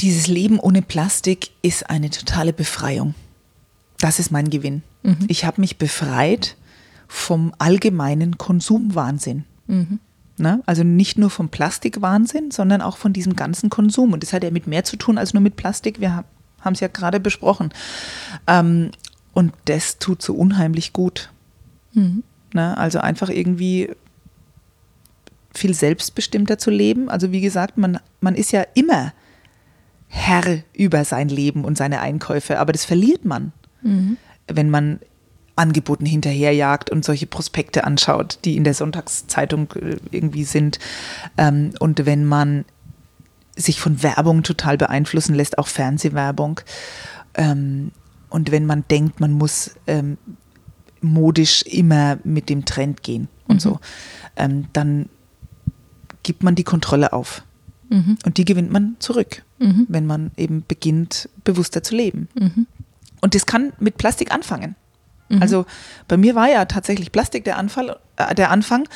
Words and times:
dieses 0.00 0.26
Leben 0.26 0.58
ohne 0.58 0.82
Plastik 0.82 1.50
ist 1.62 1.88
eine 1.90 2.10
totale 2.10 2.52
Befreiung. 2.52 3.14
Das 3.98 4.18
ist 4.18 4.30
mein 4.30 4.50
Gewinn. 4.50 4.82
Mhm. 5.02 5.18
Ich 5.28 5.44
habe 5.44 5.60
mich 5.60 5.78
befreit 5.78 6.56
vom 7.08 7.52
allgemeinen 7.58 8.38
Konsumwahnsinn. 8.38 9.44
Mhm. 9.66 10.00
Ne? 10.36 10.62
Also 10.66 10.82
nicht 10.82 11.16
nur 11.16 11.30
vom 11.30 11.48
Plastikwahnsinn, 11.48 12.50
sondern 12.50 12.82
auch 12.82 12.96
von 12.96 13.12
diesem 13.12 13.36
ganzen 13.36 13.70
Konsum. 13.70 14.12
Und 14.12 14.22
das 14.22 14.32
hat 14.32 14.42
ja 14.42 14.50
mit 14.50 14.66
mehr 14.66 14.84
zu 14.84 14.96
tun 14.96 15.16
als 15.16 15.32
nur 15.32 15.40
mit 15.40 15.56
Plastik. 15.56 16.00
Wir 16.00 16.24
haben 16.60 16.74
es 16.74 16.80
ja 16.80 16.88
gerade 16.88 17.20
besprochen. 17.20 17.72
Ähm, 18.46 18.90
und 19.32 19.52
das 19.66 19.98
tut 19.98 20.22
so 20.22 20.34
unheimlich 20.34 20.92
gut. 20.92 21.30
Mhm. 21.92 22.24
Ne? 22.52 22.76
Also 22.76 22.98
einfach 22.98 23.28
irgendwie 23.28 23.90
viel 25.54 25.74
selbstbestimmter 25.74 26.58
zu 26.58 26.70
leben. 26.70 27.08
Also 27.08 27.30
wie 27.30 27.40
gesagt, 27.40 27.78
man, 27.78 28.00
man 28.20 28.34
ist 28.34 28.50
ja 28.52 28.64
immer 28.74 29.12
Herr 30.16 30.62
über 30.72 31.04
sein 31.04 31.28
Leben 31.28 31.64
und 31.64 31.76
seine 31.76 32.00
Einkäufe, 32.00 32.60
aber 32.60 32.72
das 32.72 32.84
verliert 32.84 33.24
man, 33.24 33.52
mhm. 33.82 34.16
wenn 34.46 34.70
man 34.70 35.00
Angeboten 35.56 36.06
hinterherjagt 36.06 36.88
und 36.88 37.04
solche 37.04 37.26
Prospekte 37.26 37.84
anschaut, 37.84 38.38
die 38.44 38.56
in 38.56 38.62
der 38.62 38.74
Sonntagszeitung 38.74 39.72
äh, 39.72 39.96
irgendwie 40.12 40.44
sind. 40.44 40.78
Ähm, 41.36 41.72
und 41.80 42.06
wenn 42.06 42.24
man 42.24 42.64
sich 43.56 43.80
von 43.80 44.04
Werbung 44.04 44.44
total 44.44 44.78
beeinflussen 44.78 45.34
lässt, 45.34 45.58
auch 45.58 45.66
Fernsehwerbung. 45.66 46.60
Ähm, 47.34 47.90
und 48.30 48.52
wenn 48.52 48.66
man 48.66 48.84
denkt, 48.88 49.18
man 49.18 49.32
muss 49.32 49.72
ähm, 49.88 50.16
modisch 51.00 51.62
immer 51.62 52.18
mit 52.22 52.48
dem 52.48 52.64
Trend 52.64 53.02
gehen 53.02 53.28
und 53.46 53.56
mhm. 53.56 53.60
so, 53.60 53.80
dann 54.72 55.08
gibt 56.24 56.42
man 56.42 56.56
die 56.56 56.64
Kontrolle 56.64 57.12
auf. 57.12 57.43
Mhm. 57.88 58.18
Und 58.24 58.38
die 58.38 58.44
gewinnt 58.44 58.72
man 58.72 58.96
zurück, 58.98 59.42
mhm. 59.58 59.86
wenn 59.88 60.06
man 60.06 60.30
eben 60.36 60.64
beginnt, 60.66 61.28
bewusster 61.44 61.82
zu 61.82 61.94
leben. 61.94 62.28
Mhm. 62.34 62.66
Und 63.20 63.34
das 63.34 63.46
kann 63.46 63.72
mit 63.78 63.96
Plastik 63.96 64.32
anfangen. 64.32 64.76
Mhm. 65.28 65.42
Also 65.42 65.66
bei 66.08 66.16
mir 66.16 66.34
war 66.34 66.48
ja 66.50 66.64
tatsächlich 66.64 67.12
Plastik 67.12 67.44
der, 67.44 67.58
Anfall, 67.58 67.98
äh, 68.16 68.34
der 68.34 68.50
Anfang 68.50 68.88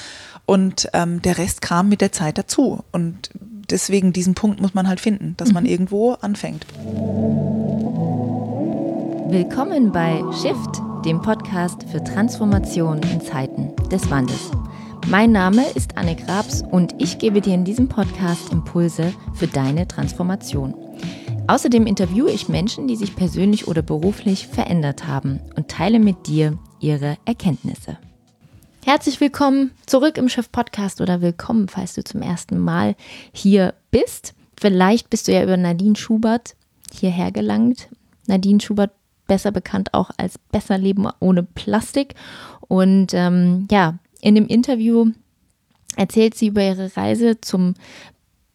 und 0.46 0.88
ähm, 0.92 1.22
der 1.22 1.38
Rest 1.38 1.62
kam 1.62 1.88
mit 1.88 2.00
der 2.00 2.12
Zeit 2.12 2.38
dazu. 2.38 2.84
Und 2.92 3.30
deswegen 3.70 4.12
diesen 4.12 4.34
Punkt 4.34 4.60
muss 4.60 4.74
man 4.74 4.88
halt 4.88 5.00
finden, 5.00 5.34
dass 5.36 5.52
man 5.52 5.64
mhm. 5.64 5.70
irgendwo 5.70 6.12
anfängt. 6.14 6.66
Willkommen 9.30 9.92
bei 9.92 10.22
Shift, 10.40 10.82
dem 11.04 11.20
Podcast 11.20 11.84
für 11.90 12.02
Transformation 12.02 13.00
in 13.02 13.20
Zeiten 13.20 13.74
des 13.90 14.10
Wandels. 14.10 14.50
Mein 15.06 15.32
Name 15.32 15.64
ist 15.74 15.96
Anne 15.96 16.16
Grabs 16.16 16.62
und 16.62 16.94
ich 16.98 17.18
gebe 17.18 17.40
dir 17.40 17.54
in 17.54 17.64
diesem 17.64 17.88
Podcast 17.88 18.52
Impulse 18.52 19.14
für 19.34 19.46
deine 19.46 19.88
Transformation. 19.88 20.74
Außerdem 21.46 21.86
interviewe 21.86 22.30
ich 22.30 22.48
Menschen, 22.48 22.88
die 22.88 22.96
sich 22.96 23.16
persönlich 23.16 23.68
oder 23.68 23.80
beruflich 23.80 24.48
verändert 24.48 25.06
haben 25.06 25.40
und 25.56 25.68
teile 25.68 25.98
mit 25.98 26.26
dir 26.26 26.58
ihre 26.80 27.16
Erkenntnisse. 27.24 27.98
Herzlich 28.84 29.20
willkommen 29.20 29.70
zurück 29.86 30.18
im 30.18 30.28
Chef 30.28 30.52
Podcast 30.52 31.00
oder 31.00 31.20
willkommen, 31.20 31.68
falls 31.68 31.94
du 31.94 32.04
zum 32.04 32.22
ersten 32.22 32.58
Mal 32.58 32.96
hier 33.32 33.74
bist. 33.90 34.34
Vielleicht 34.60 35.10
bist 35.10 35.28
du 35.28 35.32
ja 35.32 35.42
über 35.42 35.56
Nadine 35.56 35.96
Schubert 35.96 36.54
hierher 36.92 37.32
gelangt. 37.32 37.88
Nadine 38.26 38.60
Schubert, 38.60 38.92
besser 39.26 39.52
bekannt 39.52 39.94
auch 39.94 40.10
als 40.16 40.38
Besser 40.38 40.78
Leben 40.78 41.08
ohne 41.20 41.42
Plastik. 41.42 42.14
Und 42.60 43.14
ähm, 43.14 43.68
ja, 43.70 43.98
in 44.20 44.34
dem 44.34 44.46
Interview 44.46 45.12
erzählt 45.96 46.34
sie 46.34 46.48
über 46.48 46.62
ihre 46.62 46.96
Reise 46.96 47.40
zum 47.40 47.74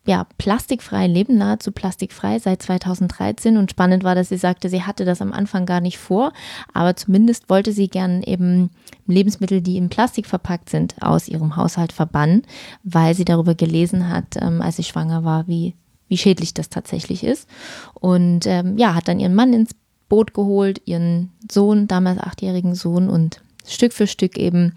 ja, 0.06 0.28
plastikfreien 0.38 1.14
Leben, 1.14 1.38
nahezu 1.38 1.72
plastikfrei 1.72 2.38
seit 2.40 2.62
2013. 2.62 3.56
Und 3.58 3.72
spannend 3.72 4.04
war, 4.04 4.16
dass 4.16 4.30
sie 4.30 4.38
sagte, 4.38 4.68
sie 4.70 4.84
hatte 4.84 5.06
das 5.06 5.22
am 5.22 5.32
Anfang 5.32 5.66
gar 5.66 5.80
nicht 5.80 5.98
vor, 5.98 6.34
aber 6.74 6.96
zumindest 6.96 7.50
wollte 7.50 7.72
sie 7.72 7.88
gern 7.88 8.22
eben 8.22 8.70
Lebensmittel, 9.08 9.62
die 9.62 9.78
in 9.78 9.90
Plastik 9.90 10.28
verpackt 10.28 10.70
sind, 10.70 10.96
aus 11.02 11.30
ihrem 11.30 11.56
Haushalt 11.56 11.94
verbannen, 11.94 12.44
weil 12.84 13.16
sie 13.16 13.26
darüber 13.26 13.56
gelesen 13.56 14.10
hat, 14.10 14.36
ähm, 14.42 14.62
als 14.62 14.76
sie 14.76 14.84
schwanger 14.84 15.24
war, 15.24 15.48
wie, 15.48 15.74
wie 16.10 16.18
schädlich 16.18 16.54
das 16.54 16.70
tatsächlich 16.70 17.24
ist. 17.24 17.48
Und 17.94 18.46
ähm, 18.46 18.78
ja, 18.78 18.96
hat 18.96 19.08
dann 19.08 19.22
ihren 19.22 19.36
Mann 19.36 19.54
ins 19.54 19.72
Boot 20.10 20.34
geholt, 20.34 20.82
ihren 20.86 21.32
Sohn, 21.50 21.88
damals 21.88 22.20
achtjährigen 22.20 22.76
Sohn 22.76 23.10
und 23.10 23.42
Stück 23.66 23.94
für 23.94 24.08
Stück 24.08 24.38
eben 24.38 24.76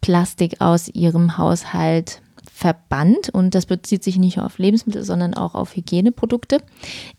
Plastik 0.00 0.60
aus 0.60 0.88
ihrem 0.88 1.38
Haushalt 1.38 2.22
verbannt 2.52 3.28
und 3.28 3.54
das 3.54 3.66
bezieht 3.66 4.02
sich 4.02 4.18
nicht 4.18 4.36
nur 4.36 4.46
auf 4.46 4.58
Lebensmittel, 4.58 5.04
sondern 5.04 5.34
auch 5.34 5.54
auf 5.54 5.76
Hygieneprodukte. 5.76 6.62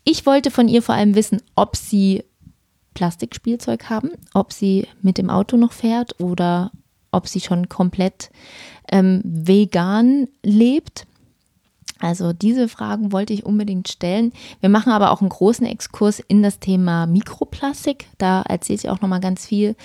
Ich 0.04 0.26
wollte 0.26 0.50
von 0.50 0.68
ihr 0.68 0.82
vor 0.82 0.94
allem 0.94 1.14
wissen, 1.14 1.40
ob 1.56 1.76
sie 1.76 2.24
Plastikspielzeug 2.94 3.88
haben, 3.88 4.10
ob 4.34 4.52
sie 4.52 4.86
mit 5.00 5.16
dem 5.16 5.30
Auto 5.30 5.56
noch 5.56 5.72
fährt 5.72 6.20
oder 6.20 6.72
ob 7.12 7.26
sie 7.26 7.40
schon 7.40 7.68
komplett 7.68 8.30
ähm, 8.92 9.22
vegan 9.24 10.28
lebt. 10.42 11.06
Also 11.98 12.32
diese 12.32 12.68
Fragen 12.68 13.12
wollte 13.12 13.32
ich 13.32 13.44
unbedingt 13.44 13.88
stellen. 13.88 14.32
Wir 14.60 14.70
machen 14.70 14.92
aber 14.92 15.10
auch 15.10 15.20
einen 15.20 15.28
großen 15.28 15.66
Exkurs 15.66 16.18
in 16.18 16.42
das 16.42 16.58
Thema 16.58 17.06
Mikroplastik. 17.06 18.06
Da 18.16 18.42
erzählt 18.42 18.80
sie 18.80 18.88
auch 18.88 19.02
noch 19.02 19.08
mal 19.08 19.20
ganz 19.20 19.46
viel 19.46 19.76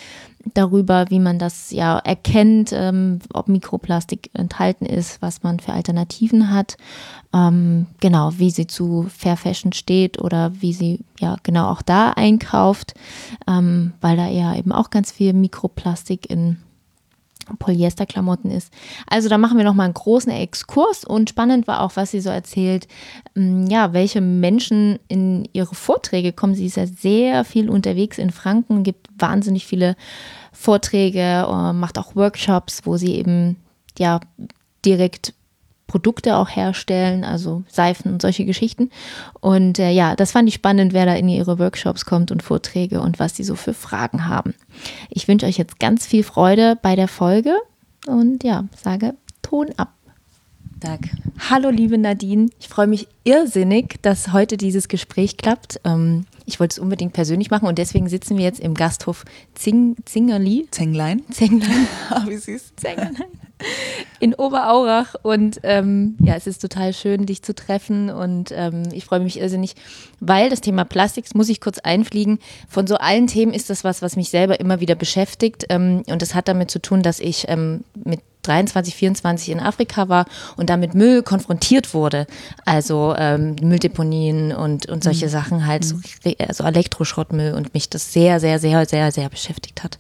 darüber, 0.54 1.06
wie 1.10 1.20
man 1.20 1.40
das 1.40 1.72
ja 1.72 1.98
erkennt, 1.98 2.72
ähm, 2.74 3.20
ob 3.34 3.48
Mikroplastik 3.48 4.30
enthalten 4.34 4.86
ist, 4.86 5.22
was 5.22 5.44
man 5.44 5.60
für 5.60 5.74
Alternativen 5.74 6.52
hat, 6.52 6.78
ähm, 7.34 7.88
genau, 8.00 8.32
wie 8.38 8.52
sie 8.52 8.68
zu 8.68 9.08
Fair 9.10 9.38
Fashion 9.38 9.74
steht 9.74 10.20
oder 10.22 10.52
wie 10.62 10.74
sie 10.74 11.00
ja 11.20 11.38
genau 11.44 11.70
auch 11.70 11.82
da 11.82 12.12
einkauft, 12.12 12.94
ähm, 13.48 13.94
weil 14.02 14.18
da 14.18 14.28
ja 14.28 14.56
eben 14.56 14.72
auch 14.72 14.90
ganz 14.90 15.12
viel 15.12 15.34
Mikroplastik 15.34 16.30
in 16.30 16.58
Polyesterklamotten 17.60 18.52
ist. 18.52 18.72
Also 19.08 19.30
da 19.30 19.38
machen 19.38 19.58
wir 19.58 19.66
nochmal 19.66 19.86
einen 19.86 19.94
großen 19.94 20.32
Exkurs 20.32 21.06
und 21.06 21.30
spannend 21.30 21.68
war 21.68 21.82
auch, 21.82 21.92
was 21.96 22.12
sie 22.12 22.22
so 22.22 22.30
erzählt, 22.30 22.88
mm, 23.36 23.68
ja, 23.68 23.94
welche 23.94 24.22
Menschen 24.22 25.00
in 25.08 25.48
ihre 25.54 25.76
Vorträge 25.76 26.34
kommen. 26.34 26.56
Sie 26.56 26.66
ist 26.66 26.78
ja 26.78 26.88
sehr 26.88 27.46
viel 27.46 27.70
unterwegs 27.70 28.18
in 28.18 28.32
Franken, 28.32 28.84
gibt 28.84 29.08
wahnsinnig 29.18 29.66
viele 29.66 29.96
Vorträge, 30.52 31.46
äh, 31.48 31.74
macht 31.74 31.98
auch 31.98 32.16
Workshops, 32.16 32.82
wo 32.86 32.98
sie 32.98 33.16
eben 33.16 33.58
ja 33.98 34.20
direkt 34.86 35.34
Produkte 35.88 36.36
auch 36.38 36.50
herstellen, 36.50 37.24
also 37.24 37.64
Seifen 37.68 38.12
und 38.12 38.22
solche 38.22 38.46
Geschichten. 38.46 38.90
Und 39.40 39.80
äh, 39.80 39.92
ja, 39.92 40.16
das 40.16 40.32
fand 40.32 40.48
ich 40.50 40.56
spannend, 40.56 40.94
wer 40.94 41.06
da 41.06 41.14
in 41.14 41.30
ihre 41.30 41.60
Workshops 41.60 42.06
kommt 42.06 42.32
und 42.32 42.44
Vorträge 42.44 43.02
und 43.02 43.20
was 43.20 43.36
sie 43.36 43.44
so 43.44 43.56
für 43.56 43.74
Fragen 43.74 44.28
haben. 44.28 44.56
Ich 45.10 45.28
wünsche 45.28 45.46
euch 45.46 45.58
jetzt 45.58 45.80
ganz 45.80 46.06
viel 46.06 46.24
Freude 46.24 46.78
bei 46.82 46.96
der 46.96 47.08
Folge 47.08 47.56
und 48.08 48.44
ja, 48.44 48.66
sage 48.76 49.16
Ton 49.42 49.68
ab. 49.78 49.94
Danke. 50.80 51.10
Hallo 51.50 51.70
liebe 51.70 51.98
Nadine, 51.98 52.50
ich 52.60 52.68
freue 52.68 52.88
mich 52.88 53.08
irrsinnig, 53.24 54.02
dass 54.02 54.34
heute 54.34 54.58
dieses 54.58 54.88
Gespräch 54.88 55.38
klappt. 55.38 55.80
Ähm, 55.84 56.26
ich 56.46 56.60
wollte 56.60 56.74
es 56.74 56.80
unbedingt 56.80 57.14
persönlich 57.14 57.50
machen 57.50 57.68
und 57.68 57.78
deswegen 57.78 58.08
sitzen 58.08 58.38
wir 58.38 58.46
jetzt 58.46 58.60
im 58.60 58.74
Gasthof 58.74 59.26
Zing, 59.54 59.96
Zingerli. 60.06 60.68
Zenglein. 60.72 61.24
Zenglein. 61.32 61.88
Ah, 62.10 62.26
wie 62.28 62.38
süß. 62.38 62.74
Zenglein. 62.76 63.18
In 64.20 64.36
Oberaurach 64.36 65.16
und 65.24 65.60
ähm, 65.64 66.18
ja, 66.22 66.36
es 66.36 66.46
ist 66.46 66.60
total 66.60 66.94
schön, 66.94 67.26
dich 67.26 67.42
zu 67.42 67.56
treffen 67.56 68.10
und 68.10 68.52
ähm, 68.54 68.84
ich 68.92 69.06
freue 69.06 69.22
mich 69.22 69.40
irrsinnig, 69.40 69.76
weil 70.20 70.50
das 70.50 70.62
Thema 70.62 70.84
Plastik, 70.84 71.34
muss 71.36 71.50
ich 71.50 71.62
kurz 71.62 71.80
einfliegen, 71.80 72.40
von 72.68 72.86
so 72.86 72.96
allen 72.96 73.28
Themen 73.28 73.54
ist 73.54 73.70
das 73.70 73.84
was, 73.84 74.02
was 74.02 74.16
mich 74.16 74.30
selber 74.30 74.60
immer 74.60 74.82
wieder 74.82 74.96
beschäftigt 74.96 75.66
ähm, 75.70 76.04
und 76.08 76.22
das 76.22 76.36
hat 76.36 76.48
damit 76.48 76.70
zu 76.70 76.82
tun, 76.82 77.02
dass 77.02 77.20
ich 77.20 77.46
ähm, 77.48 77.84
mit 78.04 78.20
23, 78.48 78.96
24 78.96 79.50
in 79.50 79.60
Afrika 79.60 80.10
war 80.10 80.26
und 80.58 80.70
da 80.70 80.78
mit 80.78 80.94
Müll 80.94 81.24
konfrontiert 81.24 81.94
wurde. 81.94 82.28
Also 82.66 83.16
ähm, 83.18 83.56
Mülldeponien 83.62 84.52
und, 84.52 84.88
und 84.88 85.04
solche 85.04 85.26
mhm. 85.26 85.32
Sachen 85.32 85.68
halt, 85.68 85.86
so, 85.86 85.96
also 86.40 86.64
Elektroschrottmüll 86.64 87.54
und 87.54 87.74
mich 87.74 87.90
das 87.90 88.14
sehr, 88.14 88.40
sehr, 88.40 88.60
sehr, 88.60 88.86
sehr, 88.86 89.12
sehr 89.12 89.30
beschäftigt 89.30 89.84
hat. 89.84 89.98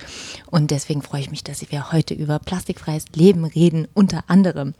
Und 0.50 0.71
deswegen 0.71 1.01
freue 1.01 1.21
ich 1.21 1.31
mich, 1.31 1.44
dass 1.44 1.69
wir 1.71 1.92
heute 1.92 2.13
über 2.13 2.39
plastikfreies 2.39 3.06
Leben 3.13 3.45
reden, 3.45 3.88
unter 3.94 4.24
anderem. 4.27 4.74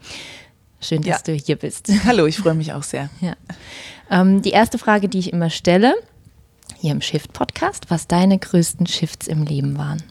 Schön, 0.80 1.02
dass 1.02 1.26
ja. 1.26 1.34
du 1.34 1.34
hier 1.34 1.56
bist. 1.56 1.90
Hallo, 2.04 2.26
ich 2.26 2.38
freue 2.38 2.54
mich 2.54 2.72
auch 2.72 2.82
sehr. 2.82 3.10
Ja. 3.20 3.34
Ähm, 4.10 4.42
die 4.42 4.50
erste 4.50 4.78
Frage, 4.78 5.08
die 5.08 5.18
ich 5.18 5.32
immer 5.32 5.50
stelle, 5.50 5.94
hier 6.78 6.92
im 6.92 7.00
Shift-Podcast, 7.00 7.86
was 7.88 8.06
deine 8.06 8.38
größten 8.38 8.86
Shifts 8.86 9.26
im 9.26 9.42
Leben 9.42 9.78
waren. 9.78 10.02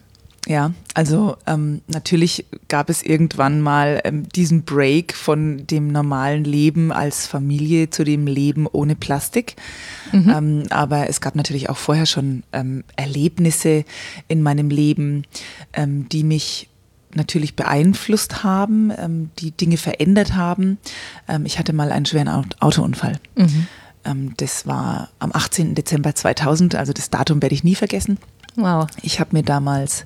Ja, 0.47 0.73
also 0.93 1.37
ähm, 1.47 1.81
natürlich 1.87 2.45
gab 2.67 2.89
es 2.91 3.01
irgendwann 3.01 3.61
mal 3.61 4.01
ähm, 4.03 4.29
diesen 4.29 4.63
Break 4.63 5.15
von 5.15 5.65
dem 5.65 5.87
normalen 5.87 6.43
Leben 6.43 6.91
als 6.91 7.25
Familie 7.25 7.89
zu 7.89 8.03
dem 8.03 8.27
Leben 8.27 8.67
ohne 8.67 8.95
Plastik. 8.95 9.55
Mhm. 10.11 10.29
Ähm, 10.29 10.63
aber 10.69 11.09
es 11.09 11.19
gab 11.19 11.35
natürlich 11.35 11.69
auch 11.69 11.77
vorher 11.77 12.05
schon 12.05 12.43
ähm, 12.53 12.83
Erlebnisse 12.95 13.85
in 14.27 14.43
meinem 14.43 14.69
Leben, 14.69 15.23
ähm, 15.73 16.07
die 16.09 16.23
mich 16.23 16.69
natürlich 17.15 17.55
beeinflusst 17.55 18.43
haben, 18.43 18.91
ähm, 18.95 19.31
die 19.39 19.51
Dinge 19.51 19.77
verändert 19.77 20.35
haben. 20.35 20.77
ich 21.45 21.57
hatte 21.57 21.71
mal 21.71 21.91
einen 21.91 22.05
schweren 22.05 22.27
Autounfall. 22.59 23.19
Mhm. 23.35 23.67
Das 24.37 24.67
war 24.67 25.09
am 25.17 25.31
18. 25.33 25.73
Dezember 25.73 26.13
2000, 26.13 26.75
also 26.75 26.93
das 26.93 27.09
Datum 27.09 27.41
werde 27.41 27.55
ich 27.55 27.63
nie 27.63 27.73
vergessen. 27.73 28.19
Wow. 28.55 28.87
Ich 29.01 29.19
habe 29.19 29.31
mir 29.33 29.43
damals 29.43 30.05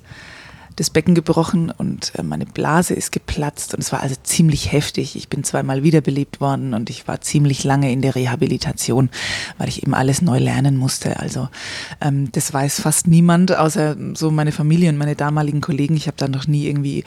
das 0.80 0.88
Becken 0.88 1.14
gebrochen 1.14 1.70
und 1.70 2.12
äh, 2.16 2.22
meine 2.22 2.46
Blase 2.46 2.94
ist 2.94 3.12
geplatzt 3.12 3.74
und 3.74 3.80
es 3.80 3.92
war 3.92 4.00
also 4.00 4.14
ziemlich 4.22 4.72
heftig. 4.72 5.14
Ich 5.14 5.28
bin 5.28 5.44
zweimal 5.44 5.82
wiederbelebt 5.82 6.40
worden 6.40 6.72
und 6.72 6.88
ich 6.88 7.06
war 7.06 7.20
ziemlich 7.20 7.64
lange 7.64 7.92
in 7.92 8.00
der 8.00 8.14
Rehabilitation, 8.14 9.10
weil 9.58 9.68
ich 9.68 9.82
eben 9.82 9.94
alles 9.94 10.22
neu 10.22 10.38
lernen 10.38 10.78
musste. 10.78 11.20
Also 11.20 11.48
ähm, 12.00 12.32
das 12.32 12.54
weiß 12.54 12.80
fast 12.80 13.08
niemand, 13.08 13.54
außer 13.54 13.94
so 14.14 14.30
meine 14.30 14.52
Familie 14.52 14.88
und 14.88 14.96
meine 14.96 15.16
damaligen 15.16 15.60
Kollegen. 15.60 15.96
Ich 15.96 16.06
habe 16.06 16.16
da 16.16 16.28
noch 16.28 16.46
nie 16.46 16.66
irgendwie 16.66 17.04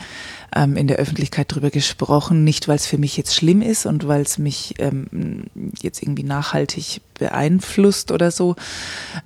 ähm, 0.55 0.77
in 0.77 0.85
der 0.85 0.97
Öffentlichkeit 0.97 1.51
drüber 1.51 1.71
gesprochen, 1.71 2.43
nicht 2.43 2.67
weil 2.67 2.75
es 2.75 2.85
für 2.85 2.99
mich 2.99 3.17
jetzt 3.17 3.33
schlimm 3.33 3.63
ist 3.63 3.87
und 3.87 4.07
weil 4.07 4.21
es 4.21 4.37
mich 4.37 4.75
ähm, 4.77 5.45
jetzt 5.81 6.03
irgendwie 6.03 6.23
nachhaltig 6.23 7.01
beeinflusst 7.15 8.11
oder 8.11 8.29
so, 8.29 8.55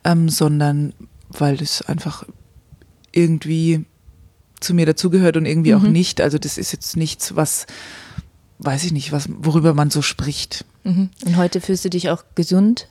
ähm, 0.05 0.29
sondern 0.29 0.93
weil 1.39 1.61
es 1.61 1.81
einfach 1.81 2.23
irgendwie 3.11 3.85
zu 4.59 4.73
mir 4.73 4.85
dazugehört 4.85 5.37
und 5.37 5.45
irgendwie 5.45 5.73
mhm. 5.73 5.77
auch 5.77 5.87
nicht. 5.87 6.21
Also 6.21 6.37
das 6.37 6.57
ist 6.57 6.71
jetzt 6.71 6.97
nichts, 6.97 7.35
was, 7.35 7.67
weiß 8.59 8.83
ich 8.83 8.91
nicht, 8.91 9.11
was, 9.11 9.29
worüber 9.29 9.73
man 9.73 9.89
so 9.89 10.01
spricht. 10.01 10.65
Mhm. 10.83 11.09
Und 11.25 11.37
heute 11.37 11.61
fühlst 11.61 11.85
du 11.85 11.89
dich 11.89 12.09
auch 12.09 12.23
gesund? 12.35 12.89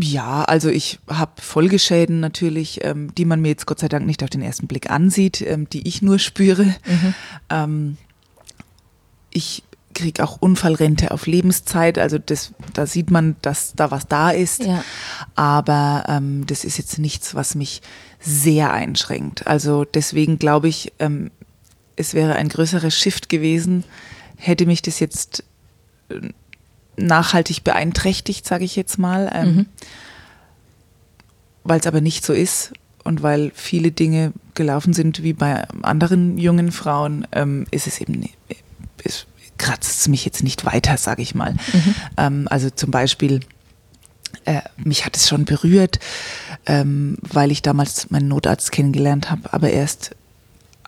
Ja, 0.00 0.42
also 0.44 0.68
ich 0.68 1.00
habe 1.06 1.40
Folgeschäden 1.40 2.20
natürlich, 2.20 2.82
ähm, 2.82 3.14
die 3.14 3.24
man 3.24 3.40
mir 3.40 3.48
jetzt 3.48 3.66
Gott 3.66 3.78
sei 3.78 3.88
Dank 3.88 4.06
nicht 4.06 4.22
auf 4.22 4.30
den 4.30 4.42
ersten 4.42 4.66
Blick 4.66 4.90
ansieht, 4.90 5.42
ähm, 5.42 5.68
die 5.68 5.86
ich 5.86 6.00
nur 6.00 6.18
spüre. 6.18 6.64
Mhm. 6.64 7.14
Ähm, 7.50 7.96
ich 9.30 9.62
kriege 9.94 10.22
auch 10.22 10.38
Unfallrente 10.40 11.10
auf 11.10 11.26
Lebenszeit, 11.26 11.98
also 11.98 12.18
das, 12.18 12.52
da 12.72 12.86
sieht 12.86 13.10
man, 13.10 13.36
dass 13.42 13.74
da 13.74 13.90
was 13.90 14.06
da 14.06 14.30
ist. 14.30 14.64
Ja. 14.64 14.84
Aber 15.34 16.04
ähm, 16.08 16.46
das 16.46 16.64
ist 16.64 16.78
jetzt 16.78 16.98
nichts, 16.98 17.34
was 17.34 17.54
mich 17.54 17.82
sehr 18.20 18.72
einschränkt. 18.72 19.46
Also 19.46 19.84
deswegen 19.84 20.38
glaube 20.38 20.68
ich, 20.68 20.92
ähm, 20.98 21.30
es 21.96 22.14
wäre 22.14 22.34
ein 22.34 22.48
größerer 22.48 22.90
Shift 22.90 23.28
gewesen, 23.28 23.84
hätte 24.36 24.66
mich 24.66 24.82
das 24.82 25.00
jetzt 25.00 25.44
äh, 26.08 26.20
nachhaltig 26.96 27.64
beeinträchtigt, 27.64 28.46
sage 28.46 28.64
ich 28.64 28.76
jetzt 28.76 28.98
mal, 28.98 29.30
ähm, 29.34 29.54
mhm. 29.54 29.66
weil 31.64 31.80
es 31.80 31.86
aber 31.86 32.00
nicht 32.00 32.24
so 32.24 32.32
ist 32.32 32.72
und 33.04 33.22
weil 33.22 33.52
viele 33.54 33.90
Dinge 33.90 34.32
gelaufen 34.54 34.92
sind 34.92 35.22
wie 35.22 35.32
bei 35.32 35.66
anderen 35.82 36.38
jungen 36.38 36.72
Frauen, 36.72 37.26
ähm, 37.32 37.66
ist 37.70 37.86
es 37.86 38.00
eben, 38.00 38.28
es 39.02 39.26
kratzt 39.58 40.00
es 40.00 40.08
mich 40.08 40.24
jetzt 40.24 40.42
nicht 40.42 40.64
weiter, 40.64 40.96
sage 40.96 41.22
ich 41.22 41.34
mal. 41.34 41.52
Mhm. 41.52 41.94
Ähm, 42.16 42.48
also 42.50 42.70
zum 42.70 42.90
Beispiel 42.90 43.40
äh, 44.44 44.62
mich 44.76 45.04
hat 45.04 45.16
es 45.16 45.28
schon 45.28 45.44
berührt, 45.44 46.00
ähm, 46.66 47.16
weil 47.20 47.50
ich 47.50 47.62
damals 47.62 48.10
meinen 48.10 48.28
Notarzt 48.28 48.72
kennengelernt 48.72 49.30
habe, 49.30 49.52
aber 49.52 49.70
erst 49.70 50.16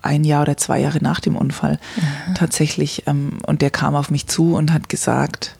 ein 0.02 0.24
Jahr 0.24 0.42
oder 0.42 0.56
zwei 0.56 0.80
Jahre 0.80 0.98
nach 1.02 1.20
dem 1.20 1.36
Unfall 1.36 1.78
Aha. 1.96 2.34
tatsächlich. 2.34 3.04
Ähm, 3.06 3.38
und 3.46 3.62
der 3.62 3.70
kam 3.70 3.94
auf 3.94 4.10
mich 4.10 4.26
zu 4.26 4.54
und 4.54 4.72
hat 4.72 4.88
gesagt, 4.88 5.56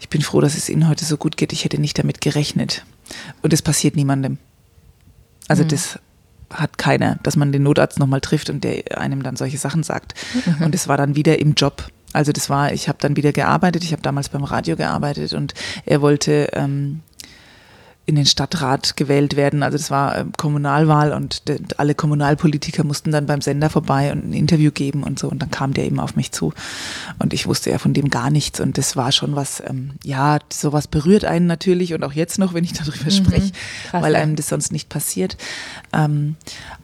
ich 0.00 0.08
bin 0.08 0.22
froh, 0.22 0.40
dass 0.40 0.56
es 0.56 0.68
Ihnen 0.68 0.88
heute 0.88 1.04
so 1.04 1.16
gut 1.16 1.36
geht. 1.36 1.52
Ich 1.52 1.64
hätte 1.64 1.80
nicht 1.80 1.98
damit 1.98 2.20
gerechnet. 2.20 2.84
Und 3.42 3.52
es 3.52 3.62
passiert 3.62 3.96
niemandem. 3.96 4.38
Also 5.48 5.64
mhm. 5.64 5.68
das 5.68 5.98
hat 6.52 6.78
keiner, 6.78 7.18
dass 7.22 7.36
man 7.36 7.52
den 7.52 7.62
Notarzt 7.62 7.98
nochmal 7.98 8.20
trifft 8.20 8.50
und 8.50 8.64
der 8.64 8.98
einem 8.98 9.22
dann 9.22 9.36
solche 9.36 9.58
Sachen 9.58 9.82
sagt. 9.82 10.14
Mhm. 10.34 10.66
Und 10.66 10.74
es 10.74 10.88
war 10.88 10.96
dann 10.96 11.16
wieder 11.16 11.38
im 11.38 11.54
Job. 11.54 11.88
Also 12.12 12.32
das 12.32 12.50
war, 12.50 12.72
ich 12.72 12.88
habe 12.88 12.98
dann 13.00 13.16
wieder 13.16 13.32
gearbeitet, 13.32 13.84
ich 13.84 13.92
habe 13.92 14.02
damals 14.02 14.28
beim 14.28 14.42
Radio 14.42 14.76
gearbeitet 14.76 15.32
und 15.32 15.54
er 15.86 16.02
wollte 16.02 16.48
ähm, 16.54 17.00
in 18.10 18.16
den 18.16 18.26
Stadtrat 18.26 18.96
gewählt 18.96 19.36
werden. 19.36 19.62
Also 19.62 19.78
das 19.78 19.90
war 19.90 20.18
ähm, 20.18 20.32
Kommunalwahl 20.36 21.12
und 21.12 21.42
alle 21.78 21.94
Kommunalpolitiker 21.94 22.84
mussten 22.84 23.10
dann 23.10 23.26
beim 23.26 23.40
Sender 23.40 23.70
vorbei 23.70 24.12
und 24.12 24.28
ein 24.28 24.32
Interview 24.32 24.70
geben 24.70 25.02
und 25.02 25.18
so. 25.18 25.28
Und 25.28 25.40
dann 25.40 25.50
kam 25.50 25.72
der 25.72 25.84
eben 25.86 25.98
auf 25.98 26.16
mich 26.16 26.32
zu 26.32 26.52
und 27.18 27.32
ich 27.32 27.46
wusste 27.46 27.70
ja 27.70 27.78
von 27.78 27.94
dem 27.94 28.10
gar 28.10 28.30
nichts. 28.30 28.60
Und 28.60 28.78
das 28.78 28.96
war 28.96 29.12
schon 29.12 29.36
was, 29.36 29.62
ähm, 29.66 29.92
ja, 30.04 30.38
sowas 30.52 30.86
berührt 30.86 31.24
einen 31.24 31.46
natürlich 31.46 31.94
und 31.94 32.04
auch 32.04 32.12
jetzt 32.12 32.38
noch, 32.38 32.52
wenn 32.52 32.64
ich 32.64 32.72
darüber 32.72 33.04
mhm, 33.04 33.10
spreche, 33.10 33.52
weil 33.92 34.14
einem 34.16 34.36
das 34.36 34.48
sonst 34.48 34.72
nicht 34.72 34.88
passiert. 34.88 35.36
Ähm, 35.92 36.36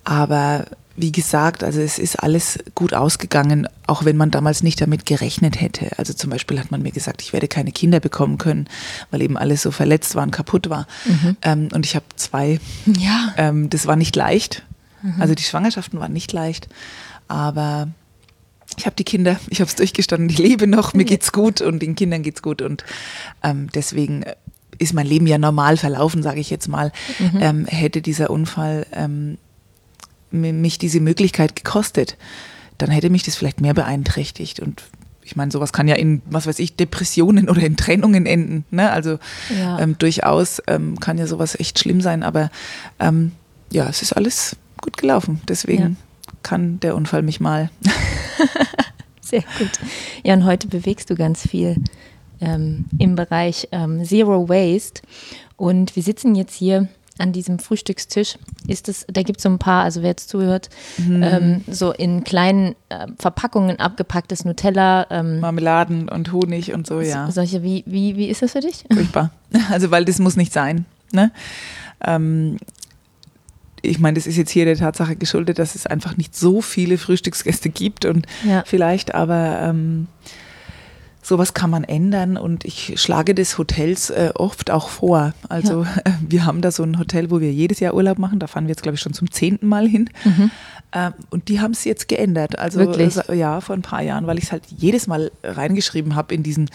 aber 0.05 0.67
wie 0.96 1.12
gesagt, 1.12 1.62
also 1.62 1.81
es 1.81 1.98
ist 1.98 2.16
alles 2.22 2.58
gut 2.75 2.94
ausgegangen, 2.94 3.69
auch 3.87 4.04
wenn 4.04 4.16
man 4.16 4.31
damals 4.31 4.62
nicht 4.62 4.81
damit 4.81 5.06
gerechnet 5.06 5.60
hätte. 5.60 5.98
Also 5.98 6.14
zum 6.14 6.31
Beispiel 6.31 6.58
hat 6.58 6.70
man 6.70 6.82
mir 6.82 6.93
gesagt, 6.93 7.22
ich 7.22 7.32
werde 7.32 7.48
keine 7.48 7.72
Kinder 7.72 8.00
bekommen 8.00 8.38
können, 8.38 8.69
weil 9.10 9.22
eben 9.22 9.37
alles 9.37 9.62
so 9.62 9.70
verletzt 9.70 10.14
war 10.14 10.22
und 10.22 10.31
kaputt 10.31 10.70
war. 10.70 10.87
Mhm. 11.04 11.37
Ähm, 11.43 11.69
und 11.72 11.84
ich 11.84 11.94
habe 11.94 12.06
zwei. 12.16 12.60
Ja. 12.87 13.34
Ähm, 13.37 13.69
das 13.70 13.87
war 13.87 13.96
nicht 13.96 14.16
leicht. 14.16 14.64
Mhm. 15.02 15.20
Also 15.20 15.34
die 15.34 15.43
Schwangerschaften 15.43 16.00
waren 16.00 16.12
nicht 16.12 16.32
leicht. 16.32 16.69
Aber 17.28 17.88
ich 18.78 18.87
habe 18.87 18.96
die 18.96 19.04
Kinder, 19.04 19.38
ich 19.48 19.60
habe 19.60 19.69
es 19.69 19.76
durchgestanden, 19.76 20.31
ich 20.31 20.38
lebe 20.38 20.66
noch, 20.66 20.94
mir 20.94 21.04
geht's 21.04 21.32
gut 21.32 21.60
und 21.60 21.81
den 21.81 21.94
Kindern 21.94 22.22
geht's 22.22 22.43
gut. 22.43 22.62
Und 22.62 22.84
ähm, 23.43 23.69
deswegen 23.75 24.25
ist 24.78 24.94
mein 24.94 25.06
Leben 25.06 25.26
ja 25.26 25.38
normal 25.38 25.76
verlaufen, 25.76 26.22
sage 26.22 26.40
ich 26.40 26.50
jetzt 26.50 26.69
mal. 26.69 26.93
Mhm. 27.19 27.38
Ähm, 27.40 27.66
hätte 27.66 28.02
dieser 28.02 28.31
Unfall 28.31 28.87
ähm, 28.93 29.38
mich 30.36 30.78
diese 30.78 31.00
Möglichkeit 31.00 31.56
gekostet, 31.56 32.16
dann 32.78 32.90
hätte 32.90 33.10
mich 33.10 33.22
das 33.22 33.36
vielleicht 33.36 33.60
mehr 33.60 33.74
beeinträchtigt. 33.74 34.60
Und 34.60 34.82
ich 35.22 35.36
meine, 35.36 35.50
sowas 35.50 35.72
kann 35.72 35.88
ja 35.88 35.96
in, 35.96 36.22
was 36.26 36.46
weiß 36.46 36.58
ich, 36.58 36.76
Depressionen 36.76 37.48
oder 37.50 37.62
in 37.62 37.76
Trennungen 37.76 38.26
enden. 38.26 38.64
Ne? 38.70 38.90
Also 38.90 39.18
ja. 39.58 39.78
ähm, 39.78 39.96
durchaus 39.98 40.62
ähm, 40.66 40.98
kann 41.00 41.18
ja 41.18 41.26
sowas 41.26 41.58
echt 41.58 41.78
schlimm 41.78 42.00
sein, 42.00 42.22
aber 42.22 42.50
ähm, 42.98 43.32
ja, 43.72 43.88
es 43.88 44.02
ist 44.02 44.12
alles 44.12 44.56
gut 44.80 44.96
gelaufen. 44.96 45.40
Deswegen 45.48 45.82
ja. 45.82 45.90
kann 46.42 46.80
der 46.80 46.94
Unfall 46.94 47.22
mich 47.22 47.40
mal. 47.40 47.70
Sehr 49.20 49.42
gut. 49.58 49.72
Ja, 50.22 50.34
und 50.34 50.44
heute 50.44 50.68
bewegst 50.68 51.10
du 51.10 51.16
ganz 51.16 51.46
viel 51.48 51.76
ähm, 52.40 52.84
im 52.98 53.16
Bereich 53.16 53.68
ähm, 53.72 54.04
Zero 54.04 54.48
Waste. 54.48 55.02
Und 55.56 55.96
wir 55.96 56.02
sitzen 56.02 56.34
jetzt 56.36 56.54
hier 56.54 56.88
an 57.18 57.32
diesem 57.32 57.58
Frühstückstisch 57.58 58.36
ist 58.66 58.88
es, 58.88 59.06
da 59.10 59.22
gibt 59.22 59.38
es 59.38 59.42
so 59.44 59.48
ein 59.48 59.58
paar, 59.58 59.84
also 59.84 60.02
wer 60.02 60.10
jetzt 60.10 60.28
zuhört, 60.28 60.68
mhm. 60.98 61.22
ähm, 61.22 61.64
so 61.68 61.92
in 61.92 62.24
kleinen 62.24 62.74
äh, 62.88 63.06
Verpackungen 63.18 63.78
abgepacktes 63.78 64.44
Nutella. 64.44 65.06
Ähm, 65.10 65.40
Marmeladen 65.40 66.08
und 66.08 66.32
Honig 66.32 66.72
und 66.72 66.86
so, 66.86 67.00
ja. 67.00 67.30
Solche, 67.30 67.62
wie, 67.62 67.84
wie, 67.86 68.16
wie 68.16 68.28
ist 68.28 68.42
das 68.42 68.52
für 68.52 68.60
dich? 68.60 68.84
Furchtbar. 68.92 69.30
Also, 69.70 69.90
weil 69.90 70.04
das 70.04 70.18
muss 70.18 70.36
nicht 70.36 70.52
sein. 70.52 70.84
Ne? 71.12 71.32
Ähm, 72.05 72.58
ich 73.82 73.98
meine, 73.98 74.14
das 74.14 74.26
ist 74.26 74.36
jetzt 74.36 74.50
hier 74.50 74.64
der 74.64 74.76
Tatsache 74.76 75.17
geschuldet, 75.17 75.58
dass 75.58 75.74
es 75.74 75.86
einfach 75.86 76.17
nicht 76.17 76.36
so 76.36 76.60
viele 76.60 76.98
Frühstücksgäste 76.98 77.69
gibt 77.69 78.05
und 78.05 78.26
ja. 78.44 78.62
vielleicht 78.67 79.14
aber 79.14 79.60
ähm, 79.62 80.08
sowas 81.26 81.54
kann 81.54 81.70
man 81.70 81.82
ändern 81.82 82.36
und 82.36 82.64
ich 82.64 83.00
schlage 83.00 83.34
des 83.34 83.58
Hotels 83.58 84.10
äh, 84.10 84.30
oft 84.36 84.70
auch 84.70 84.88
vor. 84.88 85.34
Also 85.48 85.82
ja. 85.82 85.88
wir 86.28 86.46
haben 86.46 86.60
da 86.60 86.70
so 86.70 86.84
ein 86.84 87.00
Hotel, 87.00 87.32
wo 87.32 87.40
wir 87.40 87.52
jedes 87.52 87.80
Jahr 87.80 87.94
Urlaub 87.94 88.18
machen. 88.18 88.38
Da 88.38 88.46
fahren 88.46 88.66
wir 88.66 88.70
jetzt, 88.70 88.84
glaube 88.84 88.94
ich, 88.94 89.00
schon 89.00 89.12
zum 89.12 89.32
zehnten 89.32 89.66
Mal 89.66 89.88
hin. 89.88 90.08
Mhm. 90.24 90.50
Ähm, 90.92 91.14
und 91.30 91.48
die 91.48 91.60
haben 91.60 91.72
es 91.72 91.82
jetzt 91.82 92.06
geändert. 92.06 92.60
Also 92.60 92.78
Wirklich? 92.78 93.18
Ja, 93.34 93.60
vor 93.60 93.74
ein 93.74 93.82
paar 93.82 94.02
Jahren, 94.02 94.28
weil 94.28 94.38
ich 94.38 94.44
es 94.44 94.52
halt 94.52 94.62
jedes 94.76 95.08
Mal 95.08 95.32
reingeschrieben 95.42 96.14
habe 96.14 96.32
in 96.32 96.44
diesen 96.44 96.70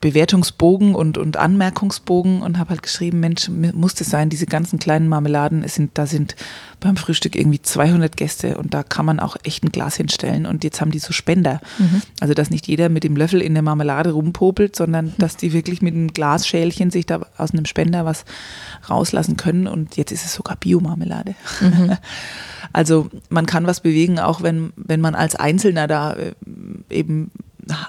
Bewertungsbogen 0.00 0.94
und, 0.94 1.18
und 1.18 1.36
Anmerkungsbogen 1.36 2.40
und 2.40 2.58
habe 2.58 2.70
halt 2.70 2.82
geschrieben, 2.82 3.20
Mensch, 3.20 3.50
muss 3.50 3.94
das 3.94 4.08
sein, 4.08 4.30
diese 4.30 4.46
ganzen 4.46 4.78
kleinen 4.78 5.08
Marmeladen, 5.08 5.62
es 5.62 5.74
sind, 5.74 5.90
da 5.98 6.06
sind 6.06 6.36
beim 6.80 6.96
Frühstück 6.96 7.36
irgendwie 7.36 7.62
200 7.62 8.16
Gäste 8.16 8.56
und 8.58 8.74
da 8.74 8.82
kann 8.82 9.06
man 9.06 9.20
auch 9.20 9.36
echt 9.42 9.62
ein 9.64 9.70
Glas 9.70 9.96
hinstellen 9.96 10.46
und 10.46 10.64
jetzt 10.64 10.80
haben 10.80 10.90
die 10.90 10.98
so 10.98 11.12
Spender. 11.12 11.60
Mhm. 11.78 12.02
Also, 12.20 12.34
dass 12.34 12.50
nicht 12.50 12.66
jeder 12.66 12.88
mit 12.88 13.04
dem 13.04 13.16
Löffel 13.16 13.40
in 13.40 13.54
der 13.54 13.62
Marmelade 13.62 14.12
rumpopelt, 14.12 14.74
sondern 14.74 15.06
mhm. 15.06 15.14
dass 15.18 15.36
die 15.36 15.52
wirklich 15.52 15.82
mit 15.82 15.94
einem 15.94 16.12
Glasschälchen 16.12 16.90
sich 16.90 17.06
da 17.06 17.26
aus 17.36 17.52
einem 17.52 17.66
Spender 17.66 18.04
was 18.04 18.24
rauslassen 18.88 19.36
können 19.36 19.66
und 19.66 19.96
jetzt 19.96 20.12
ist 20.12 20.24
es 20.24 20.34
sogar 20.34 20.56
Biomarmelade. 20.56 21.34
Mhm. 21.60 21.96
Also 22.72 23.08
man 23.30 23.46
kann 23.46 23.66
was 23.66 23.80
bewegen, 23.80 24.20
auch 24.20 24.42
wenn, 24.42 24.72
wenn 24.76 25.00
man 25.00 25.16
als 25.16 25.34
Einzelner 25.34 25.88
da 25.88 26.12
äh, 26.12 26.34
eben 26.88 27.32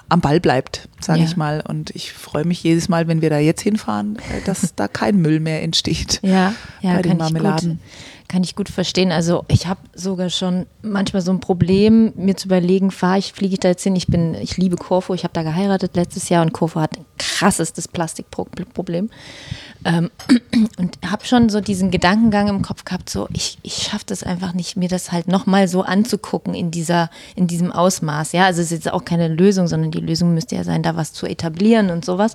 am 0.08 0.20
Ball 0.20 0.40
bleibt, 0.40 0.88
sage 1.00 1.20
ja. 1.20 1.24
ich 1.24 1.36
mal. 1.36 1.62
Und 1.66 1.90
ich 1.90 2.12
freue 2.12 2.44
mich 2.44 2.62
jedes 2.62 2.88
Mal, 2.88 3.08
wenn 3.08 3.22
wir 3.22 3.30
da 3.30 3.38
jetzt 3.38 3.62
hinfahren, 3.62 4.16
äh, 4.16 4.40
dass 4.44 4.74
da 4.74 4.88
kein 4.88 5.16
Müll 5.16 5.40
mehr 5.40 5.62
entsteht 5.62 6.20
ja, 6.22 6.54
ja, 6.80 6.94
bei 6.94 7.02
den 7.02 7.18
Marmeladen. 7.18 7.80
Kann 8.32 8.44
ich 8.44 8.56
gut 8.56 8.70
verstehen. 8.70 9.12
Also 9.12 9.44
ich 9.48 9.66
habe 9.66 9.80
sogar 9.94 10.30
schon 10.30 10.64
manchmal 10.80 11.20
so 11.20 11.30
ein 11.30 11.40
Problem, 11.40 12.14
mir 12.16 12.34
zu 12.34 12.48
überlegen, 12.48 12.90
fahre 12.90 13.18
ich, 13.18 13.34
fliege 13.34 13.52
ich 13.52 13.60
da 13.60 13.68
jetzt 13.68 13.82
hin? 13.82 13.94
Ich 13.94 14.06
bin, 14.06 14.32
ich 14.34 14.56
liebe 14.56 14.76
Corfu, 14.76 15.12
ich 15.12 15.24
habe 15.24 15.34
da 15.34 15.42
geheiratet 15.42 15.96
letztes 15.96 16.30
Jahr 16.30 16.42
und 16.42 16.54
Corfu 16.54 16.80
hat 16.80 16.96
ein 16.96 17.04
krassestes 17.18 17.88
Plastikproblem. 17.88 19.10
Ähm, 19.84 20.10
und 20.78 20.98
habe 21.06 21.26
schon 21.26 21.50
so 21.50 21.60
diesen 21.60 21.90
Gedankengang 21.90 22.48
im 22.48 22.62
Kopf 22.62 22.86
gehabt, 22.86 23.10
so 23.10 23.28
ich, 23.34 23.58
ich 23.62 23.74
schaffe 23.74 24.06
das 24.06 24.22
einfach 24.22 24.54
nicht, 24.54 24.78
mir 24.78 24.88
das 24.88 25.12
halt 25.12 25.28
nochmal 25.28 25.68
so 25.68 25.82
anzugucken 25.82 26.54
in 26.54 26.70
dieser, 26.70 27.10
in 27.36 27.48
diesem 27.48 27.70
Ausmaß. 27.70 28.32
Ja, 28.32 28.46
also 28.46 28.62
es 28.62 28.72
ist 28.72 28.84
jetzt 28.86 28.94
auch 28.94 29.04
keine 29.04 29.28
Lösung, 29.28 29.68
sondern 29.68 29.90
die 29.90 30.00
Lösung 30.00 30.32
müsste 30.32 30.56
ja 30.56 30.64
sein, 30.64 30.82
da 30.82 30.96
was 30.96 31.12
zu 31.12 31.26
etablieren 31.26 31.90
und 31.90 32.06
sowas. 32.06 32.34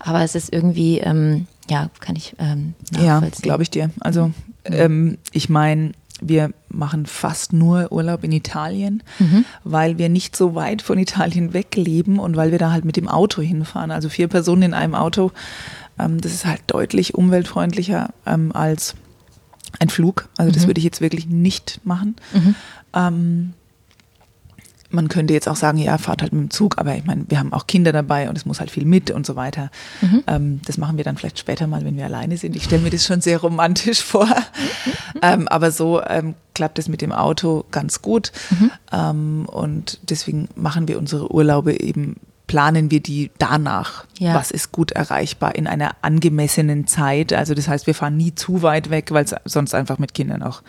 Aber 0.00 0.22
es 0.22 0.34
ist 0.34 0.50
irgendwie, 0.50 1.00
ähm, 1.00 1.48
ja, 1.68 1.90
kann 2.00 2.16
ich 2.16 2.34
ähm, 2.38 2.72
Ja, 2.98 3.20
glaube 3.42 3.62
ich 3.62 3.68
dir. 3.68 3.90
Also. 4.00 4.30
Ähm, 4.64 5.18
ich 5.32 5.48
meine, 5.48 5.92
wir 6.20 6.52
machen 6.68 7.06
fast 7.06 7.52
nur 7.52 7.90
Urlaub 7.92 8.24
in 8.24 8.32
Italien, 8.32 9.02
mhm. 9.18 9.44
weil 9.64 9.98
wir 9.98 10.08
nicht 10.08 10.36
so 10.36 10.54
weit 10.54 10.82
von 10.82 10.98
Italien 10.98 11.52
wegleben 11.52 12.18
und 12.18 12.36
weil 12.36 12.50
wir 12.50 12.58
da 12.58 12.70
halt 12.70 12.84
mit 12.84 12.96
dem 12.96 13.08
Auto 13.08 13.42
hinfahren. 13.42 13.90
Also 13.90 14.08
vier 14.08 14.28
Personen 14.28 14.62
in 14.62 14.74
einem 14.74 14.94
Auto, 14.94 15.32
ähm, 15.98 16.20
das 16.20 16.32
ist 16.32 16.46
halt 16.46 16.62
deutlich 16.68 17.14
umweltfreundlicher 17.14 18.10
ähm, 18.26 18.52
als 18.52 18.94
ein 19.80 19.88
Flug. 19.88 20.28
Also 20.36 20.52
das 20.52 20.62
mhm. 20.62 20.66
würde 20.68 20.78
ich 20.78 20.84
jetzt 20.84 21.00
wirklich 21.00 21.26
nicht 21.26 21.80
machen. 21.84 22.16
Mhm. 22.32 22.54
Ähm, 22.94 23.52
man 24.94 25.08
könnte 25.08 25.34
jetzt 25.34 25.48
auch 25.48 25.56
sagen, 25.56 25.78
ja, 25.78 25.98
fahrt 25.98 26.22
halt 26.22 26.32
mit 26.32 26.42
dem 26.42 26.50
Zug, 26.50 26.78
aber 26.78 26.96
ich 26.96 27.04
meine, 27.04 27.24
wir 27.28 27.38
haben 27.38 27.52
auch 27.52 27.66
Kinder 27.66 27.92
dabei 27.92 28.28
und 28.28 28.36
es 28.36 28.46
muss 28.46 28.60
halt 28.60 28.70
viel 28.70 28.84
mit 28.84 29.10
und 29.10 29.26
so 29.26 29.36
weiter. 29.36 29.70
Mhm. 30.00 30.24
Ähm, 30.26 30.60
das 30.66 30.78
machen 30.78 30.96
wir 30.96 31.04
dann 31.04 31.16
vielleicht 31.16 31.38
später 31.38 31.66
mal, 31.66 31.84
wenn 31.84 31.96
wir 31.96 32.04
alleine 32.04 32.36
sind. 32.36 32.56
Ich 32.56 32.64
stelle 32.64 32.82
mir 32.82 32.90
das 32.90 33.04
schon 33.04 33.20
sehr 33.20 33.38
romantisch 33.38 34.02
vor. 34.04 34.26
Mhm. 34.26 35.20
Ähm, 35.22 35.48
aber 35.48 35.70
so 35.70 36.02
ähm, 36.02 36.34
klappt 36.54 36.78
es 36.78 36.88
mit 36.88 37.02
dem 37.02 37.12
Auto 37.12 37.64
ganz 37.70 38.00
gut. 38.00 38.32
Mhm. 38.50 38.70
Ähm, 38.92 39.46
und 39.46 39.98
deswegen 40.02 40.48
machen 40.54 40.88
wir 40.88 40.98
unsere 40.98 41.32
Urlaube 41.32 41.80
eben, 41.80 42.16
planen 42.46 42.90
wir 42.90 43.00
die 43.00 43.30
danach. 43.38 44.04
Ja. 44.18 44.34
Was 44.34 44.50
ist 44.50 44.70
gut 44.70 44.92
erreichbar 44.92 45.54
in 45.54 45.66
einer 45.66 45.96
angemessenen 46.02 46.86
Zeit? 46.86 47.32
Also 47.32 47.54
das 47.54 47.68
heißt, 47.68 47.86
wir 47.86 47.94
fahren 47.94 48.16
nie 48.16 48.34
zu 48.34 48.62
weit 48.62 48.90
weg, 48.90 49.10
weil 49.10 49.24
es 49.24 49.34
sonst 49.44 49.74
einfach 49.74 49.98
mit 49.98 50.14
Kindern 50.14 50.42
auch 50.42 50.62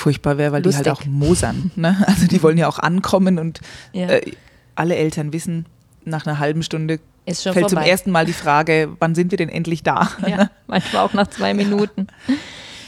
furchtbar 0.00 0.38
wäre, 0.38 0.52
weil 0.52 0.62
Lustig. 0.62 0.84
die 0.84 0.90
halt 0.90 0.98
auch 0.98 1.06
mosern. 1.06 1.70
Ne? 1.76 2.02
Also 2.06 2.26
die 2.26 2.42
wollen 2.42 2.58
ja 2.58 2.68
auch 2.68 2.78
ankommen 2.78 3.38
und 3.38 3.60
ja. 3.92 4.08
äh, 4.08 4.32
alle 4.74 4.96
Eltern 4.96 5.32
wissen, 5.32 5.66
nach 6.04 6.26
einer 6.26 6.38
halben 6.38 6.62
Stunde 6.62 6.98
fällt 7.26 7.38
vorbei. 7.38 7.68
zum 7.68 7.78
ersten 7.78 8.10
Mal 8.10 8.26
die 8.26 8.32
Frage, 8.32 8.90
wann 8.98 9.14
sind 9.14 9.30
wir 9.30 9.38
denn 9.38 9.48
endlich 9.48 9.82
da? 9.82 10.08
Ja, 10.26 10.50
manchmal 10.66 11.04
auch 11.04 11.12
nach 11.12 11.28
zwei 11.28 11.54
Minuten. 11.54 12.08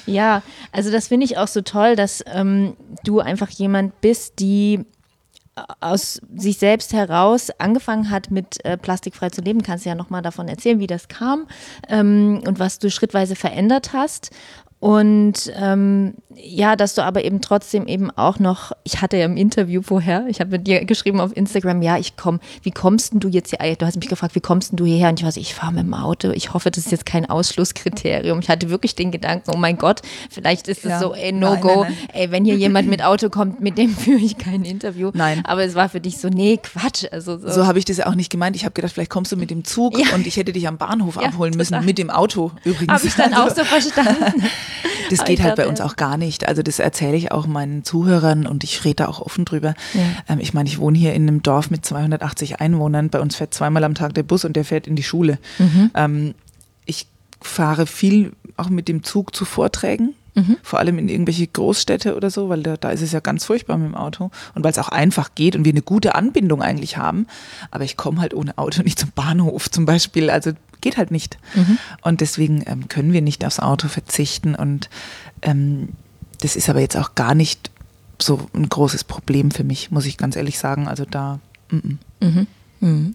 Ja, 0.07 0.42
also 0.73 0.90
das 0.90 1.09
finde 1.09 1.26
ich 1.26 1.38
auch 1.38 1.49
so 1.49 1.61
toll, 1.61 1.97
dass 1.97 2.25
ähm, 2.26 2.76
du 3.04 3.21
einfach 3.21 3.50
jemand 3.50 4.00
bist, 4.00 4.40
die 4.40 4.85
aus 5.81 6.21
sich 6.35 6.59
selbst 6.59 6.95
heraus 6.95 7.50
angefangen 7.59 8.11
hat, 8.11 8.31
mit 8.31 8.64
äh, 8.64 8.78
plastikfrei 8.78 9.28
zu 9.28 9.42
leben. 9.42 9.62
Kannst 9.62 9.85
du 9.85 9.90
ja 9.90 9.95
nochmal 9.95 10.23
davon 10.23 10.49
erzählen, 10.49 10.78
wie 10.78 10.87
das 10.87 11.09
kam 11.09 11.47
ähm, 11.88 12.42
und 12.47 12.59
was 12.59 12.78
du 12.78 12.90
schrittweise 12.90 13.37
verändert 13.37 13.92
hast. 13.92 14.31
Und 14.83 15.53
ähm, 15.55 16.15
ja, 16.35 16.75
dass 16.75 16.97
du 16.97 17.05
aber 17.05 17.25
eben 17.25 17.41
trotzdem 17.41 17.87
eben 17.87 18.11
auch 18.11 18.41
noch, 18.41 18.73
ich 18.83 19.01
hatte 19.01 19.17
ja 19.17 19.27
im 19.27 19.37
Interview 19.37 19.81
vorher, 19.81 20.27
ich 20.29 20.41
habe 20.41 20.51
mit 20.51 20.67
dir 20.67 20.85
geschrieben 20.85 21.21
auf 21.21 21.37
Instagram, 21.37 21.83
ja, 21.83 21.99
ich 21.99 22.17
komme, 22.17 22.41
wie 22.65 22.73
kommst 22.73 23.12
denn 23.12 23.21
du 23.21 23.29
jetzt 23.29 23.51
hier, 23.51 23.77
du 23.77 23.87
hast 23.87 23.95
mich 23.95 24.09
gefragt, 24.09 24.35
wie 24.35 24.41
kommst 24.41 24.73
denn 24.73 24.79
du 24.79 24.85
hierher? 24.85 25.11
Und 25.11 25.21
ich 25.21 25.25
war 25.25 25.31
so, 25.31 25.41
ich 25.41 25.55
fahre 25.55 25.73
mit 25.73 25.85
dem 25.85 25.95
Auto, 25.95 26.31
ich 26.31 26.53
hoffe, 26.53 26.73
das 26.73 26.87
ist 26.87 26.91
jetzt 26.91 27.07
kein 27.07 27.31
Ausschlusskriterium. 27.31 28.41
Ich 28.41 28.49
hatte 28.49 28.71
wirklich 28.71 28.97
den 28.97 29.12
Gedanken, 29.12 29.53
oh 29.55 29.57
mein 29.57 29.79
Gott, 29.79 30.03
vielleicht 30.31 30.67
ist 30.67 30.85
es 30.85 30.91
ja. 30.91 30.99
so, 30.99 31.15
ey, 31.15 31.31
no 31.31 31.53
nein, 31.53 31.61
go, 31.61 31.83
nein, 31.83 31.97
nein. 31.97 32.09
ey, 32.15 32.31
wenn 32.33 32.45
hier 32.45 32.57
jemand 32.57 32.89
mit 32.89 33.05
Auto 33.05 33.29
kommt, 33.29 33.61
mit 33.61 33.79
dem 33.79 33.91
führe 33.97 34.19
ich 34.19 34.37
kein 34.37 34.65
Interview. 34.65 35.12
Nein. 35.15 35.43
Aber 35.45 35.62
es 35.62 35.77
war 35.77 35.91
für 35.91 36.01
dich 36.01 36.19
so, 36.19 36.29
nee, 36.29 36.59
Quatsch. 36.61 37.05
Also 37.12 37.39
so, 37.39 37.49
so 37.49 37.67
habe 37.69 37.79
ich 37.79 37.85
das 37.85 37.99
ja 37.99 38.09
auch 38.09 38.17
nicht 38.17 38.31
gemeint. 38.31 38.57
Ich 38.57 38.65
habe 38.65 38.73
gedacht, 38.73 38.95
vielleicht 38.95 39.11
kommst 39.11 39.31
du 39.31 39.37
mit 39.37 39.53
dem 39.53 39.62
Zug 39.62 39.97
ja. 39.97 40.12
und 40.17 40.27
ich 40.27 40.37
hätte 40.37 40.53
dich 40.53 40.67
am 40.67 40.77
Bahnhof 40.77 41.15
ja, 41.21 41.29
abholen 41.29 41.55
müssen, 41.57 41.85
mit 41.85 41.99
dem 41.99 42.11
Auto 42.11 42.51
übrigens. 42.65 42.93
Habe 42.93 43.07
ich 43.07 43.15
dann 43.15 43.35
auch 43.35 43.49
so 43.49 43.62
verstanden. 43.65 44.43
Das 45.11 45.25
geht 45.25 45.43
halt 45.43 45.57
bei 45.57 45.67
uns 45.67 45.81
auch 45.81 45.97
gar 45.97 46.17
nicht. 46.17 46.49
Also 46.49 46.62
das 46.62 46.79
erzähle 46.79 47.17
ich 47.17 47.33
auch 47.33 47.47
meinen 47.47 47.85
Zuhörern 47.85 48.47
und 48.47 48.64
ich 48.64 48.85
rede 48.85 48.97
da 48.97 49.09
auch 49.09 49.21
offen 49.21 49.45
drüber. 49.45 49.75
Ja. 49.95 50.00
Ähm, 50.29 50.41
ich 50.41 50.55
meine, 50.55 50.69
ich 50.69 50.79
wohne 50.79 50.99
hier 50.99 51.14
in 51.14 51.29
einem 51.29 51.43
Dorf 51.43 51.71
mit 51.71 51.85
280 51.85 52.61
Einwohnern. 52.61 53.11
Bei 53.11 53.21
uns 53.21 53.37
fährt 53.37 53.55
zweimal 53.55 53.85
am 53.85 53.95
Tag 53.95 54.14
der 54.14 54.23
Bus 54.23 54.45
und 54.45 54.55
der 54.55 54.64
fährt 54.64 54.87
in 54.87 54.97
die 54.97 55.02
Schule. 55.02 55.38
Mhm. 55.59 55.91
Ähm, 55.95 56.35
ich 56.87 57.07
fahre 57.41 57.87
viel 57.87 58.33
auch 58.57 58.69
mit 58.69 58.88
dem 58.88 59.02
Zug 59.02 59.35
zu 59.35 59.45
Vorträgen. 59.45 60.14
Mhm. 60.35 60.57
Vor 60.62 60.79
allem 60.79 60.99
in 60.99 61.09
irgendwelche 61.09 61.47
Großstädte 61.47 62.17
oder 62.17 62.31
so, 62.31 62.49
weil 62.49 62.62
da, 62.62 62.77
da 62.77 62.91
ist 62.91 63.03
es 63.03 63.12
ja 63.12 63.21
ganz 63.21 63.45
furchtbar 63.45 63.77
mit 63.77 63.89
dem 63.89 63.95
Auto. 63.95 64.31
Und 64.55 64.65
weil 64.65 64.71
es 64.71 64.79
auch 64.79 64.89
einfach 64.89 65.35
geht 65.35 65.57
und 65.57 65.65
wir 65.65 65.73
eine 65.73 65.83
gute 65.83 66.15
Anbindung 66.15 66.62
eigentlich 66.62 66.97
haben. 66.97 67.27
Aber 67.71 67.85
ich 67.85 67.97
komme 67.97 68.21
halt 68.21 68.33
ohne 68.35 68.57
Auto 68.57 68.83
nicht 68.85 68.99
zum 68.99 69.11
Bahnhof 69.15 69.71
zum 69.71 69.85
Beispiel. 69.85 70.31
Also 70.31 70.53
geht 70.81 70.97
halt 70.97 71.11
nicht. 71.11 71.39
Mhm. 71.55 71.79
Und 72.01 72.21
deswegen 72.21 72.62
ähm, 72.67 72.89
können 72.89 73.12
wir 73.12 73.23
nicht 73.23 73.45
aufs 73.45 73.61
Auto 73.61 73.89
verzichten. 73.89 74.55
Und 74.55 74.89
ähm, 75.43 75.91
das 76.41 76.57
ist 76.57 76.69
aber 76.69 76.81
jetzt 76.81 76.97
auch 76.97 77.15
gar 77.15 77.35
nicht 77.35 77.71
so 78.21 78.49
ein 78.55 78.69
großes 78.69 79.05
Problem 79.05 79.51
für 79.51 79.65
mich, 79.65 79.91
muss 79.91 80.07
ich 80.07 80.17
ganz 80.17 80.37
ehrlich 80.37 80.59
sagen. 80.59 80.89
Also 80.89 81.05
da. 81.05 81.41
M 81.71 81.99
-m. 82.21 82.27
Mhm. 82.27 82.47
Mhm. 82.81 83.15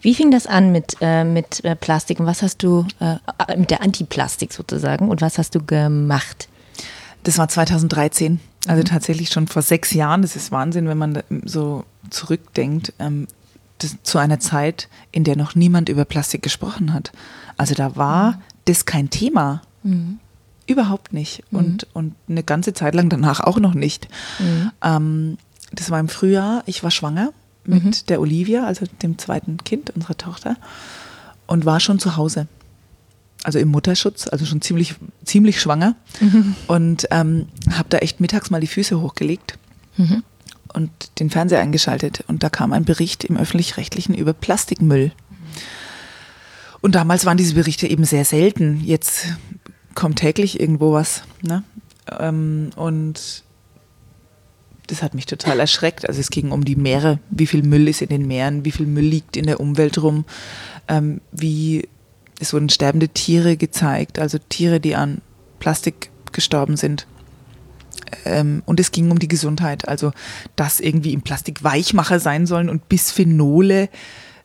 Wie 0.00 0.14
fing 0.14 0.30
das 0.30 0.46
an 0.46 0.72
mit, 0.72 0.96
äh, 1.00 1.24
mit 1.24 1.64
äh, 1.64 1.76
Plastik 1.76 2.20
und 2.20 2.26
was 2.26 2.42
hast 2.42 2.62
du, 2.62 2.86
äh, 3.00 3.16
mit 3.56 3.70
der 3.70 3.82
Antiplastik 3.82 4.52
sozusagen 4.52 5.08
und 5.08 5.20
was 5.20 5.38
hast 5.38 5.54
du 5.54 5.64
gemacht? 5.64 6.48
Das 7.22 7.38
war 7.38 7.48
2013, 7.48 8.40
also 8.66 8.80
mhm. 8.80 8.86
tatsächlich 8.86 9.30
schon 9.30 9.48
vor 9.48 9.62
sechs 9.62 9.92
Jahren. 9.92 10.22
Das 10.22 10.36
ist 10.36 10.52
Wahnsinn, 10.52 10.88
wenn 10.88 10.98
man 10.98 11.22
so 11.44 11.84
zurückdenkt, 12.10 12.92
ähm, 12.98 13.26
das, 13.78 13.96
zu 14.02 14.18
einer 14.18 14.40
Zeit, 14.40 14.88
in 15.12 15.24
der 15.24 15.36
noch 15.36 15.54
niemand 15.54 15.88
über 15.88 16.04
Plastik 16.04 16.42
gesprochen 16.42 16.92
hat. 16.92 17.12
Also 17.56 17.74
da 17.74 17.96
war 17.96 18.32
mhm. 18.32 18.36
das 18.66 18.86
kein 18.86 19.10
Thema. 19.10 19.62
Mhm. 19.82 20.18
Überhaupt 20.66 21.12
nicht. 21.12 21.42
Mhm. 21.50 21.58
Und, 21.58 21.86
und 21.94 22.14
eine 22.28 22.42
ganze 22.42 22.72
Zeit 22.72 22.94
lang 22.94 23.08
danach 23.08 23.40
auch 23.40 23.58
noch 23.58 23.74
nicht. 23.74 24.08
Mhm. 24.38 24.70
Ähm, 24.82 25.38
das 25.72 25.90
war 25.90 26.00
im 26.00 26.08
Frühjahr, 26.08 26.62
ich 26.66 26.82
war 26.82 26.90
schwanger 26.90 27.32
mit 27.68 27.84
mhm. 27.84 27.92
der 28.08 28.20
Olivia, 28.20 28.66
also 28.66 28.86
dem 29.02 29.18
zweiten 29.18 29.58
Kind 29.58 29.90
unserer 29.90 30.16
Tochter, 30.16 30.56
und 31.46 31.64
war 31.64 31.80
schon 31.80 31.98
zu 31.98 32.16
Hause. 32.16 32.48
Also 33.44 33.58
im 33.58 33.68
Mutterschutz, 33.68 34.26
also 34.28 34.44
schon 34.44 34.60
ziemlich, 34.60 34.94
ziemlich 35.24 35.60
schwanger. 35.60 35.94
Mhm. 36.20 36.56
Und 36.66 37.06
ähm, 37.10 37.46
habe 37.70 37.88
da 37.90 37.98
echt 37.98 38.20
mittags 38.20 38.50
mal 38.50 38.60
die 38.60 38.66
Füße 38.66 39.00
hochgelegt 39.00 39.58
mhm. 39.96 40.24
und 40.72 40.90
den 41.20 41.30
Fernseher 41.30 41.60
eingeschaltet. 41.60 42.24
Und 42.26 42.42
da 42.42 42.48
kam 42.48 42.72
ein 42.72 42.84
Bericht 42.84 43.24
im 43.24 43.36
öffentlich-rechtlichen 43.36 44.14
über 44.14 44.32
Plastikmüll. 44.32 45.12
Und 46.80 46.94
damals 46.94 47.24
waren 47.24 47.36
diese 47.36 47.54
Berichte 47.54 47.86
eben 47.86 48.04
sehr 48.04 48.24
selten. 48.24 48.80
Jetzt 48.84 49.26
kommt 49.94 50.18
täglich 50.18 50.60
irgendwo 50.60 50.92
was. 50.92 51.22
Ne? 51.42 51.62
Ähm, 52.18 52.70
und 52.76 53.44
das 54.86 55.02
hat 55.02 55.14
mich 55.14 55.26
total 55.26 55.60
erschreckt. 55.60 56.08
Also 56.08 56.20
es 56.20 56.30
ging 56.30 56.52
um 56.52 56.64
die 56.64 56.76
Meere, 56.76 57.18
wie 57.30 57.46
viel 57.46 57.62
Müll 57.62 57.88
ist 57.88 58.02
in 58.02 58.08
den 58.08 58.26
Meeren, 58.26 58.64
wie 58.64 58.72
viel 58.72 58.86
Müll 58.86 59.04
liegt 59.04 59.36
in 59.36 59.46
der 59.46 59.60
Umwelt 59.60 60.02
rum, 60.02 60.24
ähm, 60.88 61.20
wie 61.32 61.88
es 62.38 62.52
wurden 62.52 62.68
sterbende 62.68 63.08
Tiere 63.08 63.56
gezeigt, 63.56 64.18
also 64.18 64.38
Tiere, 64.38 64.80
die 64.80 64.94
an 64.94 65.22
Plastik 65.58 66.10
gestorben 66.32 66.76
sind. 66.76 67.06
Ähm, 68.24 68.62
und 68.66 68.78
es 68.78 68.92
ging 68.92 69.10
um 69.10 69.18
die 69.18 69.28
Gesundheit, 69.28 69.88
also 69.88 70.12
dass 70.54 70.80
irgendwie 70.80 71.12
im 71.12 71.22
Plastik 71.22 71.64
Weichmacher 71.64 72.20
sein 72.20 72.46
sollen 72.46 72.68
und 72.68 72.88
Bisphenole, 72.88 73.88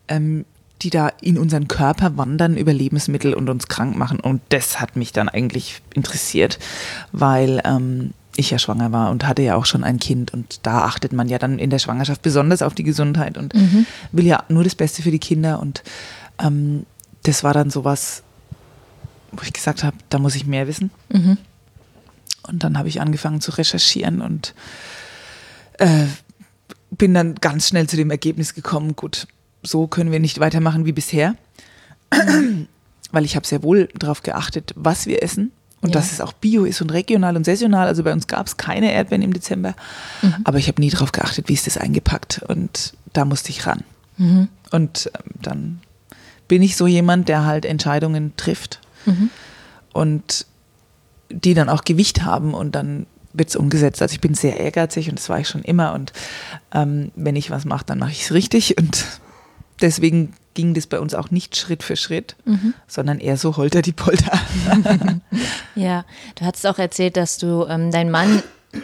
ähm, 0.08 0.46
die 0.82 0.90
da 0.90 1.10
in 1.22 1.38
unseren 1.38 1.68
Körper 1.68 2.18
wandern 2.18 2.58
über 2.58 2.74
Lebensmittel 2.74 3.34
und 3.34 3.50
uns 3.50 3.68
krank 3.68 3.96
machen. 3.96 4.20
Und 4.20 4.42
das 4.50 4.80
hat 4.80 4.96
mich 4.96 5.12
dann 5.12 5.30
eigentlich 5.30 5.82
interessiert, 5.94 6.58
weil 7.12 7.62
ähm, 7.66 8.14
ich 8.36 8.52
ja 8.52 8.60
schwanger 8.60 8.92
war 8.92 9.12
und 9.12 9.28
hatte 9.28 9.42
ja 9.42 9.56
auch 9.56 9.66
schon 9.66 9.84
ein 9.84 10.00
Kind. 10.00 10.34
Und 10.34 10.60
da 10.64 10.84
achtet 10.84 11.14
man 11.14 11.28
ja 11.28 11.38
dann 11.38 11.60
in 11.60 11.70
der 11.70 11.80
Schwangerschaft 11.80 12.22
besonders 12.22 12.62
auf 12.62 12.74
die 12.74 12.84
Gesundheit 12.84 13.38
und 13.38 13.54
mhm. 13.54 13.86
will 14.12 14.26
ja 14.26 14.44
nur 14.50 14.64
das 14.64 14.76
Beste 14.76 15.02
für 15.02 15.12
die 15.12 15.20
Kinder. 15.20 15.60
Und 15.60 15.84
ähm, 16.40 16.86
das 17.24 17.44
war 17.44 17.54
dann 17.54 17.70
sowas, 17.70 18.24
wo 19.32 19.42
ich 19.44 19.54
gesagt 19.54 19.84
habe, 19.84 19.98
da 20.10 20.20
muss 20.20 20.36
ich 20.36 20.46
mehr 20.46 20.68
wissen. 20.68 20.92
Mhm. 21.10 21.38
Und 22.44 22.64
dann 22.64 22.78
habe 22.78 22.90
ich 22.90 23.02
angefangen 23.02 23.42
zu 23.42 23.52
recherchieren 23.52 24.22
und 24.22 24.56
äh, 25.78 26.06
bin 26.90 27.14
dann 27.14 27.36
ganz 27.36 27.68
schnell 27.68 27.88
zu 27.88 27.96
dem 27.96 28.12
Ergebnis 28.12 28.54
gekommen, 28.54 28.96
gut, 28.96 29.28
so 29.64 29.88
können 29.88 30.12
wir 30.12 30.20
nicht 30.20 30.40
weitermachen 30.40 30.86
wie 30.86 30.92
bisher, 30.92 31.36
weil 33.12 33.26
ich 33.26 33.36
habe 33.36 33.46
sehr 33.46 33.62
wohl 33.64 33.90
darauf 33.96 34.24
geachtet, 34.24 34.74
was 34.76 35.06
wir 35.06 35.22
essen 35.22 35.52
und 35.82 35.90
ja. 35.90 35.94
dass 35.94 36.12
es 36.12 36.22
auch 36.22 36.34
bio 36.34 36.64
ist 36.66 36.82
und 36.82 36.92
regional 36.92 37.36
und 37.36 37.46
saisonal. 37.46 37.88
Also 37.88 38.04
bei 38.04 38.14
uns 38.14 38.28
gab 38.28 38.48
es 38.48 38.58
keine 38.58 38.92
Erdbeeren 38.92 39.24
im 39.24 39.34
Dezember, 39.34 39.76
mhm. 40.22 40.36
aber 40.44 40.58
ich 40.58 40.68
habe 40.68 40.82
nie 40.82 40.90
darauf 40.90 41.12
geachtet, 41.12 41.50
wie 41.50 41.54
ist 41.54 41.68
das 41.68 41.78
eingepackt 41.78 42.42
und 42.48 42.94
da 43.14 43.26
musste 43.26 43.50
ich 43.50 43.66
ran. 43.66 43.84
Mhm. 44.18 44.48
Und 44.72 45.12
ähm, 45.14 45.32
dann 45.42 45.82
bin 46.48 46.62
ich 46.62 46.78
so 46.78 46.88
jemand, 46.88 47.30
der 47.30 47.46
halt 47.46 47.66
Entscheidungen 47.66 48.34
trifft 48.38 48.80
mhm. 49.06 49.30
und 49.94 50.46
die 51.30 51.54
dann 51.54 51.70
auch 51.70 51.84
Gewicht 51.84 52.24
haben 52.24 52.54
und 52.54 52.76
dann 52.76 53.08
wird 53.34 53.50
es 53.50 53.56
umgesetzt. 53.56 54.02
Also 54.02 54.14
ich 54.14 54.22
bin 54.22 54.34
sehr 54.34 54.60
ehrgeizig 54.60 55.10
und 55.10 55.18
das 55.18 55.30
war 55.30 55.40
ich 55.40 55.48
schon 55.48 55.64
immer 55.64 55.94
und 55.94 56.14
ähm, 56.74 57.12
wenn 57.16 57.36
ich 57.36 57.50
was 57.50 57.66
mache, 57.66 57.86
dann 57.86 58.00
mache 58.00 58.12
ich 58.12 58.24
es 58.24 58.34
richtig 58.34 58.78
und 58.78 59.06
deswegen 59.82 60.34
ging 60.54 60.74
das 60.74 60.88
bei 60.88 61.00
uns 61.00 61.14
auch 61.14 61.32
nicht 61.32 61.56
Schritt 61.56 61.84
für 61.84 61.96
Schritt, 61.96 62.36
mhm. 62.46 62.74
sondern 62.88 63.20
eher 63.20 63.38
so 63.38 63.58
holter 63.58 63.82
die 63.82 63.94
Polter. 63.94 64.40
ja, 65.76 66.06
du 66.36 66.46
hast 66.46 66.66
auch 66.68 66.80
erzählt, 66.80 67.18
dass 67.18 67.38
du 67.38 67.66
ähm, 67.68 67.92
dein 67.92 68.12
Mann 68.12 68.44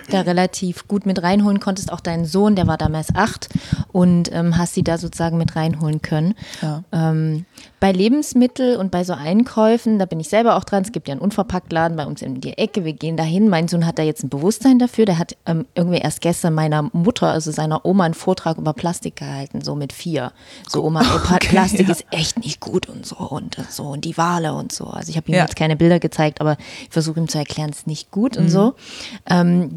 da 0.09 0.21
relativ 0.21 0.87
gut 0.87 1.05
mit 1.05 1.23
reinholen 1.23 1.59
konntest. 1.59 1.91
Auch 1.91 1.99
deinen 1.99 2.25
Sohn, 2.25 2.55
der 2.55 2.67
war 2.67 2.77
damals 2.77 3.13
acht 3.15 3.49
und 3.91 4.31
ähm, 4.33 4.57
hast 4.57 4.73
sie 4.73 4.83
da 4.83 4.97
sozusagen 4.97 5.37
mit 5.37 5.55
reinholen 5.55 6.01
können. 6.01 6.35
Ja. 6.61 6.83
Ähm, 6.91 7.45
bei 7.79 7.91
Lebensmittel 7.91 8.77
und 8.77 8.89
bei 8.89 9.03
so 9.03 9.13
Einkäufen, 9.13 9.99
da 9.99 10.05
bin 10.05 10.19
ich 10.19 10.29
selber 10.29 10.55
auch 10.55 10.63
dran. 10.63 10.83
Es 10.83 10.91
gibt 10.91 11.07
ja 11.07 11.11
einen 11.11 11.21
Unverpacktladen 11.21 11.95
bei 11.95 12.05
uns 12.05 12.21
in 12.23 12.41
die 12.41 12.57
Ecke. 12.57 12.85
Wir 12.85 12.93
gehen 12.93 13.17
dahin. 13.17 13.49
Mein 13.49 13.67
Sohn 13.67 13.85
hat 13.85 13.99
da 13.99 14.03
jetzt 14.03 14.23
ein 14.23 14.29
Bewusstsein 14.29 14.79
dafür. 14.79 15.05
Der 15.05 15.19
hat 15.19 15.37
ähm, 15.45 15.67
irgendwie 15.75 15.99
erst 15.99 16.21
gestern 16.21 16.55
meiner 16.55 16.89
Mutter, 16.93 17.27
also 17.27 17.51
seiner 17.51 17.85
Oma, 17.85 18.05
einen 18.05 18.13
Vortrag 18.15 18.57
über 18.57 18.73
Plastik 18.73 19.17
gehalten, 19.17 19.61
so 19.61 19.75
mit 19.75 19.93
vier. 19.93 20.31
So, 20.67 20.83
Oma, 20.83 21.01
okay, 21.15 21.47
Plastik 21.49 21.87
ja. 21.87 21.93
ist 21.93 22.05
echt 22.09 22.43
nicht 22.43 22.59
gut 22.59 22.89
und 22.89 23.05
so 23.05 23.17
und 23.17 23.57
so 23.69 23.83
und 23.83 24.05
die 24.05 24.17
Wale 24.17 24.53
und 24.53 24.71
so. 24.71 24.85
Also 24.85 25.11
ich 25.11 25.17
habe 25.17 25.29
ihm 25.29 25.35
ja. 25.35 25.41
jetzt 25.41 25.55
keine 25.55 25.75
Bilder 25.75 25.99
gezeigt, 25.99 26.41
aber 26.41 26.57
ich 26.81 26.89
versuche 26.89 27.19
ihm 27.19 27.27
zu 27.27 27.37
erklären, 27.37 27.69
es 27.69 27.79
ist 27.79 27.87
nicht 27.87 28.09
gut 28.09 28.37
mhm. 28.37 28.43
und 28.43 28.49
so. 28.49 28.75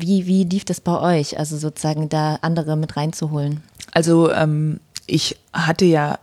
Wie, 0.00 0.26
wie 0.26 0.44
lief 0.44 0.64
das 0.64 0.80
bei 0.80 0.98
euch? 0.98 1.38
Also 1.38 1.56
sozusagen 1.56 2.08
da 2.08 2.38
andere 2.42 2.76
mit 2.76 2.96
reinzuholen? 2.96 3.62
Also 3.92 4.32
ähm, 4.32 4.80
ich 5.06 5.36
hatte 5.52 5.84
ja 5.84 6.18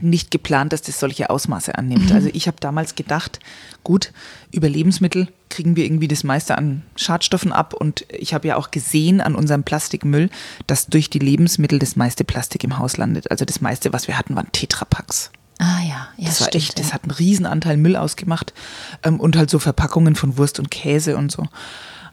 nicht 0.00 0.30
geplant, 0.30 0.72
dass 0.72 0.82
das 0.82 1.00
solche 1.00 1.30
Ausmaße 1.30 1.76
annimmt. 1.76 2.10
Mhm. 2.10 2.16
Also 2.16 2.28
ich 2.32 2.46
habe 2.46 2.56
damals 2.60 2.94
gedacht, 2.94 3.40
gut, 3.84 4.12
über 4.52 4.68
Lebensmittel 4.68 5.28
kriegen 5.48 5.76
wir 5.76 5.84
irgendwie 5.84 6.08
das 6.08 6.24
meiste 6.24 6.56
an 6.56 6.82
Schadstoffen 6.96 7.52
ab 7.52 7.74
und 7.74 8.04
ich 8.08 8.34
habe 8.34 8.48
ja 8.48 8.56
auch 8.56 8.70
gesehen 8.70 9.20
an 9.20 9.34
unserem 9.34 9.64
Plastikmüll, 9.64 10.30
dass 10.66 10.86
durch 10.86 11.10
die 11.10 11.18
Lebensmittel 11.18 11.78
das 11.78 11.96
meiste 11.96 12.24
Plastik 12.24 12.64
im 12.64 12.78
Haus 12.78 12.96
landet. 12.96 13.30
Also 13.30 13.44
das 13.44 13.60
meiste, 13.60 13.92
was 13.92 14.06
wir 14.06 14.16
hatten, 14.16 14.36
waren 14.36 14.52
Tetrapacks. 14.52 15.30
Ah 15.58 15.80
ja, 15.82 16.08
ja 16.16 16.26
das 16.26 16.40
war 16.40 16.48
stimmt, 16.48 16.64
echt, 16.64 16.78
das 16.78 16.94
hat 16.94 17.02
einen 17.02 17.10
Riesenanteil 17.10 17.76
Müll 17.76 17.96
ausgemacht 17.96 18.54
ähm, 19.02 19.20
und 19.20 19.36
halt 19.36 19.50
so 19.50 19.58
Verpackungen 19.58 20.14
von 20.14 20.38
Wurst 20.38 20.58
und 20.58 20.70
Käse 20.70 21.16
und 21.16 21.30
so. 21.30 21.46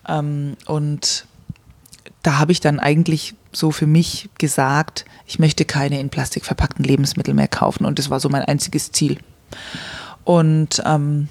Ähm, 0.07 0.57
und 0.65 1.25
da 2.23 2.39
habe 2.39 2.51
ich 2.51 2.59
dann 2.59 2.79
eigentlich 2.79 3.35
so 3.51 3.71
für 3.71 3.87
mich 3.87 4.29
gesagt, 4.37 5.05
ich 5.25 5.39
möchte 5.39 5.65
keine 5.65 5.99
in 5.99 6.09
Plastik 6.09 6.45
verpackten 6.45 6.83
Lebensmittel 6.83 7.33
mehr 7.33 7.47
kaufen. 7.47 7.85
Und 7.85 7.99
das 7.99 8.09
war 8.09 8.19
so 8.19 8.29
mein 8.29 8.43
einziges 8.43 8.91
Ziel. 8.91 9.17
Und 10.23 10.81
ähm, 10.85 11.29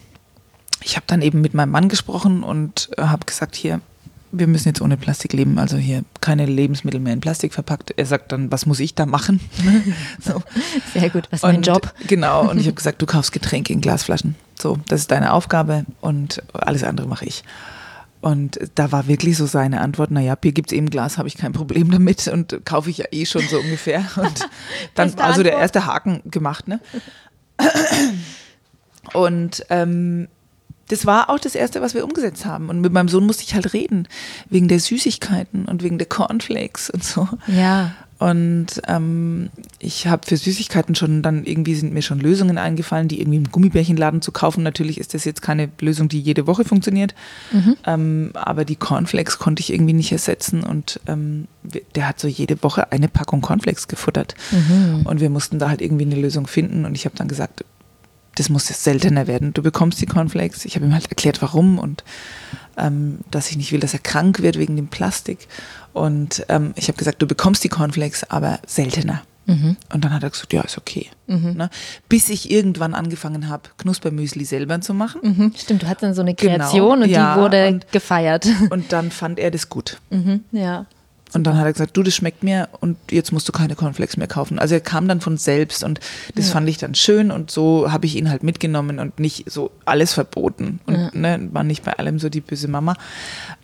ich 0.83 0.97
habe 0.97 1.05
dann 1.07 1.23
eben 1.23 1.41
mit 1.41 1.55
meinem 1.55 1.71
Mann 1.71 1.89
gesprochen 1.89 2.43
und 2.43 2.91
äh, 2.97 3.03
habe 3.03 3.27
gesagt, 3.27 3.57
hier, 3.57 3.81
wir 4.33 4.47
müssen 4.47 4.69
jetzt 4.69 4.81
ohne 4.81 4.97
Plastik 4.97 5.33
leben, 5.33 5.59
also 5.59 5.77
hier 5.77 6.05
keine 6.21 6.47
Lebensmittel 6.47 7.01
mehr 7.01 7.13
in 7.13 7.21
Plastik 7.21 7.55
verpackt. 7.55 7.93
Er 7.97 8.07
sagt 8.07 8.33
dann, 8.33 8.51
was 8.51 8.67
muss 8.67 8.81
ich 8.81 8.95
da 8.95 9.07
machen? 9.07 9.41
so. 10.21 10.43
Sehr 10.95 11.11
gut, 11.11 11.29
was 11.31 11.41
ist 11.41 11.43
mein 11.43 11.63
Job? 11.63 11.93
Genau, 12.07 12.51
und 12.51 12.59
ich 12.59 12.67
habe 12.67 12.75
gesagt, 12.77 13.01
du 13.03 13.07
kaufst 13.07 13.33
Getränke 13.33 13.73
in 13.73 13.81
Glasflaschen. 13.81 14.35
So, 14.59 14.79
das 14.89 15.01
ist 15.01 15.11
deine 15.11 15.33
Aufgabe 15.33 15.85
und 16.01 16.43
alles 16.53 16.83
andere 16.83 17.07
mache 17.07 17.25
ich. 17.25 17.45
Und 18.27 18.59
da 18.75 18.91
war 18.91 19.07
wirklich 19.07 19.37
so 19.37 19.47
seine 19.47 19.81
Antwort, 19.81 20.11
naja, 20.11 20.35
Bier 20.35 20.51
gibt 20.51 20.73
es 20.73 20.77
eben 20.77 20.91
Glas, 20.91 21.17
habe 21.17 21.29
ich 21.29 21.37
kein 21.37 21.53
Problem 21.53 21.93
damit 21.93 22.27
und 22.27 22.61
kaufe 22.65 22.91
ich 22.91 22.99
ja 22.99 23.05
eh 23.13 23.25
schon 23.25 23.43
so 23.43 23.57
ungefähr. 23.57 24.05
Und 24.17 24.49
dann 24.97 25.15
also 25.21 25.45
der 25.45 25.53
erste 25.53 25.87
Haken 25.87 26.23
gemacht, 26.25 26.67
ne? 26.67 26.81
Und 29.13 29.65
ähm, 29.71 30.27
das 30.89 31.07
war 31.07 31.31
auch 31.31 31.39
das 31.39 31.55
Erste, 31.55 31.81
was 31.83 31.95
wir 31.95 32.03
umgesetzt 32.03 32.45
haben. 32.45 32.69
Und 32.69 32.81
mit 32.81 32.93
meinem 32.93 33.07
Sohn 33.07 33.27
musste 33.27 33.45
ich 33.45 33.55
halt 33.55 33.73
reden, 33.73 34.09
wegen 34.51 34.67
der 34.67 34.81
Süßigkeiten 34.81 35.67
und 35.67 35.85
wegen 35.85 35.99
der 35.99 36.09
Cornflakes 36.09 36.91
und 36.91 37.05
so. 37.05 37.29
Ja. 37.47 37.95
Und 38.19 38.81
ähm, 38.87 39.51
ich 39.79 40.07
habe 40.07 40.27
für 40.27 40.39
Süßigkeiten 40.39 40.95
schon, 40.95 41.23
dann 41.23 41.45
irgendwie 41.45 41.75
sind 41.75 41.93
mir 41.93 42.01
schon 42.01 42.19
Lösungen 42.19 42.57
eingefallen, 42.57 43.09
die 43.09 43.21
irgendwie 43.21 43.37
im 43.39 43.51
Gummibärchenladen 43.51 44.23
zu 44.23 44.33
kaufen. 44.33 44.63
Natürlich 44.63 44.99
ist 44.99 45.13
das 45.13 45.25
jetzt 45.25 45.43
keine 45.43 45.69
Lösung, 45.81 46.09
die 46.09 46.21
jede 46.21 46.47
Woche 46.47 46.65
funktioniert. 46.65 47.15
Mhm. 47.53 47.77
Ähm, 47.85 48.31
aber 48.35 48.65
die 48.65 48.77
Cornflakes 48.77 49.39
konnte 49.39 49.61
ich 49.61 49.73
irgendwie 49.73 49.93
nicht 49.93 50.13
ersetzen. 50.13 50.63
Und 50.63 50.99
ähm, 51.07 51.47
der 51.95 52.09
hat 52.09 52.19
so 52.19 52.27
jede 52.27 52.63
Woche 52.63 52.91
eine 52.91 53.09
Packung 53.09 53.43
Cornflakes 53.43 53.87
gefuttert. 53.87 54.35
Mhm. 54.51 55.03
Und 55.05 55.21
wir 55.21 55.29
mussten 55.29 55.59
da 55.59 55.69
halt 55.69 55.83
irgendwie 55.83 56.07
eine 56.07 56.17
Lösung 56.17 56.47
finden. 56.47 56.87
Und 56.87 56.95
ich 56.95 57.05
habe 57.05 57.17
dann 57.17 57.29
gesagt, 57.29 57.65
das 58.37 58.49
muss 58.49 58.69
jetzt 58.69 58.85
seltener 58.85 59.27
werden. 59.27 59.53
Du 59.53 59.63
bekommst 59.63 60.01
die 60.01 60.07
Cornflakes. 60.07 60.65
Ich 60.65 60.77
habe 60.77 60.87
ihm 60.87 60.95
halt 60.95 61.09
erklärt, 61.09 61.43
warum 61.43 61.79
und 61.79 62.05
ähm, 62.77 63.21
dass 63.31 63.51
ich 63.51 63.57
nicht 63.57 63.73
will, 63.73 63.81
dass 63.81 63.95
er 63.95 64.01
krank 64.01 64.43
wird 64.43 64.59
wegen 64.59 64.77
dem 64.77 64.89
Plastik. 64.89 65.49
Und 65.97 66.45
ähm, 66.51 66.75
ich 66.77 66.89
habe 66.89 66.99
gesagt, 66.99 67.23
du 67.23 67.27
bekommst 67.27 67.65
die 67.65 67.71
Cornflakes, 67.71 68.31
aber 68.31 68.59
seltener. 68.67 69.23
Mhm. 69.47 69.79
Und 69.91 70.05
dann 70.05 70.13
hat 70.13 70.23
er 70.23 70.29
gesagt, 70.29 70.53
ja, 70.53 70.61
ist 70.61 70.77
okay. 70.77 71.09
Mhm. 71.27 71.55
Ne? 71.57 71.71
Bis 72.07 72.29
ich 72.29 72.51
irgendwann 72.51 72.93
angefangen 72.93 73.49
habe, 73.49 73.63
Knuspermüsli 73.79 74.45
selber 74.45 74.79
zu 74.83 74.93
machen. 74.93 75.23
Mhm. 75.23 75.53
Stimmt, 75.57 75.85
du 75.85 75.87
hattest 75.87 76.03
dann 76.03 76.15
so 76.15 76.21
eine 76.21 76.35
genau. 76.35 76.57
Kreation 76.59 77.01
genau, 77.01 77.05
und 77.05 77.11
ja, 77.11 77.35
die 77.35 77.41
wurde 77.41 77.69
und, 77.69 77.93
gefeiert. 77.93 78.47
Und 78.69 78.93
dann 78.93 79.11
fand 79.11 79.39
er 79.39 79.51
das 79.51 79.71
gut. 79.71 79.97
Mhm. 80.11 80.45
Ja. 80.53 80.85
Und 81.33 81.45
dann 81.45 81.59
hat 81.59 81.67
er 81.67 81.73
gesagt, 81.73 81.97
du, 81.97 82.03
das 82.03 82.15
schmeckt 82.15 82.45
mir 82.45 82.69
und 82.81 82.97
jetzt 83.11 83.33
musst 83.33 83.49
du 83.49 83.53
keine 83.53 83.75
Cornflakes 83.75 84.17
mehr 84.17 84.29
kaufen. 84.29 84.59
Also 84.59 84.75
er 84.75 84.81
kam 84.81 85.09
dann 85.09 85.21
von 85.21 85.37
selbst 85.37 85.83
und 85.83 85.99
das 86.35 86.47
ja. 86.47 86.53
fand 86.53 86.69
ich 86.69 86.79
dann 86.79 86.95
schön 86.95 87.31
und 87.31 87.51
so 87.51 87.91
habe 87.91 88.07
ich 88.07 88.15
ihn 88.17 88.31
halt 88.31 88.45
mitgenommen 88.45 89.01
und 89.01 89.19
nicht 89.19 89.51
so 89.51 89.73
alles 89.85 90.15
verboten 90.15 90.79
und 90.87 90.95
ja. 90.95 91.11
ne, 91.13 91.49
war 91.53 91.65
nicht 91.65 91.85
bei 91.85 91.93
allem 91.95 92.21
so 92.21 92.29
die 92.29 92.41
böse 92.41 92.69
Mama. 92.69 92.97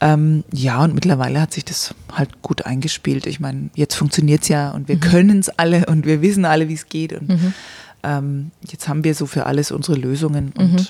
Ähm, 0.01 0.43
ja, 0.53 0.83
und 0.83 0.95
mittlerweile 0.95 1.41
hat 1.41 1.53
sich 1.53 1.65
das 1.65 1.95
halt 2.13 2.43
gut 2.43 2.67
eingespielt. 2.67 3.27
Ich 3.27 3.39
meine, 3.39 3.71
jetzt 3.75 3.95
funktioniert 3.95 4.43
es 4.43 4.49
ja 4.49 4.71
und 4.71 4.89
wir 4.89 4.97
mhm. 4.97 5.01
können 5.01 5.39
es 5.39 5.49
alle 5.49 5.87
und 5.87 6.05
wir 6.05 6.21
wissen 6.21 6.45
alle, 6.45 6.69
wie 6.69 6.75
es 6.75 6.89
geht 6.89 7.13
und 7.13 7.29
mhm. 7.29 7.55
ähm, 8.03 8.51
jetzt 8.69 8.89
haben 8.89 9.05
wir 9.05 9.15
so 9.15 9.27
für 9.27 9.47
alles 9.47 9.71
unsere 9.71 9.97
Lösungen 9.97 10.53
und 10.59 10.73
mhm. 10.73 10.87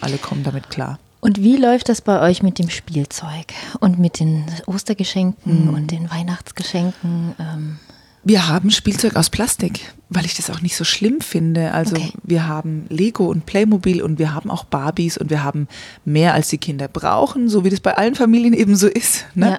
alle 0.00 0.18
kommen 0.18 0.42
damit 0.42 0.68
klar. 0.68 0.98
Und 1.20 1.42
wie 1.42 1.56
läuft 1.56 1.88
das 1.88 2.00
bei 2.00 2.20
euch 2.20 2.42
mit 2.42 2.58
dem 2.58 2.70
Spielzeug 2.70 3.52
und 3.80 3.98
mit 3.98 4.20
den 4.20 4.44
Ostergeschenken 4.66 5.68
mhm. 5.68 5.74
und 5.74 5.90
den 5.90 6.10
Weihnachtsgeschenken? 6.10 7.34
Ähm? 7.38 7.78
Wir 8.22 8.46
haben 8.46 8.70
Spielzeug 8.70 9.16
aus 9.16 9.30
Plastik, 9.30 9.92
weil 10.10 10.24
ich 10.26 10.34
das 10.34 10.50
auch 10.50 10.60
nicht 10.60 10.76
so 10.76 10.84
schlimm 10.84 11.20
finde. 11.20 11.72
Also 11.72 11.96
okay. 11.96 12.12
wir 12.22 12.46
haben 12.46 12.86
Lego 12.88 13.26
und 13.26 13.46
Playmobil 13.46 14.02
und 14.02 14.18
wir 14.18 14.34
haben 14.34 14.50
auch 14.50 14.64
Barbies 14.64 15.18
und 15.18 15.30
wir 15.30 15.42
haben 15.42 15.66
mehr, 16.04 16.34
als 16.34 16.48
die 16.48 16.58
Kinder 16.58 16.88
brauchen, 16.88 17.48
so 17.48 17.64
wie 17.64 17.70
das 17.70 17.80
bei 17.80 17.96
allen 17.96 18.14
Familien 18.14 18.54
eben 18.54 18.76
so 18.76 18.86
ist. 18.86 19.26
Ne? 19.34 19.58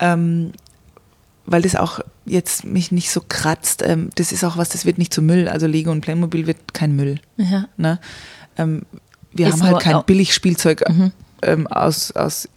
Ja. 0.00 0.12
Ähm, 0.12 0.52
weil 1.44 1.62
das 1.62 1.76
auch 1.76 2.00
jetzt 2.24 2.64
mich 2.64 2.92
nicht 2.92 3.10
so 3.10 3.22
kratzt. 3.26 3.82
Ähm, 3.82 4.10
das 4.14 4.32
ist 4.32 4.44
auch 4.44 4.56
was, 4.56 4.68
das 4.68 4.84
wird 4.84 4.98
nicht 4.98 5.12
zu 5.12 5.20
Müll. 5.20 5.48
Also 5.48 5.66
Lego 5.66 5.90
und 5.90 6.02
Playmobil 6.02 6.46
wird 6.46 6.72
kein 6.74 6.94
Müll. 6.94 7.20
Ja. 7.36 7.68
Ne? 7.76 7.98
Ähm, 8.56 8.82
wir 9.38 9.50
haben 9.50 9.62
halt 9.62 9.80
kein 9.80 10.04
Billigspielzeug 10.04 10.88
mhm. 10.88 11.12
ähm, 11.42 11.66
aus, 11.66 12.12
aus 12.12 12.48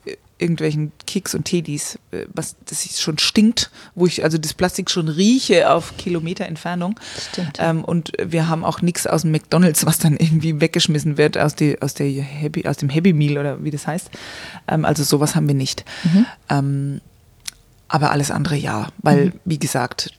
irgendwelchen 0.41 0.91
Kicks 1.05 1.35
und 1.35 1.45
Teddys, 1.45 1.99
äh, 2.11 2.25
was 2.33 2.55
das 2.65 2.99
schon 2.99 3.19
stinkt, 3.19 3.69
wo 3.93 4.07
ich 4.07 4.23
also 4.23 4.37
das 4.37 4.53
Plastik 4.53 4.89
schon 4.89 5.07
rieche 5.07 5.69
auf 5.69 5.95
Kilometer 5.97 6.45
Entfernung. 6.45 6.99
Stimmt. 7.31 7.57
Ähm, 7.59 7.85
und 7.85 8.11
wir 8.21 8.49
haben 8.49 8.65
auch 8.65 8.81
nichts 8.81 9.05
aus 9.05 9.21
dem 9.21 9.31
McDonalds, 9.31 9.85
was 9.85 9.99
dann 9.99 10.17
irgendwie 10.17 10.59
weggeschmissen 10.59 11.17
wird 11.17 11.37
aus, 11.37 11.55
die, 11.55 11.79
aus, 11.81 11.93
der 11.93 12.07
Happy, 12.09 12.67
aus 12.67 12.77
dem 12.77 12.89
Happy 12.89 13.13
Meal 13.13 13.37
oder 13.37 13.63
wie 13.63 13.71
das 13.71 13.85
heißt. 13.85 14.09
Ähm, 14.67 14.83
also 14.83 15.03
sowas 15.03 15.35
haben 15.35 15.47
wir 15.47 15.55
nicht. 15.55 15.85
Mhm. 16.03 16.25
Ähm, 16.49 17.01
aber 17.87 18.11
alles 18.11 18.31
andere 18.31 18.55
ja, 18.55 18.87
weil, 18.97 19.25
mhm. 19.27 19.33
wie 19.45 19.59
gesagt, 19.59 20.11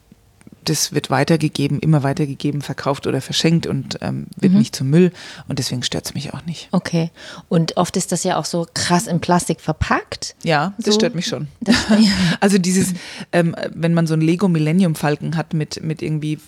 das 0.65 0.93
wird 0.93 1.11
weitergegeben, 1.11 1.81
immer 1.81 2.03
weitergegeben, 2.03 2.63
verkauft 2.63 3.07
oder 3.07 3.21
verschenkt 3.21 3.67
und 3.67 3.99
ähm, 4.01 4.27
wird 4.37 4.53
mhm. 4.53 4.59
nicht 4.59 4.77
zum 4.77 4.91
Müll 4.91 5.13
und 5.49 5.59
deswegen 5.59 5.83
stört 5.83 6.07
es 6.07 6.15
mich 6.15 6.33
auch 6.35 6.45
nicht. 6.45 6.69
Okay. 6.73 7.11
Und 7.49 7.77
oft 7.77 7.97
ist 7.97 8.13
das 8.13 8.25
ja 8.25 8.37
auch 8.37 8.45
so 8.45 8.67
krass 8.73 9.07
in 9.07 9.21
Plastik 9.21 9.61
verpackt. 9.61 10.35
Ja, 10.43 10.75
das 10.79 10.95
so. 10.95 11.01
stört 11.01 11.15
mich 11.15 11.27
schon. 11.27 11.49
Das, 11.61 11.77
ja. 11.91 12.11
also 12.41 12.59
dieses, 12.59 12.95
ähm, 13.33 13.57
wenn 13.75 13.95
man 13.95 14.07
so 14.07 14.15
ein 14.15 14.21
Lego 14.21 14.49
Millennium 14.49 14.95
Falken 14.95 15.37
hat 15.37 15.55
mit, 15.55 15.83
mit 15.83 16.03
irgendwie 16.03 16.39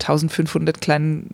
1500 0.00 0.80
kleinen 0.80 1.30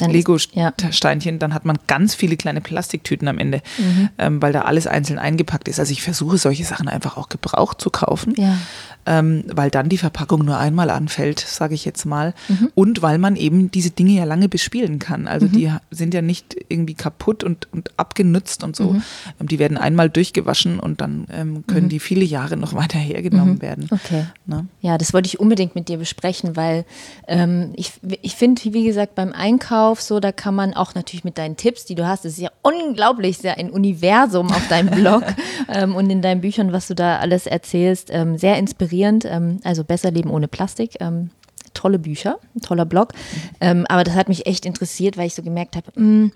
Lego-Steinchen, 0.00 1.34
ja. 1.34 1.38
dann 1.38 1.54
hat 1.54 1.64
man 1.64 1.78
ganz 1.86 2.14
viele 2.14 2.36
kleine 2.36 2.60
Plastiktüten 2.60 3.28
am 3.28 3.38
Ende, 3.38 3.62
mhm. 3.78 4.10
ähm, 4.18 4.42
weil 4.42 4.52
da 4.52 4.62
alles 4.62 4.86
einzeln 4.86 5.18
eingepackt 5.18 5.68
ist. 5.68 5.80
Also 5.80 5.92
ich 5.92 6.02
versuche 6.02 6.36
solche 6.38 6.64
Sachen 6.64 6.88
einfach 6.88 7.16
auch 7.16 7.28
gebraucht 7.28 7.80
zu 7.80 7.90
kaufen. 7.90 8.34
Ja 8.36 8.58
ähm, 9.06 9.44
weil 9.46 9.70
dann 9.70 9.88
die 9.88 9.98
Verpackung 9.98 10.44
nur 10.44 10.58
einmal 10.58 10.90
anfällt, 10.90 11.38
sage 11.38 11.74
ich 11.74 11.84
jetzt 11.84 12.04
mal. 12.04 12.34
Mhm. 12.48 12.70
Und 12.74 13.02
weil 13.02 13.18
man 13.18 13.36
eben 13.36 13.70
diese 13.70 13.90
Dinge 13.90 14.12
ja 14.12 14.24
lange 14.24 14.48
bespielen 14.48 14.98
kann. 14.98 15.28
Also 15.28 15.46
mhm. 15.46 15.52
die 15.52 15.72
sind 15.90 16.12
ja 16.12 16.22
nicht 16.22 16.56
irgendwie 16.68 16.94
kaputt 16.94 17.44
und, 17.44 17.68
und 17.72 17.90
abgenutzt 17.96 18.64
und 18.64 18.74
so. 18.74 18.90
Mhm. 18.92 19.02
Ähm, 19.40 19.48
die 19.48 19.58
werden 19.58 19.78
einmal 19.78 20.10
durchgewaschen 20.10 20.80
und 20.80 21.00
dann 21.00 21.26
ähm, 21.32 21.64
können 21.66 21.86
mhm. 21.86 21.90
die 21.90 22.00
viele 22.00 22.24
Jahre 22.24 22.56
noch 22.56 22.74
weiter 22.74 22.98
hergenommen 22.98 23.54
mhm. 23.54 23.62
werden. 23.62 23.88
Okay. 23.90 24.26
Na? 24.44 24.56
Ne? 24.56 24.66
Ja, 24.80 24.98
das 24.98 25.14
wollte 25.14 25.28
ich 25.28 25.38
unbedingt 25.38 25.76
mit 25.76 25.88
dir 25.88 25.98
besprechen, 25.98 26.56
weil 26.56 26.84
ähm, 27.28 27.72
ich, 27.76 27.92
ich 28.22 28.34
finde, 28.34 28.62
wie 28.64 28.84
gesagt, 28.84 29.14
beim 29.14 29.32
Einkauf 29.32 30.02
so, 30.02 30.18
da 30.18 30.32
kann 30.32 30.54
man 30.54 30.74
auch 30.74 30.94
natürlich 30.94 31.24
mit 31.24 31.38
deinen 31.38 31.56
Tipps, 31.56 31.84
die 31.84 31.94
du 31.94 32.06
hast, 32.06 32.24
das 32.24 32.32
ist 32.32 32.40
ja 32.40 32.50
unglaublich, 32.62 33.38
sehr 33.38 33.58
ein 33.58 33.70
Universum 33.70 34.50
auf 34.50 34.66
deinem 34.68 34.90
Blog 35.00 35.22
ähm, 35.68 35.94
und 35.94 36.10
in 36.10 36.22
deinen 36.22 36.40
Büchern, 36.40 36.72
was 36.72 36.88
du 36.88 36.94
da 36.94 37.18
alles 37.18 37.46
erzählst, 37.46 38.08
ähm, 38.10 38.36
sehr 38.36 38.58
inspirierend 38.58 38.95
inspirierend. 38.96 39.24
Ähm, 39.26 39.60
also 39.64 39.84
besser 39.84 40.10
leben 40.10 40.30
ohne 40.30 40.48
Plastik. 40.48 40.96
Ähm, 41.00 41.30
tolle 41.74 41.98
Bücher, 41.98 42.38
toller 42.62 42.86
Blog. 42.86 43.12
Ähm, 43.60 43.84
aber 43.88 44.02
das 44.02 44.14
hat 44.14 44.28
mich 44.30 44.46
echt 44.46 44.64
interessiert, 44.64 45.18
weil 45.18 45.26
ich 45.26 45.34
so 45.34 45.42
gemerkt 45.42 45.76
habe, 45.76 45.92
mh, 45.94 46.30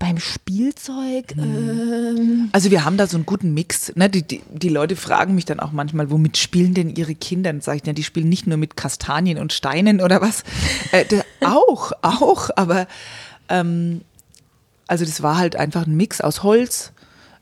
beim 0.00 0.18
Spielzeug. 0.18 1.32
Ähm, 1.38 2.48
Also 2.50 2.72
wir 2.72 2.84
haben 2.84 2.96
da 2.96 3.06
so 3.06 3.16
einen 3.16 3.24
guten 3.24 3.54
Mix. 3.54 3.94
Ne? 3.94 4.10
Die, 4.10 4.22
die, 4.26 4.42
die 4.52 4.68
Leute 4.68 4.96
fragen 4.96 5.36
mich 5.36 5.44
dann 5.44 5.60
auch 5.60 5.70
manchmal, 5.70 6.10
womit 6.10 6.38
spielen 6.38 6.74
denn 6.74 6.90
ihre 6.96 7.14
Kinder? 7.14 7.52
Dann 7.52 7.60
sage 7.60 7.78
ich, 7.78 7.86
ja, 7.86 7.92
die 7.92 8.02
spielen 8.02 8.28
nicht 8.28 8.48
nur 8.48 8.56
mit 8.56 8.76
Kastanien 8.76 9.38
und 9.38 9.52
Steinen 9.52 10.00
oder 10.00 10.20
was. 10.20 10.42
Äh, 10.92 11.04
da, 11.04 11.22
auch, 11.48 11.92
auch, 12.02 12.50
aber 12.56 12.88
ähm, 13.48 14.00
also 14.88 15.04
das 15.04 15.22
war 15.22 15.38
halt 15.38 15.54
einfach 15.54 15.86
ein 15.86 15.96
Mix 15.96 16.20
aus 16.20 16.42
Holz, 16.42 16.90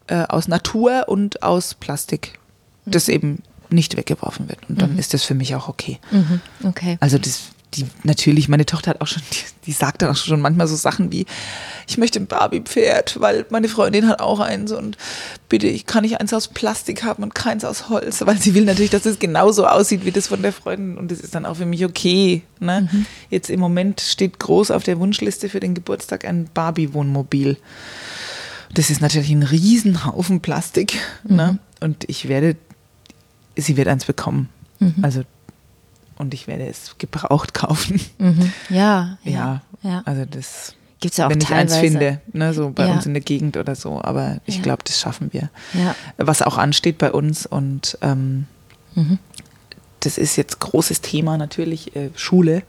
äh, 0.09 0.25
aus 0.29 0.49
Natur 0.49 1.05
und 1.07 1.43
aus 1.43 1.75
Plastik, 1.75 2.39
das 2.85 3.09
eben 3.09 3.43
nicht 3.71 3.97
weggeworfen 3.97 4.49
wird. 4.49 4.59
Und 4.69 4.81
dann 4.81 4.99
ist 4.99 5.15
das 5.15 5.25
für 5.25 5.35
mich 5.35 5.55
auch 5.55 5.69
okay. 5.69 5.99
okay. 6.65 6.97
Also 7.01 7.19
das, 7.19 7.51
die 7.75 7.87
natürlich, 8.03 8.49
meine 8.49 8.65
Tochter 8.65 8.91
hat 8.91 9.01
auch 9.01 9.07
schon, 9.07 9.23
die, 9.33 9.67
die 9.67 9.73
sagt 9.73 10.03
dann 10.03 10.11
auch 10.11 10.17
schon 10.17 10.41
manchmal 10.41 10.67
so 10.67 10.77
Sachen 10.77 11.13
wie, 11.13 11.27
ich 11.87 11.99
möchte 11.99 12.19
ein 12.19 12.27
Barbie-Pferd, 12.27 13.21
weil 13.21 13.47
meine 13.51 13.69
Freundin 13.69 14.09
hat 14.09 14.21
auch 14.21 14.41
eins 14.41 14.73
und 14.73 14.97
bitte, 15.49 15.67
ich 15.67 15.87
kann 15.87 16.03
nicht 16.03 16.21
eins 16.21 16.33
aus 16.33 16.49
Plastik 16.49 17.03
haben 17.05 17.23
und 17.23 17.35
keins 17.35 17.65
aus 17.65 17.89
Holz, 17.89 18.25
weil 18.25 18.39
sie 18.39 18.55
will 18.55 18.65
natürlich, 18.65 18.91
dass 18.91 19.07
es 19.07 19.19
genauso 19.19 19.67
aussieht 19.67 20.05
wie 20.05 20.13
das 20.13 20.29
von 20.29 20.43
der 20.43 20.53
Freundin 20.53 20.97
und 20.97 21.11
das 21.11 21.21
ist 21.21 21.35
dann 21.35 21.45
auch 21.45 21.57
für 21.57 21.67
mich 21.67 21.85
okay. 21.85 22.43
Ne? 22.61 22.89
Jetzt 23.31 23.51
im 23.51 23.61
Moment 23.61 24.01
steht 24.01 24.39
groß 24.39 24.71
auf 24.71 24.83
der 24.83 24.99
Wunschliste 24.99 25.49
für 25.49 25.61
den 25.61 25.75
Geburtstag 25.75 26.25
ein 26.25 26.49
Barbie-Wohnmobil. 26.53 27.59
Das 28.75 28.91
ist 28.91 29.01
natürlich 29.01 29.31
ein 29.31 29.43
Riesenhaufen 29.43 30.41
Plastik 30.41 30.99
ne? 31.25 31.59
und 31.81 32.05
ich 32.09 32.29
werde, 32.29 32.57
sie 33.59 33.77
wird 33.77 33.89
eins 33.89 34.05
bekommen. 34.05 34.49
Also 35.03 35.23
und 36.17 36.35
ich 36.35 36.47
werde 36.47 36.67
es 36.67 36.95
gebraucht 36.99 37.53
kaufen. 37.55 38.01
Mhm. 38.19 38.53
Ja, 38.71 39.19
Ja, 39.25 39.63
ja. 39.83 40.03
also 40.05 40.25
das, 40.25 40.75
Gibt 41.01 41.13
es 41.13 41.19
ja 41.19 41.27
auch 41.27 41.31
wenn 41.31 41.41
ich 41.41 41.51
eins 41.53 41.73
teilweise. 41.73 41.93
finde, 41.99 42.21
ne, 42.33 42.53
so 42.55 42.71
bei 42.71 42.87
Ja. 42.87 42.93
uns 42.95 43.07
in 43.07 43.15
der 43.15 43.23
Gegend 43.23 43.57
oder 43.57 43.75
so. 43.77 44.01
Aber 44.03 44.39
ich 44.47 44.57
Ja. 44.57 44.63
glaube, 44.63 44.83
das 44.85 44.99
schaffen 45.01 45.33
wir. 45.33 45.51
Was 46.17 46.43
auch 46.43 46.59
ansteht 46.59 46.99
bei 46.99 47.13
uns 47.13 47.47
und 47.47 47.99
ähm, 48.03 48.47
Mhm. 48.95 49.19
das 50.01 50.19
ist 50.19 50.37
jetzt 50.37 50.59
großes 50.61 51.01
Thema 51.03 51.37
natürlich, 51.39 51.95
äh, 51.95 52.11
Schule. 52.17 52.63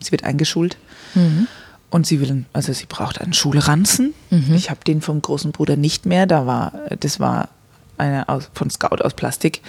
Sie 0.00 0.10
wird 0.12 0.24
eingeschult. 0.24 0.76
Mhm. 1.14 1.46
Und 1.90 2.06
sie 2.06 2.20
will, 2.20 2.46
also 2.52 2.72
sie 2.72 2.86
braucht 2.86 3.20
einen 3.20 3.32
Schulranzen. 3.34 4.14
Mhm. 4.30 4.54
Ich 4.54 4.70
habe 4.70 4.80
den 4.84 5.00
vom 5.02 5.20
großen 5.22 5.52
Bruder 5.52 5.76
nicht 5.76 6.06
mehr. 6.06 6.26
Da 6.26 6.46
war, 6.46 6.72
das 6.98 7.20
war 7.20 7.48
einer 7.98 8.28
aus, 8.30 8.48
von 8.54 8.70
Scout 8.70 9.02
aus 9.02 9.12
Plastik 9.14 9.60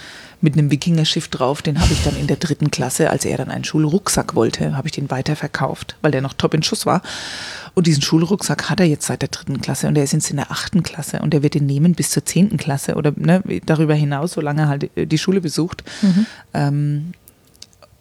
mit 0.44 0.56
einem 0.56 0.70
Wikingerschiff 0.70 1.28
drauf. 1.28 1.62
Den 1.62 1.80
habe 1.80 1.92
ich 1.92 2.04
dann 2.04 2.16
in 2.16 2.26
der 2.26 2.36
dritten 2.36 2.70
Klasse, 2.70 3.10
als 3.10 3.24
er 3.24 3.38
dann 3.38 3.50
einen 3.50 3.64
Schulrucksack 3.64 4.34
wollte, 4.34 4.76
habe 4.76 4.86
ich 4.86 4.92
den 4.92 5.10
weiterverkauft, 5.10 5.96
weil 6.02 6.12
der 6.12 6.20
noch 6.20 6.34
top 6.34 6.54
in 6.54 6.62
Schuss 6.62 6.86
war. 6.86 7.02
Und 7.74 7.86
diesen 7.88 8.02
Schulrucksack 8.02 8.70
hat 8.70 8.78
er 8.78 8.86
jetzt 8.86 9.06
seit 9.06 9.22
der 9.22 9.30
dritten 9.30 9.60
Klasse 9.60 9.88
und 9.88 9.96
er 9.96 10.04
ist 10.04 10.12
jetzt 10.12 10.30
in 10.30 10.36
der 10.36 10.52
achten 10.52 10.82
Klasse 10.84 11.20
und 11.20 11.34
er 11.34 11.42
wird 11.42 11.54
den 11.54 11.66
nehmen 11.66 11.94
bis 11.94 12.10
zur 12.10 12.24
zehnten 12.24 12.56
Klasse 12.56 12.94
oder 12.94 13.12
ne, 13.16 13.42
darüber 13.66 13.94
hinaus, 13.94 14.32
solange 14.32 14.62
er 14.62 14.68
halt 14.68 14.90
die 14.94 15.18
Schule 15.18 15.40
besucht. 15.40 15.82
Ähm, 16.52 17.14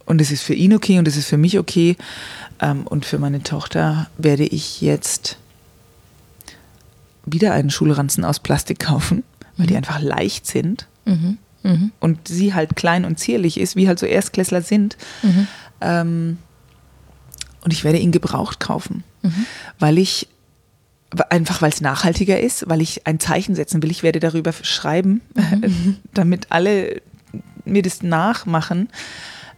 und 0.06 0.21
es 0.21 0.32
ist 0.32 0.43
für 0.43 0.53
ihn 0.53 0.75
okay 0.75 0.99
und 0.99 1.08
es 1.08 1.17
ist 1.17 1.27
für 1.27 1.38
mich 1.38 1.58
okay. 1.58 1.95
Ähm, 2.60 2.86
und 2.86 3.06
für 3.06 3.17
meine 3.17 3.41
Tochter 3.41 4.10
werde 4.17 4.43
ich 4.43 4.82
jetzt 4.82 5.38
wieder 7.25 7.53
einen 7.53 7.71
Schulranzen 7.71 8.25
aus 8.25 8.39
Plastik 8.39 8.79
kaufen, 8.79 9.23
weil 9.56 9.67
die 9.67 9.77
einfach 9.77 10.01
leicht 10.01 10.45
sind 10.45 10.88
Mhm. 11.06 11.38
Mhm. 11.63 11.91
und 11.99 12.28
sie 12.28 12.54
halt 12.54 12.76
klein 12.76 13.06
und 13.06 13.17
zierlich 13.19 13.60
ist, 13.60 13.76
wie 13.76 13.88
halt 13.88 13.97
so 13.99 14.06
Erstklässler 14.06 14.62
sind. 14.62 14.97
Mhm. 15.21 15.47
Ähm, 15.82 16.38
und 17.63 17.71
ich 17.71 17.84
werde 17.84 17.99
ihn 17.99 18.12
gebraucht 18.12 18.60
kaufen, 18.60 19.04
Mhm. 19.21 19.45
weil 19.80 19.97
ich 19.97 20.28
einfach 21.30 21.62
weil 21.62 21.69
es 21.69 21.80
nachhaltiger 21.80 22.39
ist, 22.39 22.67
weil 22.67 22.82
ich 22.82 23.06
ein 23.08 23.19
Zeichen 23.19 23.54
setzen 23.56 23.82
will. 23.84 23.91
Ich 23.91 24.02
werde 24.04 24.19
darüber 24.19 24.52
schreiben, 24.52 25.21
Mhm. 25.36 25.97
damit 26.13 26.47
alle 26.49 27.02
mir 27.65 27.82
das 27.84 28.02
nachmachen. 28.04 28.89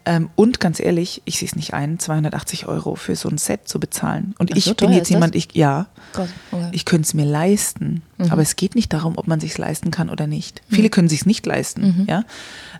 Ähm, 0.05 0.29
und 0.35 0.59
ganz 0.59 0.79
ehrlich, 0.79 1.21
ich 1.25 1.39
sehe 1.39 1.47
es 1.47 1.55
nicht 1.55 1.73
ein, 1.73 1.97
280 1.99 2.67
Euro 2.67 2.95
für 2.95 3.15
so 3.15 3.27
ein 3.29 3.37
Set 3.37 3.67
zu 3.67 3.79
bezahlen. 3.79 4.35
Und 4.37 4.51
Ach 4.53 4.57
ich 4.57 4.65
so, 4.65 4.75
bin 4.75 4.91
jetzt 4.93 5.09
jemand, 5.09 5.35
ich 5.35 5.49
ja, 5.53 5.87
Gott, 6.13 6.29
okay. 6.51 6.69
ich 6.71 6.85
könnte 6.85 7.07
es 7.07 7.13
mir 7.13 7.25
leisten. 7.25 8.03
Mhm. 8.17 8.31
Aber 8.31 8.41
es 8.41 8.55
geht 8.55 8.75
nicht 8.75 8.93
darum, 8.93 9.17
ob 9.17 9.27
man 9.27 9.39
sich 9.39 9.57
leisten 9.57 9.91
kann 9.91 10.09
oder 10.09 10.27
nicht. 10.27 10.61
Viele 10.69 10.89
können 10.89 11.09
sich 11.09 11.25
nicht 11.25 11.45
leisten, 11.45 11.81
Mhm. 11.81 12.05
ja, 12.07 12.23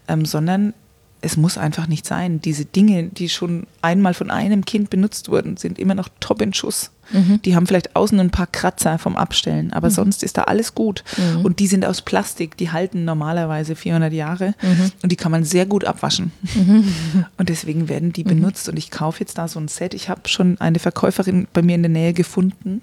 ähm, 0.08 0.26
sondern 0.26 0.74
es 1.22 1.38
muss 1.38 1.58
einfach 1.58 1.88
nicht 1.88 2.06
sein. 2.06 2.40
Diese 2.42 2.66
Dinge, 2.66 3.06
die 3.06 3.30
schon 3.30 3.66
einmal 3.82 4.14
von 4.14 4.30
einem 4.30 4.66
Kind 4.66 4.90
benutzt 4.90 5.30
wurden, 5.30 5.58
sind 5.58 5.80
immer 5.80 5.96
noch 5.96 6.10
top 6.20 6.42
in 6.42 6.54
Schuss. 6.54 6.92
Mhm. 7.12 7.42
Die 7.44 7.56
haben 7.56 7.68
vielleicht 7.68 7.96
außen 7.96 8.20
ein 8.20 8.32
paar 8.32 8.48
Kratzer 8.48 8.98
vom 8.98 9.16
Abstellen, 9.16 9.74
aber 9.74 9.92
sonst 9.92 10.24
ist 10.24 10.38
da 10.38 10.44
alles 10.44 10.76
gut. 10.76 11.04
Mhm. 11.18 11.46
Und 11.46 11.60
die 11.60 11.68
sind 11.68 11.86
aus 11.86 12.02
Plastik, 12.02 12.58
die 12.58 12.72
halten 12.72 13.06
normalerweise 13.06 13.76
400 13.76 14.12
Jahre 14.14 14.56
und 15.02 15.12
die 15.12 15.16
kann 15.16 15.32
man 15.32 15.44
sehr 15.44 15.66
gut 15.66 15.86
abwaschen. 15.86 16.32
Und 17.38 17.50
deswegen 17.50 17.90
werden 17.90 18.14
die 18.14 18.24
benutzt 18.24 18.70
und 18.70 18.78
ich 18.78 18.92
kaufe 18.92 19.20
jetzt 19.20 19.38
da 19.38 19.48
so 19.48 19.60
ein 19.60 19.68
Set. 19.68 19.94
Ich 19.94 20.10
habe 20.10 20.28
schon 20.28 20.60
eine 20.60 20.80
Verkäuferin 20.80 21.48
bei 21.54 21.62
mir 21.62 21.76
in 21.76 21.84
der 21.84 21.92
Nähe 21.92 22.14
gefunden. 22.14 22.82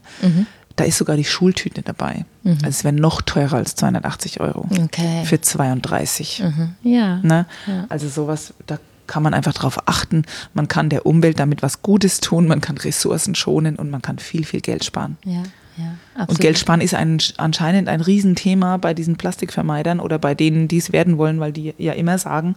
Mhm. 0.73 0.77
Da 0.77 0.85
ist 0.85 0.99
sogar 0.99 1.17
die 1.17 1.25
Schultüte 1.25 1.83
dabei. 1.83 2.25
Also 2.45 2.67
es 2.67 2.85
wäre 2.85 2.95
noch 2.95 3.23
teurer 3.23 3.57
als 3.57 3.77
280 3.77 4.41
Euro 4.41 4.67
Okay. 4.85 5.25
für 5.25 5.41
32. 5.41 6.43
Mhm. 6.45 6.75
Ja. 6.83 7.17
Ne? 7.23 7.47
Ja. 7.67 7.87
Also 7.89 8.09
sowas, 8.09 8.55
da 8.67 8.79
kann 9.07 9.23
man 9.23 9.35
einfach 9.35 9.53
drauf 9.53 9.89
achten. 9.89 10.25
Man 10.55 10.69
kann 10.69 10.89
der 10.89 11.07
Umwelt 11.07 11.39
damit 11.39 11.63
was 11.63 11.83
Gutes 11.83 12.21
tun, 12.21 12.49
man 12.49 12.61
kann 12.61 12.79
Ressourcen 12.79 13.35
schonen 13.35 13.77
und 13.77 13.91
man 13.91 14.01
kann 14.03 14.19
viel, 14.19 14.45
viel 14.45 14.61
Geld 14.61 14.85
sparen. 14.85 15.19
Ja, 15.25 15.43
ja. 15.77 16.25
Und 16.27 16.41
Geld 16.41 16.59
sparen 16.59 16.81
ist 16.81 16.95
ein, 16.95 17.19
anscheinend 17.37 17.89
ein 17.89 18.01
Riesenthema 18.01 18.77
bei 18.79 18.95
diesen 18.95 19.17
Plastikvermeidern 19.17 20.01
oder 20.01 20.19
bei 20.19 20.35
denen, 20.35 20.69
die 20.69 20.79
es 20.79 20.93
werden 20.93 21.19
wollen, 21.19 21.41
weil 21.41 21.53
die 21.53 21.75
ja 21.79 21.93
immer 21.93 22.17
sagen, 22.19 22.55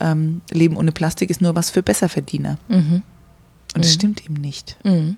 ähm, 0.00 0.42
Leben 0.50 0.76
ohne 0.76 0.92
Plastik 0.92 1.30
ist 1.30 1.40
nur 1.40 1.54
was 1.54 1.70
für 1.70 1.82
Besserverdiener. 1.82 2.58
Mhm. 2.68 3.02
Und 3.74 3.84
das 3.84 3.92
stimmt 3.94 4.24
eben 4.24 4.34
nicht. 4.34 4.76
Mhm. 4.84 5.16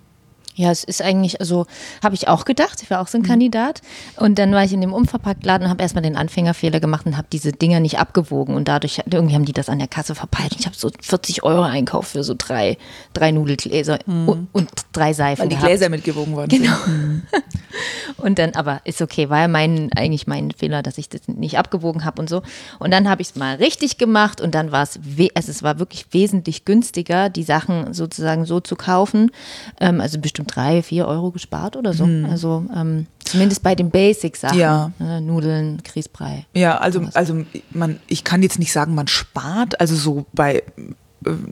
Ja, 0.61 0.71
es 0.71 0.85
ist 0.85 1.01
eigentlich, 1.01 1.41
also 1.41 1.65
habe 2.05 2.15
ich 2.15 2.29
auch 2.29 2.45
gedacht, 2.45 2.83
ich 2.83 2.91
war 2.91 3.01
auch 3.01 3.09
so 3.09 3.17
ein 3.17 3.23
Kandidat. 3.23 3.81
Und 4.17 4.39
dann 4.39 4.53
war 4.53 4.63
ich 4.63 4.75
in 4.75 4.83
dem 4.83 4.93
Umverpacktladen 4.93 5.65
und 5.65 5.71
habe 5.71 5.83
erstmal 5.83 6.03
den 6.03 6.17
Anfängerfehler 6.17 6.81
gemacht 6.81 7.07
und 7.07 7.17
habe 7.17 7.27
diese 7.33 7.53
Dinger 7.53 7.81
nicht 7.81 7.99
abgewogen. 7.99 8.55
Und 8.55 8.69
dadurch, 8.69 9.01
irgendwie 9.11 9.35
haben 9.35 9.47
die 9.47 9.55
das 9.55 9.71
an 9.71 9.79
der 9.79 9.89
Kasse 9.89 10.15
verpeilt. 10.15 10.55
Ich 10.59 10.67
habe 10.67 10.77
so 10.77 10.91
40 11.01 11.43
Euro 11.45 11.63
Einkauf 11.63 12.09
für 12.09 12.23
so 12.25 12.35
drei, 12.37 12.77
drei 13.15 13.31
Nudelgläser 13.31 14.01
und, 14.07 14.49
und 14.53 14.69
drei 14.93 15.15
Seifen. 15.15 15.43
Weil 15.43 15.49
die 15.49 15.55
gehabt. 15.57 15.69
Gläser 15.69 15.89
mitgewogen 15.89 16.35
worden 16.35 16.51
Genau. 16.51 16.77
sind. 16.85 17.23
Und 18.17 18.39
dann, 18.39 18.55
aber 18.55 18.81
ist 18.85 19.01
okay, 19.01 19.31
war 19.31 19.41
ja 19.41 19.49
mein, 19.49 19.91
eigentlich 19.97 20.27
mein 20.27 20.51
Fehler, 20.51 20.83
dass 20.83 20.99
ich 20.99 21.09
das 21.09 21.27
nicht 21.29 21.57
abgewogen 21.59 22.05
habe 22.05 22.21
und 22.21 22.29
so. 22.29 22.43
Und 22.79 22.91
dann 22.91 23.09
habe 23.09 23.23
ich 23.23 23.31
es 23.31 23.37
mal 23.37 23.57
richtig 23.57 23.97
gemacht 23.97 24.41
und 24.41 24.55
dann 24.55 24.73
war 24.73 24.83
es, 24.83 24.99
also 25.35 25.51
es 25.51 25.63
war 25.63 25.79
wirklich 25.79 26.07
wesentlich 26.11 26.65
günstiger, 26.65 27.31
die 27.31 27.45
Sachen 27.45 27.95
sozusagen 27.95 28.45
so 28.45 28.61
zu 28.61 28.77
kaufen. 28.77 29.31
Ähm, 29.81 30.01
also 30.01 30.19
bestimmt 30.19 30.50
drei, 30.51 30.83
vier 30.83 31.07
Euro 31.07 31.31
gespart 31.31 31.77
oder 31.77 31.93
so. 31.93 32.05
Also 32.29 32.65
ähm, 32.75 33.07
zumindest 33.25 33.63
bei 33.63 33.75
den 33.75 33.91
Basic-Sachen. 33.91 34.59
Ja. 34.59 34.93
Ne, 34.99 35.21
Nudeln, 35.21 35.81
Grießbrei. 35.83 36.47
Ja, 36.55 36.79
also, 36.79 37.07
also 37.15 37.45
man, 37.71 38.01
ich 38.09 38.25
kann 38.25 38.43
jetzt 38.43 38.59
nicht 38.59 38.73
sagen, 38.73 38.95
man 38.95 39.09
spart, 39.09 39.81
also 39.81 39.95
so 39.95 40.27
bei, 40.33 40.57
äh, 40.57 40.63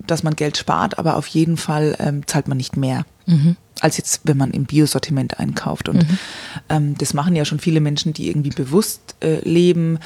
dass 0.07 0.23
man 0.23 0.37
Geld 0.37 0.57
spart, 0.57 0.99
aber 0.99 1.17
auf 1.17 1.27
jeden 1.29 1.57
Fall 1.57 1.97
ähm, 1.99 2.27
zahlt 2.27 2.49
man 2.49 2.57
nicht 2.57 2.77
mehr. 2.77 3.05
Als 3.81 3.99
jetzt, 3.99 4.23
wenn 4.25 4.39
man 4.39 4.53
im 4.53 4.65
Biosortiment 4.65 5.39
einkauft. 5.39 5.91
Und 5.91 6.07
ähm, 6.71 6.97
das 6.97 7.13
machen 7.13 7.37
ja 7.37 7.45
schon 7.45 7.59
viele 7.59 7.81
Menschen, 7.81 8.15
die 8.15 8.29
irgendwie 8.29 8.49
bewusst 8.49 9.17
äh, 9.21 9.47
leben, 9.47 9.99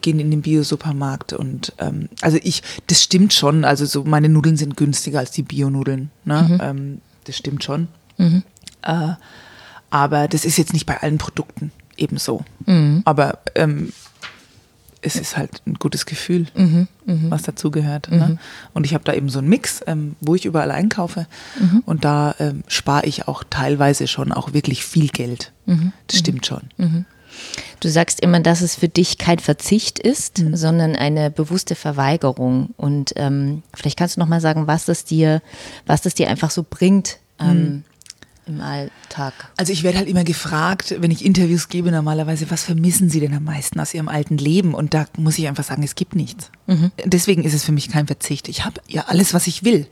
gehen 0.00 0.18
in 0.18 0.32
den 0.32 0.42
Biosupermarkt 0.42 1.32
und 1.32 1.72
ähm, 1.78 2.08
also 2.20 2.38
ich, 2.42 2.62
das 2.88 3.04
stimmt 3.04 3.32
schon. 3.32 3.64
Also 3.64 3.84
so 3.86 4.02
meine 4.02 4.28
Nudeln 4.28 4.56
sind 4.56 4.76
günstiger 4.76 5.20
als 5.20 5.30
die 5.30 5.44
Bionudeln. 5.44 6.10
Ne? 6.24 6.58
Ähm, 6.60 7.00
das 7.24 7.36
stimmt 7.36 7.62
schon. 7.62 7.86
Äh, 8.82 9.14
aber 9.90 10.28
das 10.28 10.44
ist 10.44 10.56
jetzt 10.58 10.72
nicht 10.72 10.86
bei 10.86 11.00
allen 11.00 11.18
Produkten 11.18 11.72
ebenso. 11.96 12.44
Aber 13.04 13.38
ähm, 13.54 13.92
es 15.02 15.14
ist 15.16 15.36
halt 15.36 15.62
ein 15.66 15.74
gutes 15.74 16.04
Gefühl, 16.06 16.46
was 17.30 17.42
dazugehört. 17.42 18.10
Ne? 18.10 18.38
Und 18.74 18.84
ich 18.86 18.94
habe 18.94 19.04
da 19.04 19.12
eben 19.12 19.28
so 19.28 19.38
einen 19.38 19.48
Mix, 19.48 19.80
ähm, 19.86 20.16
wo 20.20 20.34
ich 20.34 20.44
überall 20.44 20.72
einkaufe. 20.72 21.26
Und 21.86 22.04
da 22.04 22.34
ähm, 22.40 22.64
spare 22.66 23.06
ich 23.06 23.28
auch 23.28 23.44
teilweise 23.48 24.08
schon 24.08 24.32
auch 24.32 24.52
wirklich 24.52 24.84
viel 24.84 25.08
Geld. 25.08 25.52
Das 26.08 26.18
stimmt 26.18 26.46
schon. 26.46 26.62
Du 27.80 27.88
sagst 27.88 28.20
immer, 28.20 28.40
dass 28.40 28.62
es 28.62 28.74
für 28.76 28.88
dich 28.88 29.18
kein 29.18 29.38
Verzicht 29.38 29.98
ist, 29.98 30.38
sondern 30.52 30.96
eine 30.96 31.30
bewusste 31.30 31.74
Verweigerung. 31.76 32.70
Und 32.76 33.12
ähm, 33.16 33.62
vielleicht 33.74 33.98
kannst 33.98 34.16
du 34.16 34.20
noch 34.20 34.28
mal 34.28 34.40
sagen, 34.40 34.66
was 34.66 34.86
das 34.86 35.04
dir, 35.04 35.40
was 35.86 36.00
das 36.02 36.14
dir 36.14 36.28
einfach 36.28 36.50
so 36.50 36.64
bringt. 36.68 37.18
Im 38.48 38.60
Alltag? 38.60 39.34
Also 39.56 39.72
ich 39.72 39.82
werde 39.82 39.98
halt 39.98 40.08
immer 40.08 40.22
gefragt, 40.22 40.94
wenn 41.00 41.10
ich 41.10 41.24
Interviews 41.24 41.68
gebe 41.68 41.90
normalerweise, 41.90 42.48
was 42.48 42.62
vermissen 42.62 43.10
Sie 43.10 43.18
denn 43.18 43.34
am 43.34 43.42
meisten 43.42 43.80
aus 43.80 43.92
Ihrem 43.92 44.08
alten 44.08 44.38
Leben? 44.38 44.72
Und 44.72 44.94
da 44.94 45.06
muss 45.18 45.36
ich 45.36 45.48
einfach 45.48 45.64
sagen, 45.64 45.82
es 45.82 45.96
gibt 45.96 46.14
nichts. 46.14 46.52
Mhm. 46.68 46.92
Deswegen 47.04 47.42
ist 47.42 47.54
es 47.54 47.64
für 47.64 47.72
mich 47.72 47.88
kein 47.88 48.06
Verzicht. 48.06 48.48
Ich 48.48 48.64
habe 48.64 48.80
ja 48.86 49.06
alles, 49.08 49.34
was 49.34 49.48
ich 49.48 49.64
will. 49.64 49.88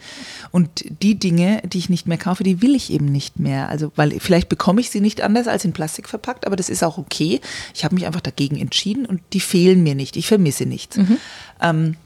Und 0.52 0.84
die 1.02 1.18
Dinge, 1.18 1.62
die 1.64 1.78
ich 1.78 1.88
nicht 1.88 2.06
mehr 2.06 2.16
kaufe, 2.16 2.44
die 2.44 2.62
will 2.62 2.76
ich 2.76 2.92
eben 2.92 3.06
nicht 3.06 3.40
mehr. 3.40 3.68
Also 3.70 3.90
weil 3.96 4.20
vielleicht 4.20 4.48
bekomme 4.48 4.80
ich 4.80 4.88
sie 4.88 5.00
nicht 5.00 5.20
anders 5.20 5.48
als 5.48 5.64
in 5.64 5.72
Plastik 5.72 6.08
verpackt, 6.08 6.46
aber 6.46 6.54
das 6.54 6.68
ist 6.68 6.84
auch 6.84 6.96
okay. 6.96 7.40
Ich 7.74 7.84
habe 7.84 7.96
mich 7.96 8.06
einfach 8.06 8.20
dagegen 8.20 8.56
entschieden 8.56 9.04
und 9.04 9.20
die 9.32 9.40
fehlen 9.40 9.82
mir 9.82 9.96
nicht. 9.96 10.16
Ich 10.16 10.28
vermisse 10.28 10.64
nichts. 10.64 10.96
Mhm. 10.96 11.16
Ähm, 11.60 11.96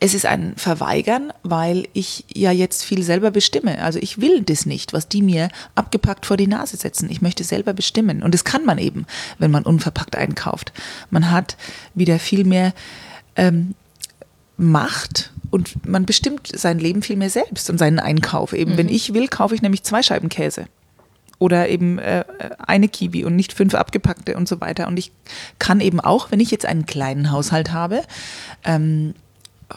es 0.00 0.14
ist 0.14 0.26
ein 0.26 0.54
Verweigern, 0.56 1.32
weil 1.42 1.88
ich 1.92 2.24
ja 2.32 2.52
jetzt 2.52 2.84
viel 2.84 3.02
selber 3.02 3.30
bestimme. 3.30 3.82
Also 3.82 3.98
ich 4.00 4.20
will 4.20 4.42
das 4.42 4.66
nicht, 4.66 4.92
was 4.92 5.08
die 5.08 5.22
mir 5.22 5.48
abgepackt 5.74 6.26
vor 6.26 6.36
die 6.36 6.46
Nase 6.46 6.76
setzen. 6.76 7.10
Ich 7.10 7.20
möchte 7.20 7.44
selber 7.44 7.74
bestimmen. 7.74 8.22
Und 8.22 8.32
das 8.32 8.44
kann 8.44 8.64
man 8.64 8.78
eben, 8.78 9.06
wenn 9.38 9.50
man 9.50 9.64
unverpackt 9.64 10.16
einkauft. 10.16 10.72
Man 11.10 11.30
hat 11.30 11.56
wieder 11.94 12.18
viel 12.18 12.44
mehr 12.44 12.72
ähm, 13.36 13.74
Macht 14.56 15.32
und 15.50 15.86
man 15.86 16.06
bestimmt 16.06 16.48
sein 16.54 16.78
Leben 16.78 17.02
viel 17.02 17.16
mehr 17.16 17.30
selbst 17.30 17.68
und 17.68 17.78
seinen 17.78 17.98
Einkauf. 17.98 18.52
Eben, 18.52 18.72
mhm. 18.72 18.76
wenn 18.78 18.88
ich 18.88 19.12
will, 19.12 19.28
kaufe 19.28 19.54
ich 19.54 19.62
nämlich 19.62 19.82
zwei 19.82 20.02
Scheiben 20.02 20.28
Käse 20.28 20.66
oder 21.38 21.68
eben 21.68 21.98
äh, 21.98 22.24
eine 22.58 22.88
Kiwi 22.88 23.24
und 23.24 23.36
nicht 23.36 23.52
fünf 23.52 23.74
abgepackte 23.74 24.36
und 24.36 24.48
so 24.48 24.60
weiter. 24.60 24.86
Und 24.86 24.98
ich 24.98 25.12
kann 25.58 25.80
eben 25.80 26.00
auch, 26.00 26.30
wenn 26.30 26.40
ich 26.40 26.50
jetzt 26.50 26.64
einen 26.64 26.86
kleinen 26.86 27.32
Haushalt 27.32 27.72
habe, 27.72 28.02
ähm, 28.64 29.14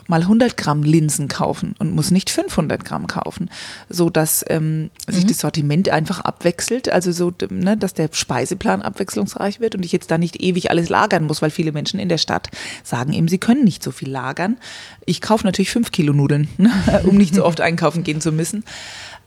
mal 0.08 0.22
100 0.22 0.58
Gramm 0.58 0.84
Linsen 0.84 1.28
kaufen 1.28 1.76
und 1.80 1.94
muss 1.94 2.12
nicht 2.12 2.30
500 2.30 2.84
Gramm 2.84 3.08
kaufen, 3.08 3.50
so 3.90 4.10
dass 4.10 4.46
ähm, 4.50 4.84
mhm. 4.84 4.90
sich 5.08 5.26
das 5.26 5.40
Sortiment 5.40 5.90
einfach 5.90 6.20
abwechselt, 6.22 6.90
also 6.90 7.12
so, 7.12 7.32
ne, 7.50 7.78
dass 7.78 7.94
der 7.94 8.10
Speiseplan 8.12 8.82
abwechslungsreich 8.82 9.60
wird 9.60 9.76
und 9.76 9.84
ich 9.84 9.92
jetzt 9.92 10.12
da 10.12 10.18
nicht 10.18 10.42
ewig 10.42 10.72
alles 10.72 10.90
lagern 10.90 11.26
muss, 11.26 11.42
weil 11.42 11.52
viele 11.52 11.72
Menschen 11.72 12.00
in 12.00 12.10
der 12.10 12.18
Stadt 12.18 12.50
sagen 12.84 13.14
eben, 13.14 13.28
sie 13.28 13.38
können 13.38 13.64
nicht 13.64 13.84
so 13.84 13.92
viel 13.92 14.10
lagern. 14.10 14.58
Ich 15.06 15.22
kaufe 15.22 15.46
natürlich 15.46 15.72
fünf 15.72 15.92
Kilo 15.92 16.14
Nudeln, 16.14 16.48
ne, 16.58 16.72
um 17.06 17.18
nicht 17.18 17.36
so 17.36 17.46
oft 17.46 17.62
einkaufen 17.62 18.04
gehen 18.04 18.22
zu 18.22 18.32
müssen. 18.32 18.64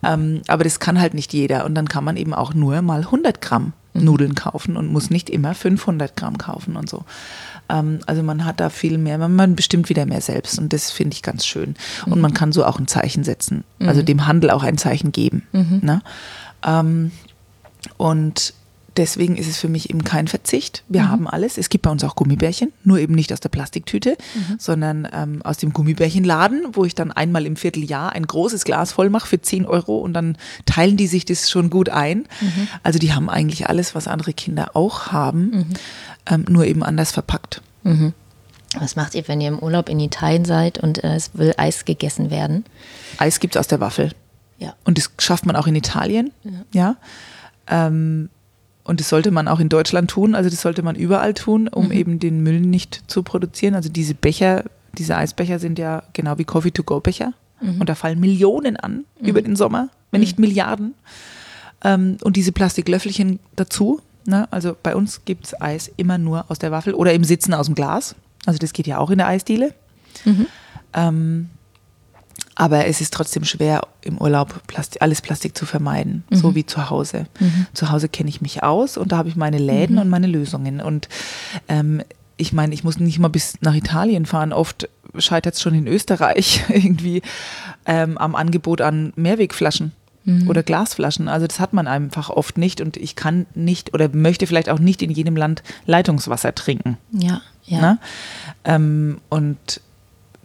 Ähm, 0.02 0.42
aber 0.48 0.64
das 0.64 0.80
kann 0.80 1.00
halt 1.00 1.14
nicht 1.14 1.32
jeder 1.32 1.64
und 1.64 1.74
dann 1.74 1.88
kann 1.88 2.04
man 2.04 2.16
eben 2.16 2.34
auch 2.34 2.54
nur 2.54 2.80
mal 2.82 3.00
100 3.00 3.40
Gramm 3.40 3.72
mhm. 3.92 4.04
Nudeln 4.04 4.34
kaufen 4.34 4.76
und 4.76 4.90
muss 4.90 5.10
nicht 5.10 5.30
immer 5.30 5.54
500 5.54 6.16
Gramm 6.16 6.38
kaufen 6.38 6.76
und 6.76 6.88
so. 6.88 7.04
Ähm, 7.70 8.00
also 8.06 8.22
man 8.22 8.44
hat 8.44 8.60
da 8.60 8.68
viel 8.68 8.98
mehr, 8.98 9.16
man 9.16 9.56
bestimmt 9.56 9.88
wieder 9.88 10.06
mehr 10.06 10.20
selbst 10.20 10.58
und 10.58 10.72
das 10.72 10.90
finde 10.90 11.14
ich 11.14 11.22
ganz 11.22 11.46
schön. 11.46 11.74
Und 12.06 12.16
mhm. 12.16 12.20
man 12.20 12.34
kann 12.34 12.52
so 12.52 12.64
auch 12.64 12.78
ein 12.78 12.88
Zeichen 12.88 13.24
setzen, 13.24 13.64
also 13.78 14.00
mhm. 14.02 14.06
dem 14.06 14.26
Handel 14.26 14.50
auch 14.50 14.62
ein 14.62 14.78
Zeichen 14.78 15.12
geben. 15.12 15.46
Mhm. 15.52 15.80
Ne? 15.82 16.02
Ähm, 16.66 17.12
und 17.96 18.54
deswegen 18.96 19.36
ist 19.36 19.48
es 19.48 19.58
für 19.58 19.68
mich 19.68 19.90
eben 19.90 20.04
kein 20.04 20.28
Verzicht. 20.28 20.84
Wir 20.88 21.02
mhm. 21.02 21.08
haben 21.08 21.28
alles. 21.28 21.58
Es 21.58 21.68
gibt 21.68 21.82
bei 21.82 21.90
uns 21.90 22.04
auch 22.04 22.16
Gummibärchen, 22.16 22.72
nur 22.84 22.98
eben 22.98 23.14
nicht 23.14 23.32
aus 23.32 23.40
der 23.40 23.48
Plastiktüte, 23.48 24.16
mhm. 24.34 24.56
sondern 24.58 25.08
ähm, 25.12 25.42
aus 25.42 25.58
dem 25.58 25.72
Gummibärchenladen, 25.72 26.64
wo 26.72 26.84
ich 26.84 26.94
dann 26.94 27.10
einmal 27.10 27.46
im 27.46 27.56
Vierteljahr 27.56 28.12
ein 28.12 28.26
großes 28.26 28.64
Glas 28.64 28.92
voll 28.92 29.10
mache 29.10 29.28
für 29.28 29.40
10 29.40 29.64
Euro 29.66 29.98
und 29.98 30.12
dann 30.12 30.36
teilen 30.66 30.96
die 30.96 31.06
sich 31.06 31.24
das 31.24 31.50
schon 31.50 31.70
gut 31.70 31.88
ein. 31.88 32.26
Mhm. 32.40 32.68
Also 32.82 32.98
die 32.98 33.12
haben 33.12 33.30
eigentlich 33.30 33.68
alles, 33.68 33.94
was 33.94 34.08
andere 34.08 34.32
Kinder 34.32 34.70
auch 34.74 35.08
haben, 35.08 35.50
mhm. 35.50 35.66
Ähm, 36.30 36.46
nur 36.48 36.64
eben 36.64 36.82
anders 36.82 37.12
verpackt. 37.12 37.60
Mhm. 37.82 38.14
Was 38.78 38.94
macht 38.94 39.14
ihr, 39.14 39.26
wenn 39.26 39.40
ihr 39.40 39.48
im 39.48 39.58
Urlaub 39.58 39.88
in 39.88 39.98
Italien 39.98 40.44
seid 40.44 40.78
und 40.78 41.02
äh, 41.02 41.16
es 41.16 41.30
will 41.34 41.52
Eis 41.56 41.84
gegessen 41.84 42.30
werden? 42.30 42.64
Eis 43.18 43.40
gibt 43.40 43.56
es 43.56 43.60
aus 43.60 43.66
der 43.66 43.80
Waffel. 43.80 44.12
Ja. 44.58 44.74
Und 44.84 44.96
das 44.96 45.10
schafft 45.18 45.44
man 45.44 45.56
auch 45.56 45.66
in 45.66 45.74
Italien. 45.74 46.30
Ja. 46.44 46.52
ja. 46.72 46.96
Ähm, 47.86 48.30
und 48.84 49.00
das 49.00 49.08
sollte 49.08 49.30
man 49.30 49.48
auch 49.48 49.60
in 49.60 49.68
Deutschland 49.68 50.10
tun, 50.10 50.34
also 50.34 50.50
das 50.50 50.62
sollte 50.62 50.82
man 50.82 50.96
überall 50.96 51.34
tun, 51.34 51.68
um 51.68 51.86
mhm. 51.86 51.92
eben 51.92 52.18
den 52.18 52.42
Müll 52.42 52.60
nicht 52.60 53.02
zu 53.08 53.22
produzieren. 53.22 53.74
Also 53.74 53.88
diese 53.88 54.14
Becher, 54.14 54.64
diese 54.96 55.16
Eisbecher 55.16 55.58
sind 55.58 55.78
ja 55.78 56.02
genau 56.12 56.38
wie 56.38 56.44
Coffee-to-go-Becher. 56.44 57.32
Mhm. 57.60 57.80
Und 57.80 57.88
da 57.88 57.94
fallen 57.94 58.20
Millionen 58.20 58.76
an 58.76 59.04
mhm. 59.20 59.28
über 59.28 59.42
den 59.42 59.56
Sommer, 59.56 59.90
wenn 60.10 60.20
nicht 60.20 60.38
mhm. 60.38 60.46
Milliarden. 60.46 60.94
Ähm, 61.84 62.16
und 62.22 62.36
diese 62.36 62.52
Plastiklöffelchen 62.52 63.38
dazu. 63.56 64.00
Ne? 64.30 64.48
Also 64.50 64.76
bei 64.80 64.96
uns 64.96 65.24
gibt 65.24 65.46
es 65.46 65.60
Eis 65.60 65.90
immer 65.96 66.16
nur 66.16 66.50
aus 66.50 66.58
der 66.58 66.70
Waffel 66.70 66.94
oder 66.94 67.12
im 67.12 67.24
Sitzen 67.24 67.52
aus 67.52 67.66
dem 67.66 67.74
Glas. 67.74 68.14
Also 68.46 68.58
das 68.58 68.72
geht 68.72 68.86
ja 68.86 68.98
auch 68.98 69.10
in 69.10 69.18
der 69.18 69.26
Eisdiele. 69.26 69.74
Mhm. 70.24 70.46
Ähm, 70.94 71.50
aber 72.54 72.86
es 72.86 73.00
ist 73.00 73.12
trotzdem 73.12 73.44
schwer, 73.44 73.86
im 74.02 74.18
Urlaub 74.18 74.66
Plastik, 74.66 75.02
alles 75.02 75.20
Plastik 75.20 75.56
zu 75.56 75.66
vermeiden, 75.66 76.24
mhm. 76.30 76.36
so 76.36 76.54
wie 76.54 76.64
zu 76.64 76.90
Hause. 76.90 77.26
Mhm. 77.38 77.66
Zu 77.74 77.90
Hause 77.90 78.08
kenne 78.08 78.28
ich 78.28 78.40
mich 78.40 78.62
aus 78.62 78.96
und 78.96 79.12
da 79.12 79.18
habe 79.18 79.28
ich 79.28 79.36
meine 79.36 79.58
Läden 79.58 79.96
mhm. 79.96 80.02
und 80.02 80.08
meine 80.08 80.26
Lösungen. 80.26 80.80
Und 80.80 81.08
ähm, 81.68 82.02
ich 82.36 82.52
meine, 82.52 82.72
ich 82.72 82.84
muss 82.84 82.98
nicht 82.98 83.18
mal 83.18 83.28
bis 83.28 83.54
nach 83.60 83.74
Italien 83.74 84.26
fahren. 84.26 84.52
Oft 84.52 84.88
scheitert 85.18 85.54
es 85.54 85.60
schon 85.60 85.74
in 85.74 85.86
Österreich 85.86 86.64
irgendwie 86.68 87.22
ähm, 87.84 88.16
am 88.18 88.34
Angebot 88.34 88.80
an 88.80 89.12
Mehrwegflaschen 89.16 89.92
mhm. 90.24 90.48
oder 90.48 90.62
Glasflaschen. 90.62 91.28
Also 91.28 91.46
das 91.46 91.60
hat 91.60 91.72
man 91.72 91.86
einfach 91.86 92.30
oft 92.30 92.58
nicht 92.58 92.80
und 92.80 92.96
ich 92.96 93.16
kann 93.16 93.46
nicht 93.54 93.94
oder 93.94 94.08
möchte 94.12 94.46
vielleicht 94.46 94.68
auch 94.68 94.78
nicht 94.78 95.02
in 95.02 95.10
jedem 95.10 95.36
Land 95.36 95.62
Leitungswasser 95.86 96.54
trinken. 96.54 96.98
Ja, 97.12 97.40
ja. 97.64 97.80
Ne? 97.80 97.98
Ähm, 98.64 99.18
und 99.28 99.80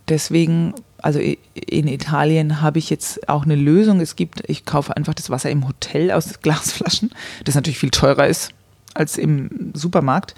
deswegen 0.07 0.73
also 1.05 1.19
in 1.19 1.88
Italien 1.88 2.61
habe 2.61 2.79
ich 2.79 2.89
jetzt 2.89 3.29
auch 3.29 3.43
eine 3.43 3.53
Lösung. 3.53 4.01
Es 4.01 4.15
gibt, 4.15 4.41
ich 4.49 4.65
kaufe 4.65 4.97
einfach 4.97 5.13
das 5.13 5.29
Wasser 5.29 5.51
im 5.51 5.67
Hotel 5.67 6.11
aus 6.11 6.39
Glasflaschen, 6.41 7.11
das 7.43 7.53
natürlich 7.53 7.77
viel 7.77 7.91
teurer 7.91 8.25
ist 8.25 8.49
als 8.95 9.19
im 9.19 9.71
Supermarkt. 9.75 10.33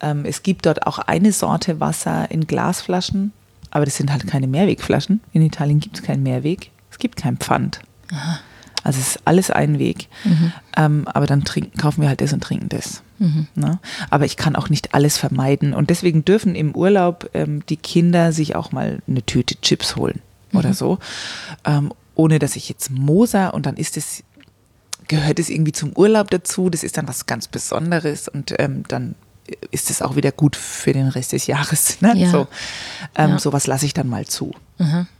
Ähm, 0.00 0.24
es 0.24 0.44
gibt 0.44 0.66
dort 0.66 0.86
auch 0.86 1.00
eine 1.00 1.32
Sorte 1.32 1.80
Wasser 1.80 2.30
in 2.30 2.46
Glasflaschen, 2.46 3.32
aber 3.72 3.86
das 3.86 3.96
sind 3.96 4.12
halt 4.12 4.24
keine 4.28 4.46
Mehrwegflaschen. 4.46 5.20
In 5.32 5.42
Italien 5.42 5.80
gibt 5.80 5.96
es 5.96 6.04
keinen 6.04 6.22
Mehrweg. 6.22 6.70
Es 6.92 6.98
gibt 6.98 7.16
kein 7.16 7.36
Pfand. 7.36 7.80
Aha. 8.12 8.38
Also 8.84 9.00
es 9.00 9.16
ist 9.16 9.26
alles 9.26 9.50
ein 9.50 9.78
Weg. 9.78 10.08
Mhm. 10.24 10.52
Ähm, 10.76 11.08
aber 11.08 11.26
dann 11.26 11.44
trinken, 11.44 11.76
kaufen 11.78 12.02
wir 12.02 12.08
halt 12.08 12.20
das 12.20 12.32
und 12.32 12.42
trinken 12.42 12.68
das. 12.68 13.02
Mhm. 13.18 13.48
Ne? 13.54 13.78
Aber 14.10 14.24
ich 14.24 14.36
kann 14.36 14.56
auch 14.56 14.68
nicht 14.68 14.94
alles 14.94 15.18
vermeiden. 15.18 15.74
Und 15.74 15.90
deswegen 15.90 16.24
dürfen 16.24 16.54
im 16.54 16.74
Urlaub 16.74 17.30
ähm, 17.34 17.64
die 17.68 17.76
Kinder 17.76 18.32
sich 18.32 18.54
auch 18.54 18.72
mal 18.72 19.00
eine 19.08 19.22
Tüte 19.22 19.60
Chips 19.60 19.96
holen 19.96 20.20
mhm. 20.52 20.58
oder 20.58 20.74
so. 20.74 20.98
Ähm, 21.64 21.92
ohne 22.14 22.38
dass 22.38 22.56
ich 22.56 22.68
jetzt 22.68 22.90
Moser 22.90 23.54
und 23.54 23.66
dann 23.66 23.76
ist 23.76 23.96
es, 23.96 24.24
gehört 25.06 25.38
es 25.38 25.50
irgendwie 25.50 25.72
zum 25.72 25.92
Urlaub 25.92 26.30
dazu. 26.30 26.70
Das 26.70 26.82
ist 26.82 26.96
dann 26.96 27.08
was 27.08 27.26
ganz 27.26 27.48
Besonderes 27.48 28.28
und 28.28 28.54
ähm, 28.58 28.84
dann 28.88 29.14
ist 29.70 29.90
es 29.90 30.02
auch 30.02 30.16
wieder 30.16 30.32
gut 30.32 30.56
für 30.56 30.92
den 30.92 31.08
Rest 31.08 31.32
des 31.32 31.46
Jahres. 31.46 32.00
Ne? 32.00 32.14
Ja. 32.16 32.30
So, 32.30 32.46
ähm, 33.16 33.30
ja. 33.30 33.38
Sowas 33.38 33.66
lasse 33.66 33.86
ich 33.86 33.94
dann 33.94 34.08
mal 34.08 34.26
zu. 34.26 34.54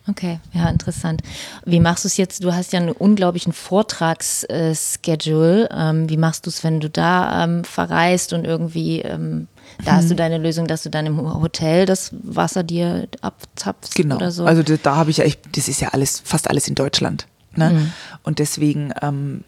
Okay, 0.08 0.38
ja, 0.52 0.68
interessant. 0.68 1.22
Wie 1.64 1.80
machst 1.80 2.04
du 2.04 2.08
es 2.08 2.16
jetzt? 2.16 2.44
Du 2.44 2.54
hast 2.54 2.72
ja 2.72 2.78
einen 2.78 2.92
unglaublichen 2.92 3.52
Vortragsschedule. 3.52 5.68
Ähm, 5.72 6.08
wie 6.08 6.16
machst 6.16 6.46
du 6.46 6.50
es, 6.50 6.62
wenn 6.62 6.78
du 6.80 6.88
da 6.88 7.44
ähm, 7.44 7.64
verreist 7.64 8.32
und 8.32 8.44
irgendwie, 8.44 9.00
ähm, 9.00 9.48
da 9.84 9.96
hast 9.96 10.06
du 10.06 10.10
hm. 10.10 10.18
deine 10.18 10.38
Lösung, 10.38 10.68
dass 10.68 10.84
du 10.84 10.90
dann 10.90 11.06
im 11.06 11.42
Hotel 11.42 11.86
das 11.86 12.12
Wasser 12.22 12.62
dir 12.62 13.08
abzapfst 13.20 13.96
genau. 13.96 14.14
oder 14.16 14.30
so? 14.30 14.44
Also 14.44 14.62
da, 14.62 14.76
da 14.80 14.94
habe 14.96 15.10
ich 15.10 15.16
ja, 15.18 15.24
ich, 15.24 15.38
das 15.52 15.66
ist 15.68 15.80
ja 15.80 15.88
alles, 15.88 16.22
fast 16.24 16.48
alles 16.48 16.68
in 16.68 16.76
Deutschland. 16.76 17.26
Ne? 17.56 17.70
Mhm. 17.70 17.92
Und 18.22 18.38
deswegen 18.38 18.92
ähm, 19.02 19.42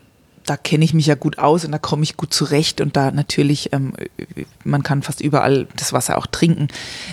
da 0.51 0.57
kenne 0.57 0.85
ich 0.85 0.95
mich 0.95 1.07
ja 1.07 1.15
gut 1.15 1.39
aus 1.39 1.65
und 1.65 1.71
da 1.71 1.79
komme 1.79 2.03
ich 2.03 2.17
gut 2.17 2.35
zurecht 2.35 2.81
und 2.81 2.97
da 2.97 3.13
natürlich, 3.13 3.73
ähm, 3.73 3.93
man 4.65 4.83
kann 4.83 5.03
fast 5.03 5.21
überall 5.21 5.69
das 5.77 5.93
Wasser 5.93 6.19
auch 6.19 6.27
trinken. 6.27 6.67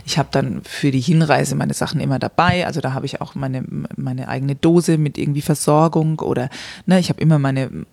Ich 0.07 0.17
habe 0.17 0.29
dann 0.31 0.63
für 0.63 0.89
die 0.89 0.99
Hinreise 0.99 1.53
meine 1.53 1.75
Sachen 1.75 2.01
immer 2.01 2.17
dabei, 2.17 2.65
also 2.65 2.81
da 2.81 2.93
habe 2.93 3.05
ich 3.05 3.21
auch 3.21 3.35
meine, 3.35 3.63
meine 3.95 4.27
eigene 4.27 4.55
Dose 4.55 4.97
mit 4.97 5.19
irgendwie 5.19 5.43
Versorgung 5.43 6.17
oder 6.19 6.49
ne, 6.87 6.99
ich 6.99 7.09
habe 7.09 7.21
immer 7.21 7.37
meine 7.37 7.85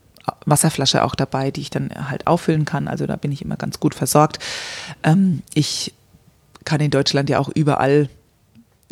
Wasserflasche 0.46 1.04
auch 1.04 1.14
dabei, 1.14 1.50
die 1.50 1.60
ich 1.60 1.68
dann 1.68 1.90
halt 2.08 2.26
auffüllen 2.26 2.64
kann, 2.64 2.88
also 2.88 3.06
da 3.06 3.16
bin 3.16 3.30
ich 3.30 3.42
immer 3.42 3.56
ganz 3.56 3.78
gut 3.78 3.94
versorgt. 3.94 4.38
Ähm, 5.02 5.42
ich 5.52 5.92
kann 6.64 6.80
in 6.80 6.90
Deutschland 6.90 7.28
ja 7.28 7.38
auch 7.38 7.50
überall 7.50 8.08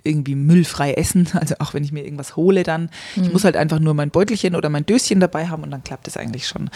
irgendwie 0.04 0.34
müllfrei 0.34 0.94
essen. 0.94 1.28
Also 1.42 1.56
auch 1.58 1.74
wenn 1.74 1.82
ich 1.82 1.92
mir 1.92 2.04
irgendwas 2.04 2.36
hole, 2.36 2.62
dann. 2.62 2.90
Mhm. 3.16 3.24
Ich 3.24 3.32
muss 3.32 3.44
halt 3.44 3.56
einfach 3.56 3.80
nur 3.80 3.94
mein 3.94 4.10
Beutelchen 4.10 4.54
oder 4.54 4.68
mein 4.68 4.86
Döschen 4.86 5.18
dabei 5.18 5.48
haben 5.48 5.62
und 5.62 5.70
dann 5.70 5.82
klappt 5.82 6.06
es 6.06 6.16
eigentlich 6.16 6.46
schon. 6.46 6.70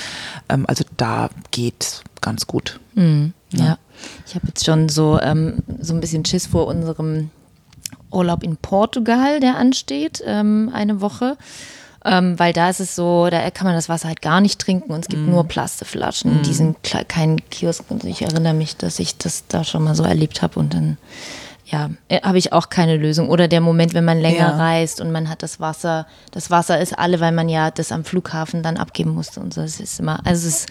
Ähm, 0.48 0.64
also 0.66 0.84
da 0.96 1.30
geht 1.52 2.02
ganz 2.20 2.46
gut. 2.46 2.80
Mhm. 2.94 3.32
Ja. 3.52 3.64
ja. 3.64 3.78
ich 4.26 4.34
habe 4.34 4.48
jetzt 4.48 4.64
schon 4.64 4.88
so, 4.88 5.20
ähm, 5.20 5.58
so 5.80 5.94
ein 5.94 6.00
bisschen 6.00 6.24
Schiss 6.24 6.46
vor 6.46 6.66
unserem 6.66 7.30
Urlaub 8.10 8.42
in 8.42 8.56
Portugal, 8.56 9.40
der 9.40 9.56
ansteht, 9.56 10.22
ähm, 10.26 10.70
eine 10.72 11.00
Woche. 11.00 11.36
Ähm, 12.04 12.38
weil 12.38 12.52
da 12.52 12.70
ist 12.70 12.78
es 12.78 12.94
so, 12.94 13.28
da 13.30 13.50
kann 13.50 13.66
man 13.66 13.74
das 13.74 13.88
Wasser 13.88 14.06
halt 14.06 14.22
gar 14.22 14.40
nicht 14.40 14.60
trinken 14.60 14.92
und 14.92 15.00
es 15.00 15.08
gibt 15.08 15.26
mm. 15.26 15.30
nur 15.30 15.42
Plastikflaschen 15.42 16.32
mm. 16.32 16.36
in 16.36 16.42
diesen 16.44 16.82
kleinen 16.82 17.50
Kiosken. 17.50 17.96
Und 17.96 18.04
ich 18.04 18.22
erinnere 18.22 18.54
mich, 18.54 18.76
dass 18.76 19.00
ich 19.00 19.16
das 19.16 19.44
da 19.48 19.64
schon 19.64 19.82
mal 19.82 19.96
so 19.96 20.04
erlebt 20.04 20.40
habe 20.40 20.60
und 20.60 20.72
dann 20.72 20.98
ja, 21.68 21.90
äh, 22.08 22.20
habe 22.22 22.38
ich 22.38 22.52
auch 22.52 22.68
keine 22.68 22.96
Lösung. 22.96 23.28
Oder 23.28 23.48
der 23.48 23.60
Moment, 23.60 23.92
wenn 23.92 24.04
man 24.04 24.20
länger 24.20 24.38
Ja. 24.50 24.56
reist 24.56 25.00
und 25.00 25.10
man 25.10 25.28
hat 25.28 25.42
das 25.42 25.58
Wasser. 25.58 26.06
Das 26.30 26.48
Wasser 26.50 26.80
ist 26.80 26.96
alle, 26.96 27.18
weil 27.18 27.32
man 27.32 27.48
ja 27.48 27.72
das 27.72 27.90
am 27.90 28.04
Flughafen 28.04 28.62
dann 28.62 28.76
abgeben 28.76 29.10
musste 29.10 29.40
und 29.40 29.52
so. 29.52 29.62
Es 29.62 29.80
ist 29.80 29.98
immer, 29.98 30.24
also 30.24 30.46
es 30.46 30.54
ist, 30.60 30.68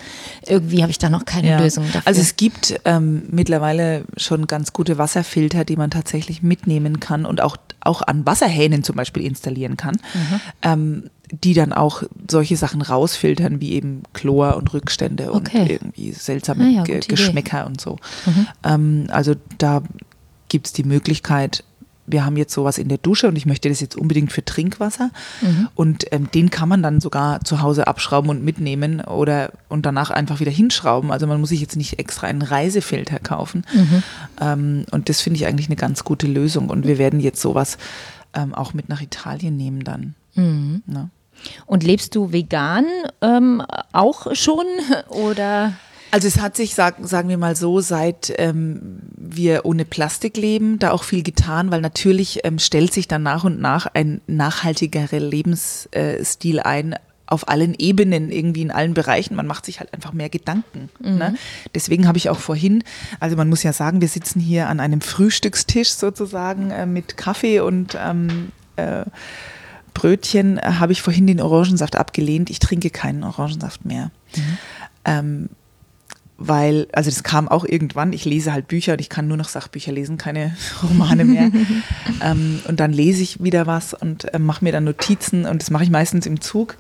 irgendwie 0.48 0.82
habe 0.82 0.92
ich 0.92 0.98
da 0.98 1.10
noch 1.10 1.26
keine 1.26 1.50
Ja. 1.50 1.60
Lösung 1.60 1.84
dafür. 1.88 2.02
Also 2.06 2.22
es 2.22 2.38
gibt 2.38 2.80
ähm, 2.86 3.24
mittlerweile 3.30 4.06
schon 4.16 4.48
ganz 4.48 4.72
gute 4.72 4.98
Wasserfilter, 4.98 5.66
die 5.66 5.76
man 5.76 5.92
tatsächlich 5.92 6.42
mitnehmen 6.42 7.02
kann 7.02 7.26
und 7.26 7.42
auch, 7.42 7.58
auch 7.82 8.02
an 8.02 8.26
Wasserhähnen 8.26 8.84
zum 8.86 8.96
Beispiel 8.96 9.24
installieren 9.26 9.76
kann, 9.76 9.96
Mhm. 10.14 10.40
ähm, 10.62 11.10
die 11.44 11.54
dann 11.56 11.74
auch 11.74 12.04
solche 12.30 12.56
Sachen 12.56 12.82
rausfiltern, 12.82 13.60
wie 13.60 13.74
eben 13.74 14.04
Chlor 14.14 14.56
und 14.56 14.74
Rückstände 14.74 15.34
Okay. 15.34 15.60
und 15.62 15.70
irgendwie 15.72 16.12
seltsame 16.14 16.64
Ah 16.64 16.68
ja, 16.70 16.84
Ge 16.84 16.96
gute 16.96 17.08
Idee. 17.08 17.16
Geschmäcker 17.16 17.66
und 17.66 17.82
so. 17.82 17.98
Ähm, 18.64 19.08
also 19.10 19.34
da 19.58 19.82
gibt 20.56 20.68
es 20.68 20.72
die 20.74 20.86
Möglichkeit, 20.86 21.66
wir 22.08 22.24
haben 22.24 22.38
jetzt 22.38 22.54
sowas 22.54 22.78
in 22.78 22.88
der 22.88 22.98
Dusche 22.98 23.28
und 23.28 23.36
ich 23.36 23.46
möchte 23.46 23.68
das 23.68 23.82
jetzt 23.82 23.98
unbedingt 23.98 24.32
für 24.32 24.46
Trinkwasser. 24.46 25.10
Und 25.76 26.06
ähm, 26.14 26.30
den 26.32 26.50
kann 26.50 26.70
man 26.70 26.82
dann 26.82 27.02
sogar 27.02 27.44
zu 27.44 27.62
Hause 27.62 27.88
abschrauben 27.88 28.30
und 28.30 28.42
mitnehmen 28.42 29.02
oder 29.02 29.52
und 29.68 29.86
danach 29.86 30.12
einfach 30.12 30.40
wieder 30.40 30.52
hinschrauben. 30.52 31.12
Also 31.12 31.28
man 31.28 31.42
muss 31.42 31.50
sich 31.50 31.60
jetzt 31.60 31.76
nicht 31.76 32.00
extra 32.00 32.28
einen 32.28 32.42
Reisefilter 32.42 33.20
kaufen. 33.20 33.66
Ähm, 34.40 34.86
und 34.92 35.10
das 35.10 35.20
finde 35.20 35.40
ich 35.40 35.46
eigentlich 35.46 35.68
eine 35.68 35.76
ganz 35.76 36.06
gute 36.06 36.28
Lösung. 36.28 36.70
Und 36.70 36.88
wir 36.88 36.98
werden 36.98 37.20
jetzt 37.20 37.42
sowas 37.42 37.78
ähm, 38.34 38.54
auch 38.54 38.74
mit 38.74 38.88
nach 38.88 39.02
Italien 39.02 39.58
nehmen 39.58 39.84
dann. 39.84 40.16
Ne? 40.86 41.10
und 41.66 41.84
lebst 41.84 42.16
du 42.16 42.32
vegan 42.32 42.86
ähm, 43.22 43.62
auch 43.92 44.34
schon? 44.36 44.66
Oder? 45.10 45.74
Also 46.16 46.30
es 46.30 46.40
hat 46.40 46.56
sich, 46.56 46.76
sag, 46.76 46.96
sagen 47.02 47.28
wir 47.28 47.38
mal 47.38 47.58
so, 47.58 47.82
seit 47.82 48.34
ähm, 48.38 49.02
wir 49.18 49.66
ohne 49.66 49.84
Plastik 49.84 50.38
leben, 50.38 50.80
da 50.80 50.92
auch 50.92 51.04
viel 51.04 51.24
getan, 51.24 51.72
weil 51.72 51.82
natürlich 51.82 52.40
ähm, 52.46 52.58
stellt 52.58 52.94
sich 52.94 53.10
dann 53.10 53.22
nach 53.22 53.44
und 53.44 53.60
nach 53.60 53.86
ein 53.94 54.22
nachhaltigerer 54.26 55.20
Lebensstil 55.20 56.62
ein 56.62 56.96
auf 57.26 57.50
allen 57.50 57.76
Ebenen, 57.78 58.32
irgendwie 58.32 58.62
in 58.62 58.72
allen 58.72 58.94
Bereichen. 58.94 59.36
Man 59.36 59.46
macht 59.46 59.66
sich 59.66 59.82
halt 59.82 59.94
einfach 59.94 60.14
mehr 60.14 60.30
Gedanken. 60.30 60.90
Ne? 61.18 61.36
Deswegen 61.76 62.08
habe 62.08 62.18
ich 62.18 62.30
auch 62.30 62.40
vorhin, 62.40 62.86
also 63.20 63.36
man 63.36 63.50
muss 63.50 63.64
ja 63.64 63.74
sagen, 63.74 64.00
wir 64.00 64.08
sitzen 64.08 64.40
hier 64.40 64.70
an 64.70 64.80
einem 64.80 65.02
Frühstückstisch 65.02 65.90
sozusagen 65.90 66.72
äh, 66.72 66.86
mit 66.86 67.18
Kaffee 67.18 67.60
und 67.60 67.98
ähm, 68.02 68.54
äh, 68.78 69.04
Brötchen, 69.94 70.60
äh, 70.60 70.76
habe 70.80 70.94
ich 70.94 71.02
vorhin 71.02 71.28
den 71.28 71.42
Orangensaft 71.42 71.98
abgelehnt. 71.98 72.50
Ich 72.50 72.60
trinke 72.60 72.90
keinen 72.90 73.26
Orangensaft 73.26 73.84
mehr. 73.84 74.12
Ähm, 75.04 75.50
weil, 76.38 76.88
also 76.92 77.10
das 77.10 77.24
kam 77.24 77.48
auch 77.48 77.64
irgendwann, 77.64 78.12
ich 78.12 78.26
lese 78.26 78.52
halt 78.52 78.68
Bücher 78.68 78.94
und 78.94 79.02
ich 79.02 79.10
kann 79.10 79.28
nur 79.28 79.38
noch 79.38 79.48
Sachbücher 79.48 79.92
lesen, 79.92 80.18
keine 80.18 80.56
Romane 80.84 81.26
mehr. 81.26 81.50
ähm, 82.22 82.62
und 82.68 82.80
dann 82.80 82.92
lese 82.92 83.24
ich 83.24 83.42
wieder 83.42 83.68
was 83.68 83.94
und 83.94 84.34
äh, 84.34 84.40
mache 84.40 84.64
mir 84.64 84.72
dann 84.72 84.84
Notizen 84.84 85.46
und 85.46 85.62
das 85.62 85.72
mache 85.72 85.84
ich 85.84 85.90
meistens 85.90 86.26
im 86.26 86.42
Zug. 86.42 86.76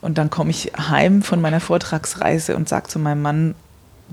Und 0.00 0.18
dann 0.18 0.28
komme 0.28 0.50
ich 0.50 0.72
heim 0.76 1.22
von 1.22 1.40
meiner 1.40 1.60
Vortragsreise 1.60 2.56
und 2.56 2.68
sage 2.68 2.88
zu 2.88 2.98
meinem 2.98 3.22
Mann, 3.22 3.54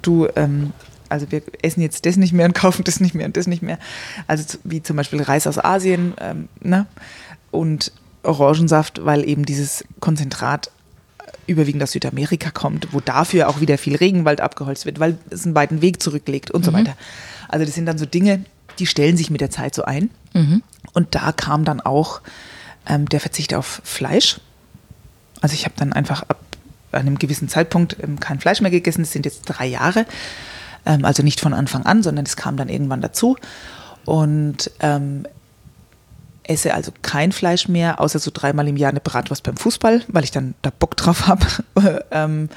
du, 0.01 0.27
ähm, 0.35 0.71
also 1.09 1.31
wir 1.31 1.41
essen 1.61 1.81
jetzt 1.81 2.05
das 2.05 2.17
nicht 2.17 2.33
mehr 2.33 2.45
und 2.45 2.53
kaufen 2.55 2.83
das 2.83 2.99
nicht 2.99 3.15
mehr 3.15 3.25
und 3.25 3.37
das 3.37 3.47
nicht 3.47 3.61
mehr. 3.61 3.77
Also 4.27 4.57
wie 4.63 4.83
zum 4.83 4.97
Beispiel 4.97 5.21
Reis 5.21 5.47
aus 5.47 5.57
Asien 5.57 6.13
ähm, 6.19 6.49
ne? 6.61 6.85
und 7.51 7.91
Orangensaft, 8.23 9.03
weil 9.05 9.27
eben 9.27 9.45
dieses 9.45 9.83
Konzentrat 9.99 10.69
überwiegend 11.51 11.83
aus 11.83 11.91
Südamerika 11.91 12.51
kommt, 12.51 12.93
wo 12.93 12.99
dafür 12.99 13.49
auch 13.49 13.61
wieder 13.61 13.77
viel 13.77 13.95
Regenwald 13.95 14.41
abgeholzt 14.41 14.85
wird, 14.85 14.99
weil 14.99 15.17
es 15.29 15.45
einen 15.45 15.55
weiten 15.55 15.81
Weg 15.81 16.01
zurücklegt 16.01 16.51
und 16.51 16.65
so 16.65 16.71
weiter. 16.73 16.93
Also 17.47 17.65
das 17.65 17.75
sind 17.75 17.85
dann 17.85 17.97
so 17.97 18.05
Dinge, 18.05 18.45
die 18.79 18.87
stellen 18.87 19.17
sich 19.17 19.29
mit 19.29 19.41
der 19.41 19.49
Zeit 19.49 19.75
so 19.75 19.83
ein. 19.83 20.09
Und 20.93 21.15
da 21.15 21.31
kam 21.31 21.65
dann 21.65 21.81
auch 21.81 22.21
ähm, 22.87 23.07
der 23.07 23.19
Verzicht 23.19 23.53
auf 23.53 23.81
Fleisch. 23.83 24.39
Also 25.41 25.53
ich 25.53 25.65
habe 25.65 25.75
dann 25.77 25.93
einfach 25.93 26.23
ab 26.23 26.39
einem 26.91 27.19
gewissen 27.19 27.49
Zeitpunkt 27.49 27.97
ähm, 28.01 28.19
kein 28.19 28.39
Fleisch 28.39 28.61
mehr 28.61 28.71
gegessen. 28.71 29.01
Das 29.01 29.11
sind 29.11 29.25
jetzt 29.25 29.43
drei 29.43 29.67
Jahre. 29.67 30.05
Ähm, 30.85 31.05
also 31.05 31.23
nicht 31.23 31.39
von 31.39 31.53
Anfang 31.53 31.85
an, 31.85 32.03
sondern 32.03 32.25
es 32.25 32.35
kam 32.35 32.57
dann 32.57 32.69
irgendwann 32.69 33.01
dazu. 33.01 33.37
Und 34.05 34.71
ähm, 34.79 35.25
esse 36.51 36.73
also 36.73 36.91
kein 37.01 37.31
Fleisch 37.31 37.67
mehr, 37.67 37.99
außer 37.99 38.19
so 38.19 38.31
dreimal 38.33 38.67
im 38.67 38.77
Jahr 38.77 38.91
eine 38.91 38.99
Bratwurst 38.99 39.43
beim 39.43 39.57
Fußball, 39.57 40.03
weil 40.07 40.23
ich 40.23 40.31
dann 40.31 40.53
da 40.61 40.69
Bock 40.69 40.97
drauf 40.97 41.27
habe. 41.27 41.45
ähm, 42.11 42.49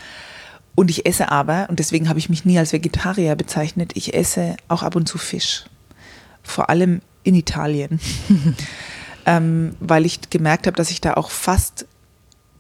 und 0.74 0.90
ich 0.90 1.06
esse 1.06 1.30
aber, 1.30 1.68
und 1.70 1.78
deswegen 1.78 2.08
habe 2.08 2.18
ich 2.18 2.28
mich 2.28 2.44
nie 2.44 2.58
als 2.58 2.72
Vegetarier 2.72 3.36
bezeichnet, 3.36 3.92
ich 3.94 4.14
esse 4.14 4.56
auch 4.68 4.82
ab 4.82 4.96
und 4.96 5.08
zu 5.08 5.18
Fisch. 5.18 5.64
Vor 6.42 6.68
allem 6.68 7.00
in 7.22 7.34
Italien. 7.34 8.00
ähm, 9.26 9.76
weil 9.80 10.04
ich 10.04 10.30
gemerkt 10.30 10.66
habe, 10.66 10.76
dass 10.76 10.90
ich 10.90 11.00
da 11.00 11.14
auch 11.14 11.30
fast 11.30 11.86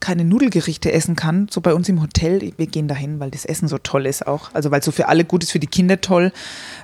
keine 0.04 0.24
Nudelgerichte 0.24 0.92
essen 0.92 1.16
kann. 1.16 1.48
So 1.50 1.62
bei 1.62 1.72
uns 1.72 1.88
im 1.88 2.02
Hotel, 2.02 2.52
wir 2.58 2.66
gehen 2.66 2.88
dahin, 2.88 3.20
weil 3.20 3.30
das 3.30 3.46
Essen 3.46 3.68
so 3.68 3.78
toll 3.78 4.04
ist 4.04 4.26
auch. 4.26 4.50
Also 4.52 4.70
weil 4.70 4.80
es 4.80 4.84
so 4.84 4.92
für 4.92 5.08
alle 5.08 5.24
gut 5.24 5.42
ist, 5.42 5.52
für 5.52 5.58
die 5.58 5.66
Kinder 5.66 6.00
toll, 6.00 6.30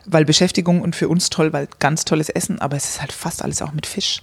weil 0.07 0.25
Beschäftigung 0.25 0.81
und 0.81 0.97
für 0.97 1.09
uns 1.09 1.29
toll, 1.29 1.53
weil 1.53 1.69
ganz 1.81 2.07
tolles 2.07 2.31
Essen, 2.31 2.61
aber 2.61 2.79
es 2.79 2.89
ist 2.89 3.01
halt 3.01 3.13
fast 3.13 3.43
alles 3.43 3.61
auch 3.61 3.73
mit 3.73 3.85
Fisch. 3.85 4.23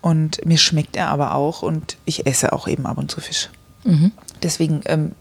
Und 0.00 0.44
mir 0.46 0.58
schmeckt 0.58 0.96
er 0.96 1.08
aber 1.08 1.34
auch 1.34 1.62
und 1.62 1.96
ich 2.04 2.26
esse 2.26 2.52
auch 2.52 2.68
eben 2.68 2.86
ab 2.86 2.98
und 2.98 3.10
zu 3.10 3.20
Fisch. 3.20 3.50
Deswegen 4.42 4.82
ähm, 4.86 5.12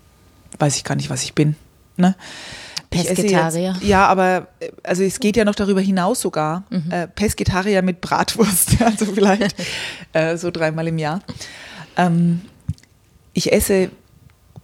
weiß 0.59 0.75
ich 0.77 0.83
gar 0.83 0.95
nicht, 0.95 1.09
was 1.09 1.23
ich 1.23 1.33
bin. 1.33 1.55
Ne? 1.97 2.15
Pesketarier. 2.89 3.73
Jetzt, 3.73 3.83
ja, 3.83 4.07
aber 4.07 4.47
äh, 4.59 4.71
also 4.83 5.03
es 5.03 5.19
geht 5.19 5.35
ja 5.35 5.45
noch 5.45 5.55
darüber 5.55 5.81
hinaus 5.81 6.21
sogar. 6.21 6.63
Äh, 6.91 7.07
Pesketarier 7.07 7.81
mit 7.81 8.01
Bratwurst, 8.01 8.81
also 8.85 9.05
vielleicht 9.05 9.55
äh, 10.13 10.37
so 10.37 10.51
dreimal 10.51 10.87
im 10.87 10.97
Jahr. 10.97 11.21
Ähm, 11.97 12.41
ich 13.33 13.51
esse 13.51 13.89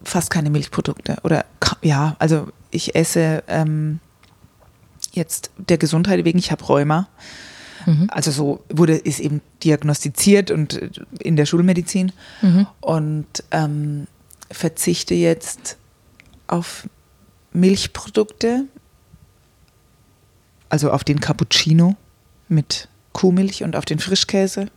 fast 0.04 0.30
keine 0.30 0.50
Milchprodukte 0.50 1.18
oder 1.24 1.46
ja, 1.82 2.16
also 2.20 2.48
ich 2.72 2.96
esse 2.96 3.44
ähm, 3.48 4.00
jetzt 5.12 5.52
der 5.58 5.78
Gesundheit 5.78 6.24
wegen, 6.24 6.40
ich 6.40 6.52
habe 6.52 6.64
Rheuma. 6.64 7.08
Also 8.10 8.32
so 8.32 8.64
wurde 8.70 8.96
ist 8.96 9.20
eben 9.20 9.42
diagnostiziert 9.64 10.52
und 10.52 10.74
äh, 10.74 10.90
in 11.20 11.36
der 11.36 11.46
Schulmedizin 11.46 12.12
und 12.82 13.28
ähm, 13.52 14.08
verzichte 14.52 15.14
jetzt 15.16 15.78
auf 16.48 16.88
Milchprodukte, 17.54 18.66
also 20.70 20.92
auf 20.92 21.04
den 21.04 21.20
Cappuccino 21.20 21.96
mit 22.48 22.88
Kuhmilch 23.14 23.64
und 23.64 23.76
auf 23.76 23.86
den 23.86 24.00
Frischkäse. 24.00 24.68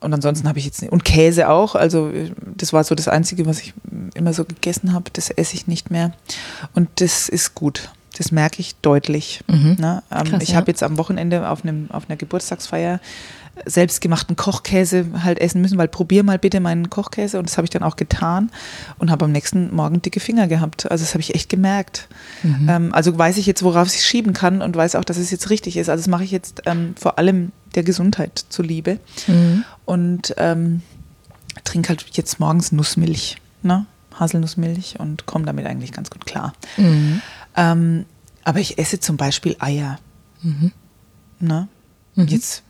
Und 0.00 0.12
ansonsten 0.12 0.48
habe 0.48 0.58
ich 0.58 0.64
jetzt 0.64 0.82
nicht, 0.82 0.92
und 0.92 1.04
Käse 1.04 1.48
auch, 1.48 1.74
also 1.76 2.10
das 2.56 2.72
war 2.72 2.82
so 2.84 2.94
das 2.94 3.06
Einzige, 3.08 3.46
was 3.46 3.60
ich 3.60 3.72
immer 4.14 4.32
so 4.32 4.44
gegessen 4.44 4.92
habe, 4.92 5.10
das 5.12 5.30
esse 5.30 5.54
ich 5.54 5.66
nicht 5.68 5.90
mehr. 5.90 6.12
Und 6.74 6.88
das 6.96 7.28
ist 7.28 7.54
gut. 7.54 7.90
Das 8.22 8.30
merke 8.30 8.60
ich 8.60 8.76
deutlich. 8.76 9.42
Ne? 9.80 10.02
Ähm, 10.12 10.24
Krass, 10.24 10.42
ich 10.44 10.50
ja. 10.50 10.56
habe 10.56 10.70
jetzt 10.70 10.84
am 10.84 10.96
Wochenende 10.96 11.48
auf, 11.48 11.64
einem, 11.64 11.90
auf 11.90 12.08
einer 12.08 12.16
Geburtstagsfeier 12.16 13.00
selbstgemachten 13.66 14.36
Kochkäse 14.36 15.06
halt 15.24 15.40
essen 15.40 15.60
müssen, 15.60 15.76
weil 15.76 15.88
probier 15.88 16.22
mal 16.22 16.38
bitte 16.38 16.60
meinen 16.60 16.88
Kochkäse 16.88 17.40
und 17.40 17.48
das 17.48 17.58
habe 17.58 17.66
ich 17.66 17.70
dann 17.70 17.82
auch 17.82 17.96
getan 17.96 18.52
und 18.98 19.10
habe 19.10 19.24
am 19.24 19.32
nächsten 19.32 19.74
Morgen 19.74 20.00
dicke 20.00 20.20
Finger 20.20 20.46
gehabt. 20.46 20.88
Also 20.88 21.02
das 21.02 21.14
habe 21.14 21.20
ich 21.20 21.34
echt 21.34 21.48
gemerkt. 21.48 22.06
Ähm, 22.68 22.94
also 22.94 23.18
weiß 23.18 23.38
ich 23.38 23.46
jetzt, 23.46 23.64
worauf 23.64 23.88
ich 23.88 24.06
schieben 24.06 24.34
kann 24.34 24.62
und 24.62 24.76
weiß 24.76 24.94
auch, 24.94 25.04
dass 25.04 25.16
es 25.16 25.32
jetzt 25.32 25.50
richtig 25.50 25.76
ist. 25.76 25.88
Also 25.88 26.02
das 26.02 26.08
mache 26.08 26.22
ich 26.22 26.30
jetzt 26.30 26.62
ähm, 26.66 26.94
vor 26.96 27.18
allem 27.18 27.50
der 27.74 27.82
Gesundheit 27.82 28.44
zuliebe 28.50 28.98
und 29.84 30.32
ähm, 30.38 30.82
trinke 31.64 31.88
halt 31.88 32.04
jetzt 32.12 32.38
morgens 32.38 32.70
Nussmilch, 32.70 33.38
ne? 33.62 33.84
Haselnussmilch 34.18 35.00
und 35.00 35.26
komme 35.26 35.44
damit 35.44 35.66
eigentlich 35.66 35.90
ganz 35.90 36.08
gut 36.10 36.24
klar. 36.24 36.52
Ähm, 37.56 38.06
aber 38.44 38.60
ich 38.60 38.78
esse 38.78 39.00
zum 39.00 39.16
Beispiel 39.16 39.56
Eier. 39.58 39.98
Ne? 41.40 41.68
Jetzt 42.28 42.62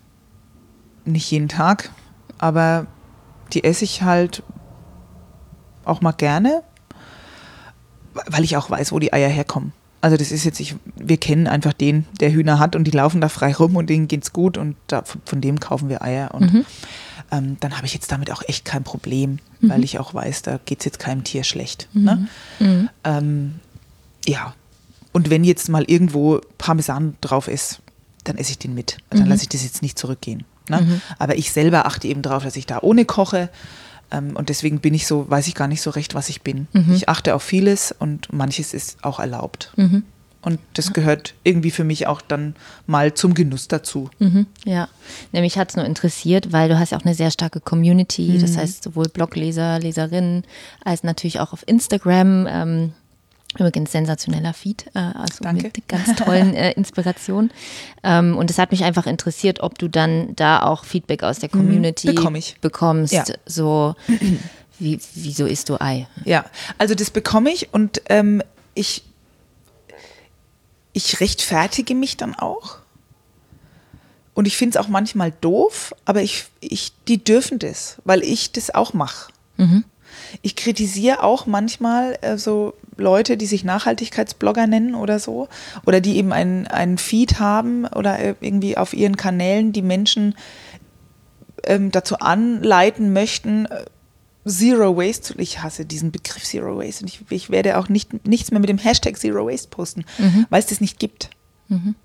nicht 1.04 1.30
jeden 1.30 1.48
Tag, 1.48 1.90
aber 2.38 2.86
die 3.52 3.64
esse 3.64 3.84
ich 3.84 4.02
halt 4.02 4.42
auch 5.84 6.00
mal 6.00 6.12
gerne, 6.12 6.62
weil 8.26 8.44
ich 8.44 8.56
auch 8.56 8.70
weiß, 8.70 8.92
wo 8.92 8.98
die 8.98 9.12
Eier 9.12 9.28
herkommen. 9.28 9.72
Also 10.00 10.16
das 10.16 10.32
ist 10.32 10.44
jetzt, 10.44 10.58
ich, 10.60 10.74
wir 10.96 11.16
kennen 11.16 11.46
einfach 11.46 11.72
den, 11.72 12.06
der 12.20 12.32
Hühner 12.32 12.58
hat 12.58 12.74
und 12.76 12.84
die 12.84 12.90
laufen 12.90 13.20
da 13.20 13.28
frei 13.28 13.52
rum 13.54 13.76
und 13.76 13.88
denen 13.88 14.08
geht's 14.08 14.32
gut 14.32 14.58
und 14.58 14.76
da, 14.88 15.02
von, 15.02 15.20
von 15.24 15.40
dem 15.40 15.60
kaufen 15.60 15.88
wir 15.88 16.02
Eier. 16.02 16.34
Und 16.34 16.50
ähm, 17.30 17.56
dann 17.60 17.76
habe 17.76 17.86
ich 17.86 17.94
jetzt 17.94 18.10
damit 18.10 18.30
auch 18.32 18.42
echt 18.48 18.64
kein 18.64 18.82
Problem, 18.84 19.38
weil 19.60 19.84
ich 19.84 19.98
auch 20.00 20.12
weiß, 20.12 20.42
da 20.42 20.58
geht's 20.64 20.84
jetzt 20.84 20.98
keinem 20.98 21.22
Tier 21.24 21.44
schlecht. 21.44 21.88
Ne? 21.92 22.28
Ähm, 23.04 23.54
ja. 24.26 24.54
Und 25.12 25.30
wenn 25.30 25.44
jetzt 25.44 25.68
mal 25.68 25.84
irgendwo 25.86 26.40
Parmesan 26.58 27.14
drauf 27.20 27.48
ist, 27.48 27.80
dann 28.24 28.38
esse 28.38 28.52
ich 28.52 28.58
den 28.58 28.74
mit. 28.74 28.98
Also 29.10 29.22
Dann 29.22 29.30
lasse 29.30 29.42
ich 29.42 29.48
das 29.48 29.62
jetzt 29.62 29.82
nicht 29.82 29.98
zurückgehen. 29.98 30.44
Ne? 30.68 31.00
Aber 31.18 31.36
ich 31.36 31.52
selber 31.52 31.86
achte 31.86 32.08
eben 32.08 32.22
darauf, 32.22 32.44
dass 32.44 32.56
ich 32.56 32.66
da 32.66 32.78
ohne 32.80 33.04
koche. 33.04 33.50
Ähm, 34.10 34.36
und 34.36 34.48
deswegen 34.48 34.80
bin 34.80 34.94
ich 34.94 35.06
so, 35.06 35.28
weiß 35.28 35.48
ich 35.48 35.54
gar 35.54 35.68
nicht 35.68 35.82
so 35.82 35.90
recht, 35.90 36.14
was 36.14 36.28
ich 36.28 36.42
bin. 36.42 36.68
Ich 36.94 37.08
achte 37.08 37.34
auf 37.34 37.42
vieles 37.42 37.92
und 37.92 38.32
manches 38.32 38.74
ist 38.74 39.04
auch 39.04 39.18
erlaubt. 39.18 39.72
Und 40.42 40.58
das 40.74 40.92
gehört 40.92 41.34
irgendwie 41.44 41.70
für 41.70 41.84
mich 41.84 42.08
auch 42.08 42.20
dann 42.20 42.56
mal 42.86 43.14
zum 43.14 43.32
Genuss 43.32 43.68
dazu. 43.68 44.10
Mhm, 44.18 44.46
ja, 44.64 44.88
nämlich 45.30 45.56
hat 45.56 45.70
es 45.70 45.76
nur 45.76 45.84
interessiert, 45.84 46.50
weil 46.50 46.68
du 46.68 46.78
hast 46.78 46.90
ja 46.90 46.98
auch 46.98 47.04
eine 47.04 47.14
sehr 47.14 47.30
starke 47.30 47.60
Community, 47.60 48.32
mhm. 48.32 48.40
das 48.40 48.56
heißt 48.56 48.82
sowohl 48.82 49.08
Blogleser, 49.08 49.78
Leserinnen, 49.78 50.42
als 50.84 51.04
natürlich 51.04 51.38
auch 51.38 51.52
auf 51.52 51.62
Instagram. 51.66 52.48
Ähm, 52.50 52.92
Übrigens 53.58 53.92
sensationeller 53.92 54.54
Feed, 54.54 54.86
äh, 54.94 54.98
also 54.98 55.42
Danke. 55.42 55.64
mit 55.64 55.88
ganz 55.88 56.16
tollen 56.16 56.54
äh, 56.54 56.72
Inspirationen. 56.72 57.52
Ähm, 58.02 58.36
und 58.36 58.50
es 58.50 58.58
hat 58.58 58.70
mich 58.70 58.84
einfach 58.84 59.06
interessiert, 59.06 59.60
ob 59.60 59.78
du 59.78 59.88
dann 59.88 60.34
da 60.36 60.62
auch 60.62 60.84
Feedback 60.84 61.22
aus 61.22 61.38
der 61.38 61.50
mhm, 61.52 61.58
Community 61.58 62.12
Bekomm 62.12 62.34
ich. 62.34 62.56
bekommst. 62.60 63.12
Ja. 63.12 63.24
So, 63.44 63.94
wie, 64.78 64.98
wieso 65.14 65.46
isst 65.46 65.68
du 65.68 65.80
Ei? 65.80 66.06
Ja, 66.24 66.46
also 66.78 66.94
das 66.94 67.10
bekomme 67.10 67.50
ich 67.50 67.72
und 67.74 68.00
ähm, 68.08 68.42
ich, 68.74 69.04
ich 70.92 71.20
rechtfertige 71.20 71.94
mich 71.94 72.16
dann 72.16 72.34
auch. 72.34 72.78
Und 74.34 74.46
ich 74.46 74.56
finde 74.56 74.78
es 74.78 74.82
auch 74.84 74.88
manchmal 74.88 75.32
doof, 75.42 75.94
aber 76.06 76.22
ich, 76.22 76.46
ich, 76.60 76.92
die 77.06 77.22
dürfen 77.22 77.58
das, 77.58 77.98
weil 78.04 78.22
ich 78.22 78.52
das 78.52 78.74
auch 78.74 78.94
mache. 78.94 79.30
Ich 80.40 80.56
kritisiere 80.56 81.22
auch 81.22 81.46
manchmal 81.46 82.16
äh, 82.22 82.38
so 82.38 82.74
Leute, 82.96 83.36
die 83.36 83.46
sich 83.46 83.64
Nachhaltigkeitsblogger 83.64 84.66
nennen 84.66 84.94
oder 84.94 85.18
so, 85.18 85.48
oder 85.84 86.00
die 86.00 86.16
eben 86.16 86.32
einen, 86.32 86.66
einen 86.66 86.98
Feed 86.98 87.38
haben 87.38 87.86
oder 87.86 88.18
äh, 88.18 88.34
irgendwie 88.40 88.76
auf 88.76 88.94
ihren 88.94 89.16
Kanälen 89.16 89.72
die 89.72 89.82
Menschen 89.82 90.34
ähm, 91.64 91.90
dazu 91.90 92.18
anleiten 92.18 93.12
möchten, 93.12 93.66
äh, 93.66 93.84
Zero 94.44 94.96
Waste 94.96 95.22
zu. 95.34 95.38
Ich 95.38 95.62
hasse 95.62 95.84
diesen 95.84 96.10
Begriff 96.10 96.42
Zero 96.42 96.76
Waste 96.78 97.04
und 97.04 97.08
ich, 97.08 97.20
ich 97.30 97.50
werde 97.50 97.78
auch 97.78 97.88
nicht, 97.88 98.26
nichts 98.26 98.50
mehr 98.50 98.58
mit 98.60 98.68
dem 98.68 98.78
Hashtag 98.78 99.16
Zero 99.16 99.46
Waste 99.46 99.68
posten, 99.68 100.04
Mhm. 100.18 100.46
weil 100.50 100.58
es 100.60 100.66
das 100.66 100.80
nicht 100.80 100.98
gibt. 100.98 101.30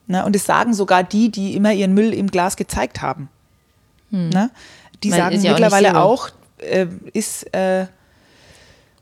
Na, 0.05 0.23
und 0.25 0.33
es 0.33 0.45
sagen 0.45 0.73
sogar 0.73 1.03
die, 1.03 1.29
die 1.29 1.53
immer 1.53 1.73
ihren 1.73 1.93
Müll 1.93 2.13
im 2.13 2.27
Glas 2.31 2.55
gezeigt 2.55 3.01
haben. 3.01 3.27
Na, 4.11 4.49
die 5.03 5.11
Weil 5.11 5.17
sagen 5.17 5.41
ja 5.41 5.51
auch 5.51 5.55
mittlerweile 5.59 5.89
Zero. 5.89 5.99
auch, 5.99 6.29
äh, 6.59 6.85
ist, 7.11 7.53
äh, 7.53 7.87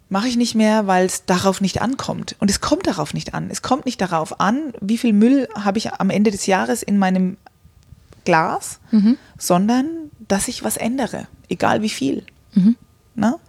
mache 0.10 0.28
ich 0.28 0.38
nicht 0.38 0.56
mehr, 0.56 0.88
weil 0.88 1.06
es 1.06 1.26
darauf 1.26 1.62
nicht 1.62 1.82
ankommt. 1.82 2.36
Und 2.40 2.50
es 2.50 2.62
kommt 2.62 2.88
darauf 2.88 3.14
nicht 3.14 3.34
an. 3.34 3.50
Es 3.50 3.62
kommt 3.62 3.86
nicht 3.86 4.00
darauf 4.02 4.40
an, 4.40 4.74
wie 4.80 4.98
viel 4.98 5.14
Müll 5.14 5.48
habe 5.56 5.78
ich 5.78 5.94
am 5.94 6.10
Ende 6.10 6.32
des 6.32 6.46
Jahres 6.46 6.84
in 6.84 6.98
meinem 6.98 7.38
Glas, 8.24 8.80
sondern 9.38 9.88
dass 10.28 10.48
ich 10.48 10.64
was 10.64 10.78
ändere, 10.78 11.28
egal 11.50 11.82
wie 11.82 11.90
viel. 11.90 12.24
Na? 13.16 13.40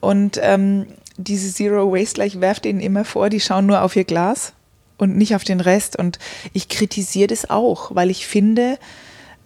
Und 0.00 0.38
ähm, 0.42 0.86
diese 1.16 1.52
Zero 1.52 1.92
Waste, 1.92 2.24
ich 2.24 2.40
werfe 2.40 2.62
denen 2.62 2.80
immer 2.80 3.04
vor, 3.04 3.28
die 3.30 3.40
schauen 3.40 3.66
nur 3.66 3.82
auf 3.82 3.96
ihr 3.96 4.04
Glas 4.04 4.52
und 4.98 5.16
nicht 5.16 5.34
auf 5.34 5.44
den 5.44 5.60
Rest. 5.60 5.98
Und 5.98 6.18
ich 6.52 6.68
kritisiere 6.68 7.28
das 7.28 7.48
auch, 7.48 7.94
weil 7.94 8.10
ich 8.10 8.26
finde, 8.26 8.78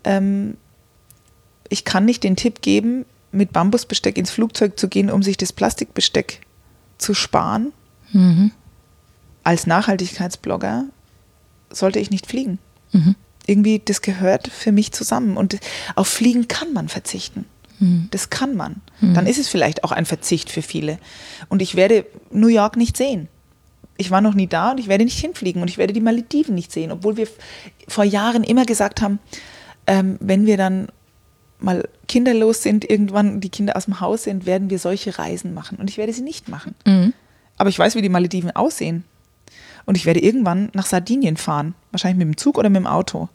ähm, 0.04 0.56
ich 1.68 1.84
kann 1.84 2.04
nicht 2.04 2.24
den 2.24 2.36
Tipp 2.36 2.62
geben, 2.62 3.04
mit 3.36 3.52
Bambusbesteck 3.52 4.18
ins 4.18 4.30
Flugzeug 4.30 4.78
zu 4.78 4.88
gehen, 4.88 5.10
um 5.10 5.22
sich 5.22 5.36
das 5.36 5.52
Plastikbesteck 5.52 6.40
zu 6.98 7.14
sparen. 7.14 7.72
Als 9.44 9.66
Nachhaltigkeitsblogger 9.66 10.84
sollte 11.70 11.98
ich 11.98 12.10
nicht 12.10 12.26
fliegen. 12.26 12.58
Irgendwie, 13.46 13.80
das 13.84 14.00
gehört 14.00 14.48
für 14.48 14.72
mich 14.72 14.92
zusammen. 14.92 15.36
Und 15.36 15.58
auf 15.94 16.08
Fliegen 16.08 16.48
kann 16.48 16.72
man 16.72 16.88
verzichten. 16.88 17.44
Das 18.10 18.30
kann 18.30 18.56
man. 18.56 18.80
Dann 19.14 19.26
ist 19.26 19.38
es 19.38 19.48
vielleicht 19.48 19.84
auch 19.84 19.92
ein 19.92 20.06
Verzicht 20.06 20.50
für 20.50 20.62
viele. 20.62 20.98
Und 21.48 21.60
ich 21.60 21.74
werde 21.74 22.06
New 22.30 22.48
York 22.48 22.76
nicht 22.76 22.96
sehen. 22.96 23.28
Ich 23.98 24.10
war 24.10 24.20
noch 24.20 24.34
nie 24.34 24.46
da 24.46 24.72
und 24.72 24.80
ich 24.80 24.88
werde 24.88 25.04
nicht 25.04 25.18
hinfliegen 25.18 25.62
und 25.62 25.68
ich 25.68 25.78
werde 25.78 25.92
die 25.92 26.00
Malediven 26.00 26.54
nicht 26.54 26.72
sehen, 26.72 26.92
obwohl 26.92 27.16
wir 27.16 27.28
vor 27.88 28.04
Jahren 28.04 28.44
immer 28.44 28.64
gesagt 28.64 29.00
haben, 29.00 29.18
ähm, 29.86 30.16
wenn 30.20 30.46
wir 30.46 30.56
dann 30.56 30.88
mal 31.58 31.88
kinderlos 32.08 32.62
sind, 32.62 32.88
irgendwann 32.88 33.40
die 33.40 33.48
Kinder 33.48 33.76
aus 33.76 33.86
dem 33.86 34.00
Haus 34.00 34.24
sind, 34.24 34.46
werden 34.46 34.70
wir 34.70 34.78
solche 34.78 35.18
Reisen 35.18 35.54
machen. 35.54 35.78
Und 35.78 35.90
ich 35.90 35.98
werde 35.98 36.12
sie 36.12 36.22
nicht 36.22 36.48
machen. 36.48 36.74
Aber 37.56 37.68
ich 37.68 37.78
weiß, 37.78 37.94
wie 37.94 38.02
die 38.02 38.08
Malediven 38.08 38.54
aussehen. 38.54 39.04
Und 39.86 39.96
ich 39.96 40.04
werde 40.04 40.20
irgendwann 40.20 40.70
nach 40.74 40.86
Sardinien 40.86 41.36
fahren. 41.36 41.74
Wahrscheinlich 41.92 42.18
mit 42.18 42.34
dem 42.34 42.36
Zug 42.36 42.58
oder 42.58 42.68
mit 42.68 42.80
dem 42.80 42.86
Auto. 42.86 43.28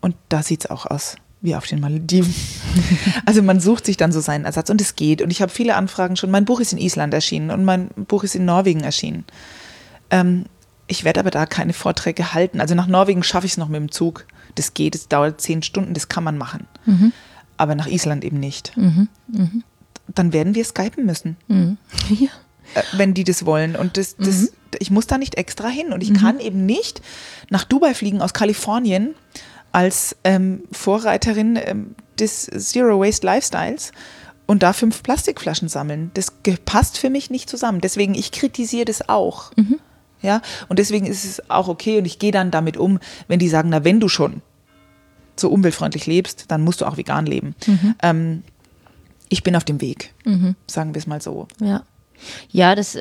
Und 0.00 0.14
da 0.28 0.42
sieht 0.42 0.64
es 0.64 0.70
auch 0.70 0.86
aus 0.86 1.16
wie 1.42 1.54
auf 1.54 1.66
den 1.66 1.80
Malediven. 1.80 2.34
also 3.26 3.42
man 3.42 3.60
sucht 3.60 3.86
sich 3.86 3.96
dann 3.96 4.12
so 4.12 4.20
seinen 4.20 4.44
Ersatz 4.44 4.68
und 4.70 4.80
es 4.80 4.96
geht. 4.96 5.22
Und 5.22 5.30
ich 5.30 5.42
habe 5.42 5.52
viele 5.52 5.76
Anfragen 5.76 6.16
schon. 6.16 6.30
Mein 6.30 6.44
Buch 6.44 6.60
ist 6.60 6.72
in 6.72 6.78
Island 6.78 7.14
erschienen 7.14 7.50
und 7.50 7.64
mein 7.64 7.88
Buch 7.88 8.24
ist 8.24 8.34
in 8.34 8.44
Norwegen 8.44 8.80
erschienen. 8.80 9.24
Ähm, 10.10 10.46
ich 10.86 11.04
werde 11.04 11.20
aber 11.20 11.30
da 11.30 11.46
keine 11.46 11.72
Vorträge 11.72 12.32
halten. 12.34 12.60
Also 12.60 12.74
nach 12.74 12.86
Norwegen 12.86 13.22
schaffe 13.22 13.46
ich 13.46 13.52
es 13.52 13.58
noch 13.58 13.68
mit 13.68 13.80
dem 13.80 13.90
Zug. 13.90 14.26
Das 14.54 14.74
geht, 14.74 14.94
es 14.94 15.08
dauert 15.08 15.40
zehn 15.40 15.62
Stunden, 15.62 15.94
das 15.94 16.08
kann 16.08 16.24
man 16.24 16.38
machen. 16.38 16.66
Aber 17.56 17.74
nach 17.74 17.86
Island 17.86 18.24
eben 18.24 18.38
nicht. 18.40 18.72
Dann 20.14 20.32
werden 20.32 20.54
wir 20.54 20.64
skypen 20.64 21.04
müssen 21.06 21.36
Ja. 22.08 22.28
äh, 22.74 22.82
wenn 22.92 23.14
die 23.14 23.24
das 23.24 23.44
wollen. 23.46 23.76
Und 23.76 23.96
das, 23.96 24.16
das, 24.16 24.52
ich 24.78 24.90
muss 24.90 25.06
da 25.06 25.18
nicht 25.18 25.36
extra 25.36 25.68
hin. 25.68 25.92
Und 25.92 26.02
ich 26.02 26.14
kann 26.14 26.38
eben 26.40 26.64
nicht 26.66 27.00
nach 27.50 27.64
Dubai 27.64 27.94
fliegen 27.94 28.20
aus 28.22 28.32
Kalifornien 28.32 29.14
als 29.72 30.16
ähm, 30.24 30.62
Vorreiterin 30.72 31.58
ähm, 31.62 31.94
des 32.18 32.44
Zero 32.46 33.00
Waste 33.00 33.26
Lifestyles 33.26 33.92
und 34.46 34.62
da 34.62 34.72
fünf 34.72 35.02
Plastikflaschen 35.02 35.68
sammeln. 35.68 36.10
Das 36.14 36.32
passt 36.64 36.98
für 36.98 37.10
mich 37.10 37.30
nicht 37.30 37.50
zusammen. 37.50 37.80
Deswegen, 37.80 38.14
ich 38.14 38.32
kritisiere 38.32 38.84
das 38.86 39.08
auch. 39.08 39.50
Ja, 40.22 40.40
und 40.68 40.78
deswegen 40.78 41.06
ist 41.06 41.24
es 41.24 41.50
auch 41.50 41.68
okay 41.68 41.98
und 41.98 42.04
ich 42.06 42.18
gehe 42.18 42.32
dann 42.32 42.50
damit 42.50 42.76
um, 42.76 43.00
wenn 43.28 43.38
die 43.38 43.48
sagen, 43.48 43.68
na, 43.70 43.84
wenn 43.84 44.00
du 44.00 44.08
schon 44.08 44.40
so 45.38 45.50
umweltfreundlich 45.50 46.06
lebst, 46.06 46.46
dann 46.48 46.62
musst 46.62 46.80
du 46.80 46.86
auch 46.86 46.96
vegan 46.96 47.26
leben. 47.26 47.54
Ähm, 48.02 48.42
ich 49.28 49.42
bin 49.42 49.56
auf 49.56 49.64
dem 49.64 49.80
Weg, 49.80 50.14
sagen 50.66 50.94
wir 50.94 50.98
es 50.98 51.06
mal 51.06 51.20
so. 51.20 51.48
Ja. 51.60 51.82
Ja, 52.50 52.74
das, 52.74 52.98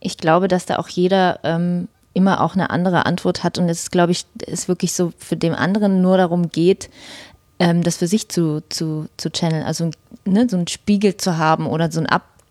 ich 0.00 0.16
glaube, 0.16 0.48
dass 0.48 0.66
da 0.66 0.78
auch 0.78 0.88
jeder 0.88 1.40
ähm, 1.42 1.88
immer 2.14 2.40
auch 2.40 2.54
eine 2.54 2.70
andere 2.70 3.06
Antwort 3.06 3.44
hat 3.44 3.58
und 3.58 3.68
es 3.68 3.82
ist, 3.84 3.92
glaube 3.92 4.12
ich, 4.12 4.26
es 4.46 4.68
wirklich 4.68 4.92
so 4.92 5.12
für 5.18 5.36
den 5.36 5.54
anderen 5.54 6.02
nur 6.02 6.16
darum 6.16 6.50
geht, 6.50 6.90
ähm, 7.58 7.82
das 7.82 7.96
für 7.96 8.06
sich 8.06 8.28
zu, 8.28 8.62
zu, 8.68 9.08
zu 9.16 9.30
channeln, 9.30 9.64
also 9.64 9.90
ne, 10.24 10.48
so 10.48 10.56
einen 10.56 10.68
Spiegel 10.68 11.16
zu 11.16 11.38
haben 11.38 11.66
oder 11.66 11.90
so 11.90 12.00
ein 12.00 12.06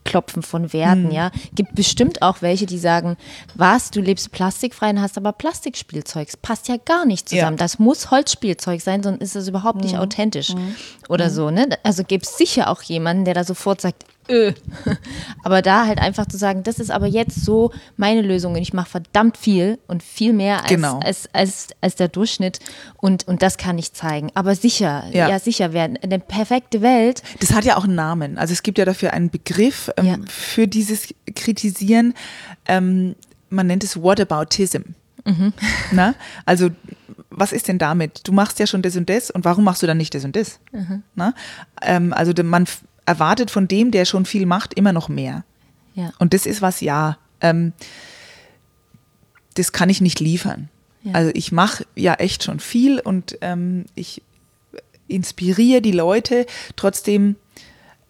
Abklopfen 0.08 0.42
von 0.42 0.74
Werten, 0.74 1.12
ja. 1.12 1.32
Gibt 1.54 1.76
bestimmt 1.76 2.22
auch 2.22 2.42
welche, 2.42 2.66
die 2.66 2.78
sagen, 2.78 3.18
was, 3.56 3.92
du 3.92 4.00
lebst 4.02 4.32
plastikfrei 4.32 4.90
und 4.92 5.02
hast 5.02 5.18
aber 5.18 5.34
Plastikspielzeug. 5.34 6.28
Das 6.28 6.38
passt 6.38 6.68
ja 6.68 6.78
gar 6.78 7.06
nicht 7.06 7.30
zusammen. 7.30 7.58
Ja. 7.58 7.64
Das 7.64 7.80
muss 7.80 8.10
Holzspielzeug 8.12 8.82
sein, 8.82 9.04
sonst 9.04 9.22
ist 9.22 9.36
das 9.36 9.48
überhaupt 9.48 9.82
nicht 9.82 9.98
authentisch. 9.98 10.54
Oder 11.10 11.30
so, 11.30 11.50
ne? 11.52 11.70
Also 11.84 12.04
gibt 12.04 12.26
es 12.26 12.38
sicher 12.38 12.70
auch 12.70 12.82
jemanden, 12.82 13.26
der 13.26 13.34
da 13.34 13.44
sofort 13.44 13.82
sagt, 13.82 14.06
öh. 14.30 14.54
Aber 15.44 15.62
da 15.62 15.86
halt 15.86 16.00
einfach 16.00 16.26
zu 16.28 16.38
sagen, 16.38 16.64
das 16.64 16.80
ist 16.80 16.92
aber 16.92 17.08
jetzt 17.08 17.44
so 17.44 17.72
meine 17.96 18.22
Lösung 18.22 18.54
und 18.54 18.62
ich 18.62 18.74
mache 18.74 18.90
verdammt 18.90 19.38
viel 19.38 19.80
und 19.88 20.04
viel 20.04 20.34
mehr 20.34 20.60
als, 20.62 20.70
Genau. 20.70 21.00
als, 21.00 21.30
als, 21.34 21.68
als 21.82 21.96
der 21.96 22.08
Durchschnitt 22.08 22.60
und, 22.98 23.28
und 23.28 23.42
das 23.42 23.58
kann 23.58 23.78
ich 23.78 23.94
zeigen. 23.94 24.30
Aber 24.34 24.56
sicher, 24.56 25.06
ja, 25.12 25.30
Ja. 25.30 25.40
sicher 25.40 25.74
werden. 25.74 25.98
Eine 26.02 26.20
perfekte 26.20 26.82
Welt. 26.82 27.24
Das 27.40 27.54
hat 27.54 27.66
ja 27.66 27.78
auch 27.78 27.86
einen 27.86 27.96
Namen. 27.96 28.38
Also 28.38 28.54
es 28.54 28.64
gibt 28.64 28.78
ja 28.78 28.86
dafür 28.86 29.14
einen 29.14 29.30
Begriff 29.30 29.90
ähm, 29.98 30.06
Ja. 30.06 30.16
für 30.28 30.68
dieses 30.68 31.14
Kritisieren. 31.36 32.14
Ähm, 32.68 33.16
man 33.50 33.68
nennt 33.68 33.84
es 33.84 34.02
Whataboutism. 34.02 34.82
Na? 35.92 36.16
Also 36.46 36.70
was 37.30 37.52
ist 37.52 37.68
denn 37.68 37.78
damit? 37.78 38.22
Du 38.28 38.32
machst 38.32 38.60
ja 38.60 38.68
schon 38.68 38.82
das 38.82 38.96
und 38.96 39.10
das 39.10 39.30
und 39.30 39.46
warum 39.46 39.64
machst 39.66 39.84
du 39.84 39.88
dann 39.88 39.98
nicht 39.98 40.14
das 40.16 40.24
und 40.26 40.36
das? 40.36 40.60
Na? 41.16 41.34
Ähm, 41.82 42.14
also 42.14 42.32
man 42.44 42.66
erwartet 43.08 43.50
von 43.50 43.68
dem, 43.68 43.90
der 43.90 44.06
schon 44.06 44.26
viel 44.26 44.46
macht, 44.46 44.74
immer 44.76 44.94
noch 44.94 45.10
mehr. 45.10 45.44
Ja. 45.96 46.12
Und 46.20 46.34
das 46.34 46.46
ist 46.46 46.62
was, 46.62 46.82
ja, 46.82 47.18
ähm, 47.42 47.74
das 49.56 49.72
kann 49.72 49.90
ich 49.90 50.02
nicht 50.02 50.20
liefern. 50.20 50.70
Ja. 51.04 51.14
Also 51.14 51.32
ich 51.34 51.52
mache 51.52 51.86
ja 51.96 52.14
echt 52.16 52.44
schon 52.44 52.60
viel 52.60 53.00
und 53.00 53.38
ähm, 53.42 53.86
ich 53.96 54.22
inspiriere 55.08 55.82
die 55.82 55.94
Leute. 55.94 56.46
Trotzdem 56.76 57.38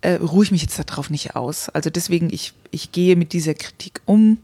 äh, 0.01 0.13
ruhe 0.13 0.43
ich 0.43 0.51
mich 0.51 0.63
jetzt 0.63 0.79
darauf 0.79 1.09
nicht 1.09 1.35
aus. 1.35 1.69
Also 1.69 1.89
deswegen, 1.89 2.33
ich, 2.33 2.53
ich 2.71 2.91
gehe 2.91 3.15
mit 3.15 3.33
dieser 3.33 3.53
Kritik 3.53 4.01
um. 4.05 4.39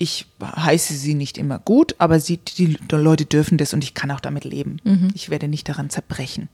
Ich 0.00 0.26
heiße 0.40 0.94
sie 0.94 1.14
nicht 1.14 1.38
immer 1.38 1.58
gut, 1.58 1.96
aber 1.98 2.20
sie, 2.20 2.36
die, 2.36 2.76
die 2.76 2.94
Leute 2.94 3.24
dürfen 3.24 3.58
das 3.58 3.74
und 3.74 3.82
ich 3.82 3.94
kann 3.94 4.12
auch 4.12 4.20
damit 4.20 4.44
leben. 4.44 4.76
Ich 5.14 5.28
werde 5.28 5.48
nicht 5.48 5.68
daran 5.68 5.90
zerbrechen. 5.90 6.48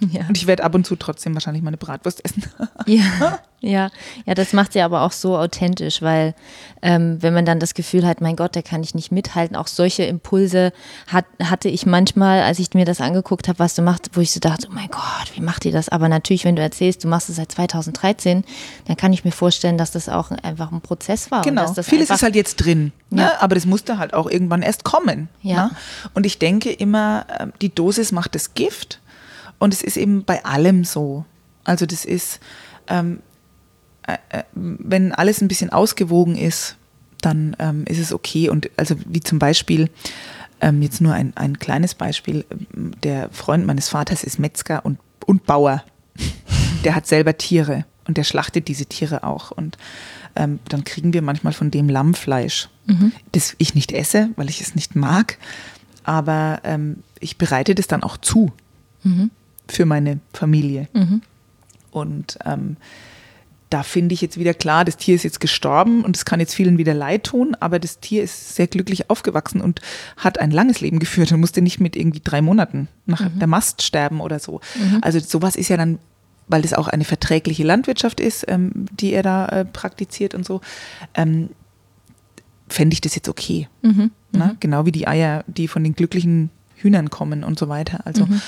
Ja. 0.00 0.26
Und 0.28 0.36
ich 0.36 0.46
werde 0.46 0.64
ab 0.64 0.74
und 0.74 0.84
zu 0.84 0.96
trotzdem 0.96 1.34
wahrscheinlich 1.34 1.62
meine 1.62 1.76
Bratwurst 1.76 2.24
essen. 2.24 2.42
ja, 2.86 3.38
ja, 3.60 3.90
ja, 4.26 4.34
das 4.34 4.52
macht 4.52 4.72
sie 4.72 4.80
aber 4.80 5.02
auch 5.02 5.12
so 5.12 5.38
authentisch, 5.38 6.02
weil 6.02 6.34
ähm, 6.82 7.22
wenn 7.22 7.32
man 7.32 7.46
dann 7.46 7.60
das 7.60 7.74
Gefühl 7.74 8.04
hat, 8.04 8.20
mein 8.20 8.36
Gott, 8.36 8.56
da 8.56 8.62
kann 8.62 8.82
ich 8.82 8.94
nicht 8.94 9.12
mithalten, 9.12 9.56
auch 9.56 9.68
solche 9.68 10.02
Impulse 10.02 10.72
hat, 11.06 11.24
hatte 11.42 11.68
ich 11.68 11.86
manchmal, 11.86 12.42
als 12.42 12.58
ich 12.58 12.74
mir 12.74 12.84
das 12.84 13.00
angeguckt 13.00 13.46
habe, 13.48 13.60
was 13.60 13.74
du 13.74 13.82
machst, 13.82 14.10
wo 14.14 14.20
ich 14.20 14.32
so 14.32 14.40
dachte, 14.40 14.66
oh 14.68 14.74
mein 14.74 14.88
Gott, 14.88 15.32
wie 15.34 15.40
macht 15.40 15.64
ihr 15.64 15.72
das? 15.72 15.88
Aber 15.88 16.08
natürlich, 16.08 16.44
wenn 16.44 16.56
du 16.56 16.62
erzählst, 16.62 17.04
du 17.04 17.08
machst 17.08 17.30
es 17.30 17.36
seit 17.36 17.52
2013, 17.52 18.44
dann 18.86 18.96
kann 18.96 19.12
ich 19.12 19.24
mir 19.24 19.32
vorstellen, 19.32 19.78
dass 19.78 19.92
das 19.92 20.08
auch 20.08 20.32
einfach 20.42 20.72
ein 20.72 20.80
Prozess 20.80 21.30
war. 21.30 21.42
Genau, 21.42 21.72
vieles 21.72 22.10
ist 22.10 22.22
halt 22.22 22.34
jetzt 22.34 22.56
drin, 22.56 22.92
ne? 23.10 23.22
ja. 23.22 23.32
aber 23.40 23.54
das 23.54 23.64
musste 23.64 23.96
halt 23.98 24.12
auch 24.12 24.28
irgendwann 24.28 24.62
erst 24.62 24.84
kommen. 24.84 25.28
Ja. 25.40 25.66
Ne? 25.66 25.70
Und 26.14 26.26
ich 26.26 26.38
denke 26.38 26.70
immer, 26.72 27.26
ähm, 27.38 27.52
die 27.62 27.72
Dosis 27.72 28.12
macht 28.12 28.34
das 28.34 28.54
Gift. 28.54 29.00
Und 29.58 29.74
es 29.74 29.82
ist 29.82 29.96
eben 29.96 30.24
bei 30.24 30.44
allem 30.44 30.84
so. 30.84 31.24
Also 31.64 31.86
das 31.86 32.04
ist, 32.04 32.40
ähm, 32.88 33.20
äh, 34.06 34.18
äh, 34.30 34.42
wenn 34.52 35.12
alles 35.12 35.40
ein 35.40 35.48
bisschen 35.48 35.70
ausgewogen 35.70 36.36
ist, 36.36 36.76
dann 37.20 37.56
ähm, 37.58 37.84
ist 37.86 37.98
es 37.98 38.12
okay. 38.12 38.50
Und 38.50 38.70
also 38.76 38.96
wie 39.06 39.20
zum 39.20 39.38
Beispiel, 39.38 39.90
ähm, 40.60 40.82
jetzt 40.82 41.00
nur 41.00 41.14
ein, 41.14 41.32
ein 41.36 41.58
kleines 41.58 41.94
Beispiel, 41.94 42.44
der 43.02 43.30
Freund 43.30 43.66
meines 43.66 43.88
Vaters 43.88 44.24
ist 44.24 44.38
Metzger 44.38 44.84
und, 44.84 44.98
und 45.26 45.46
Bauer. 45.46 45.84
Der 46.84 46.94
hat 46.94 47.06
selber 47.06 47.38
Tiere 47.38 47.86
und 48.06 48.18
der 48.18 48.24
schlachtet 48.24 48.68
diese 48.68 48.84
Tiere 48.84 49.24
auch. 49.24 49.50
Und 49.50 49.78
ähm, 50.36 50.58
dann 50.68 50.84
kriegen 50.84 51.14
wir 51.14 51.22
manchmal 51.22 51.54
von 51.54 51.70
dem 51.70 51.88
Lammfleisch, 51.88 52.68
mhm. 52.84 53.10
das 53.32 53.54
ich 53.56 53.74
nicht 53.74 53.90
esse, 53.90 54.28
weil 54.36 54.50
ich 54.50 54.60
es 54.60 54.74
nicht 54.74 54.94
mag. 54.94 55.38
Aber 56.02 56.60
ähm, 56.62 57.02
ich 57.20 57.38
bereite 57.38 57.74
das 57.74 57.86
dann 57.86 58.02
auch 58.02 58.18
zu. 58.18 58.52
Mhm 59.02 59.30
für 59.68 59.86
meine 59.86 60.20
Familie. 60.32 60.88
Mhm. 60.92 61.22
Und 61.90 62.38
ähm, 62.44 62.76
da 63.70 63.82
finde 63.82 64.12
ich 64.12 64.20
jetzt 64.20 64.38
wieder 64.38 64.54
klar, 64.54 64.84
das 64.84 64.96
Tier 64.96 65.16
ist 65.16 65.24
jetzt 65.24 65.40
gestorben 65.40 66.04
und 66.04 66.16
es 66.16 66.24
kann 66.24 66.38
jetzt 66.38 66.54
vielen 66.54 66.78
wieder 66.78 66.94
leid 66.94 67.24
tun, 67.24 67.56
aber 67.58 67.80
das 67.80 67.98
Tier 67.98 68.22
ist 68.22 68.54
sehr 68.54 68.68
glücklich 68.68 69.10
aufgewachsen 69.10 69.60
und 69.60 69.80
hat 70.16 70.38
ein 70.38 70.52
langes 70.52 70.80
Leben 70.80 71.00
geführt 71.00 71.32
und 71.32 71.40
musste 71.40 71.60
nicht 71.60 71.80
mit 71.80 71.96
irgendwie 71.96 72.20
drei 72.22 72.40
Monaten 72.40 72.86
nach 73.06 73.20
mhm. 73.20 73.38
der 73.38 73.48
Mast 73.48 73.82
sterben 73.82 74.20
oder 74.20 74.38
so. 74.38 74.60
Mhm. 74.78 74.98
Also 75.02 75.18
sowas 75.18 75.56
ist 75.56 75.70
ja 75.70 75.76
dann, 75.76 75.98
weil 76.46 76.62
das 76.62 76.72
auch 76.72 76.86
eine 76.86 77.04
verträgliche 77.04 77.64
Landwirtschaft 77.64 78.20
ist, 78.20 78.44
ähm, 78.46 78.86
die 78.92 79.12
er 79.12 79.24
da 79.24 79.46
äh, 79.46 79.64
praktiziert 79.64 80.34
und 80.34 80.46
so, 80.46 80.60
ähm, 81.14 81.50
fände 82.68 82.94
ich 82.94 83.00
das 83.00 83.16
jetzt 83.16 83.28
okay. 83.28 83.68
Mhm. 83.82 84.12
Na, 84.30 84.46
mhm. 84.46 84.56
genau 84.60 84.86
wie 84.86 84.92
die 84.92 85.08
Eier, 85.08 85.44
die 85.48 85.66
von 85.66 85.82
den 85.82 85.94
glücklichen 85.96 86.50
Hühnern 86.76 87.10
kommen 87.10 87.42
und 87.42 87.58
so 87.58 87.68
weiter. 87.68 88.06
Also 88.06 88.26
mhm. 88.26 88.40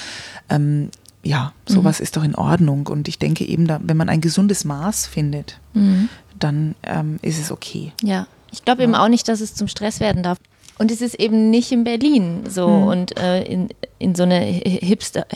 ähm, 0.50 0.90
ja, 1.27 1.53
sowas 1.66 1.99
mhm. 1.99 2.03
ist 2.05 2.16
doch 2.16 2.24
in 2.24 2.35
Ordnung. 2.35 2.87
Und 2.87 3.09
ich 3.09 3.18
denke 3.18 3.45
eben, 3.45 3.66
da, 3.66 3.81
wenn 3.83 3.97
man 3.97 4.09
ein 4.09 4.20
gesundes 4.20 4.64
Maß 4.64 5.07
findet, 5.07 5.59
mhm. 5.74 6.09
dann 6.39 6.74
ähm, 6.83 7.18
ist 7.22 7.41
es 7.41 7.51
okay. 7.51 7.93
Ja, 8.03 8.27
ich 8.53 8.64
glaube 8.64 8.83
ja. 8.83 8.89
eben 8.89 8.95
auch 8.95 9.09
nicht, 9.09 9.29
dass 9.29 9.41
es 9.41 9.55
zum 9.55 9.68
Stress 9.68 10.01
werden 10.01 10.22
darf. 10.22 10.39
Und 10.79 10.91
es 10.91 11.01
ist 11.01 11.14
eben 11.14 11.51
nicht 11.51 11.72
in 11.72 11.85
Berlin 11.85 12.45
so 12.49 12.68
mhm. 12.68 12.87
und 12.87 13.18
äh, 13.18 13.43
in, 13.43 13.68
in 13.99 14.14
so 14.14 14.24
eine 14.24 14.41
Hipster, 14.41 15.27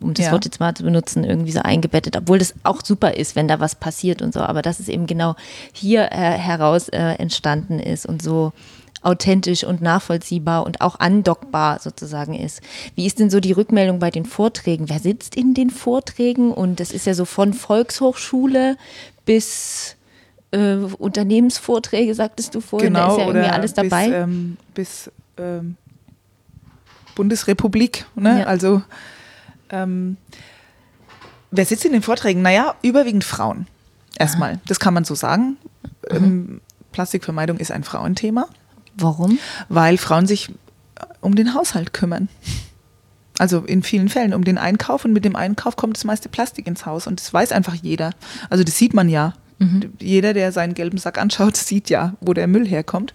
um 0.00 0.14
das 0.14 0.26
ja. 0.26 0.32
Wort 0.32 0.46
jetzt 0.46 0.58
mal 0.58 0.74
zu 0.74 0.84
benutzen, 0.84 1.22
irgendwie 1.22 1.52
so 1.52 1.60
eingebettet, 1.60 2.16
obwohl 2.16 2.38
das 2.38 2.54
auch 2.62 2.82
super 2.82 3.14
ist, 3.14 3.36
wenn 3.36 3.46
da 3.46 3.60
was 3.60 3.74
passiert 3.74 4.22
und 4.22 4.32
so, 4.32 4.40
aber 4.40 4.62
dass 4.62 4.80
es 4.80 4.88
eben 4.88 5.06
genau 5.06 5.36
hier 5.72 6.10
äh, 6.12 6.38
heraus 6.38 6.88
äh, 6.88 6.98
entstanden 6.98 7.78
ist 7.78 8.06
und 8.06 8.22
so 8.22 8.52
authentisch 9.06 9.64
und 9.64 9.80
nachvollziehbar 9.80 10.66
und 10.66 10.80
auch 10.80 10.98
andockbar 10.98 11.78
sozusagen 11.78 12.34
ist. 12.34 12.60
Wie 12.94 13.06
ist 13.06 13.20
denn 13.20 13.30
so 13.30 13.40
die 13.40 13.52
Rückmeldung 13.52 14.00
bei 14.00 14.10
den 14.10 14.26
Vorträgen? 14.26 14.88
Wer 14.88 14.98
sitzt 14.98 15.36
in 15.36 15.54
den 15.54 15.70
Vorträgen? 15.70 16.52
Und 16.52 16.80
das 16.80 16.90
ist 16.90 17.06
ja 17.06 17.14
so 17.14 17.24
von 17.24 17.54
Volkshochschule 17.54 18.76
bis 19.24 19.96
äh, 20.50 20.74
Unternehmensvorträge, 20.74 22.14
sagtest 22.14 22.54
du 22.54 22.60
vorhin, 22.60 22.94
genau, 22.94 23.06
da 23.06 23.12
ist 23.12 23.18
ja 23.18 23.26
irgendwie 23.26 23.48
alles 23.48 23.74
dabei. 23.74 24.06
Bis, 24.08 24.14
ähm, 24.14 24.56
bis 24.74 25.10
ähm, 25.38 25.76
Bundesrepublik, 27.14 28.06
ne? 28.16 28.40
Ja. 28.40 28.46
Also 28.46 28.82
ähm, 29.70 30.16
wer 31.50 31.64
sitzt 31.64 31.84
in 31.84 31.92
den 31.92 32.02
Vorträgen? 32.02 32.42
Naja, 32.42 32.74
überwiegend 32.82 33.24
Frauen. 33.24 33.66
Erstmal, 34.18 34.52
Aha. 34.52 34.60
das 34.66 34.80
kann 34.80 34.94
man 34.94 35.04
so 35.04 35.14
sagen. 35.14 35.58
Mhm. 36.10 36.60
Plastikvermeidung 36.92 37.58
ist 37.58 37.70
ein 37.70 37.84
Frauenthema. 37.84 38.48
Warum? 38.96 39.38
Weil 39.68 39.98
Frauen 39.98 40.26
sich 40.26 40.50
um 41.20 41.34
den 41.34 41.54
Haushalt 41.54 41.92
kümmern. 41.92 42.28
Also 43.38 43.60
in 43.60 43.82
vielen 43.82 44.08
Fällen 44.08 44.32
um 44.32 44.44
den 44.44 44.56
Einkauf 44.56 45.04
und 45.04 45.12
mit 45.12 45.24
dem 45.24 45.36
Einkauf 45.36 45.76
kommt 45.76 45.96
das 45.96 46.04
meiste 46.04 46.28
Plastik 46.28 46.66
ins 46.66 46.86
Haus 46.86 47.06
und 47.06 47.20
das 47.20 47.32
weiß 47.32 47.52
einfach 47.52 47.74
jeder. 47.74 48.10
Also 48.48 48.64
das 48.64 48.78
sieht 48.78 48.94
man 48.94 49.08
ja. 49.08 49.34
Mhm. 49.58 49.92
Jeder, 50.00 50.32
der 50.32 50.52
seinen 50.52 50.74
gelben 50.74 50.98
Sack 50.98 51.18
anschaut, 51.18 51.56
sieht 51.56 51.90
ja, 51.90 52.14
wo 52.20 52.32
der 52.32 52.46
Müll 52.46 52.66
herkommt. 52.66 53.12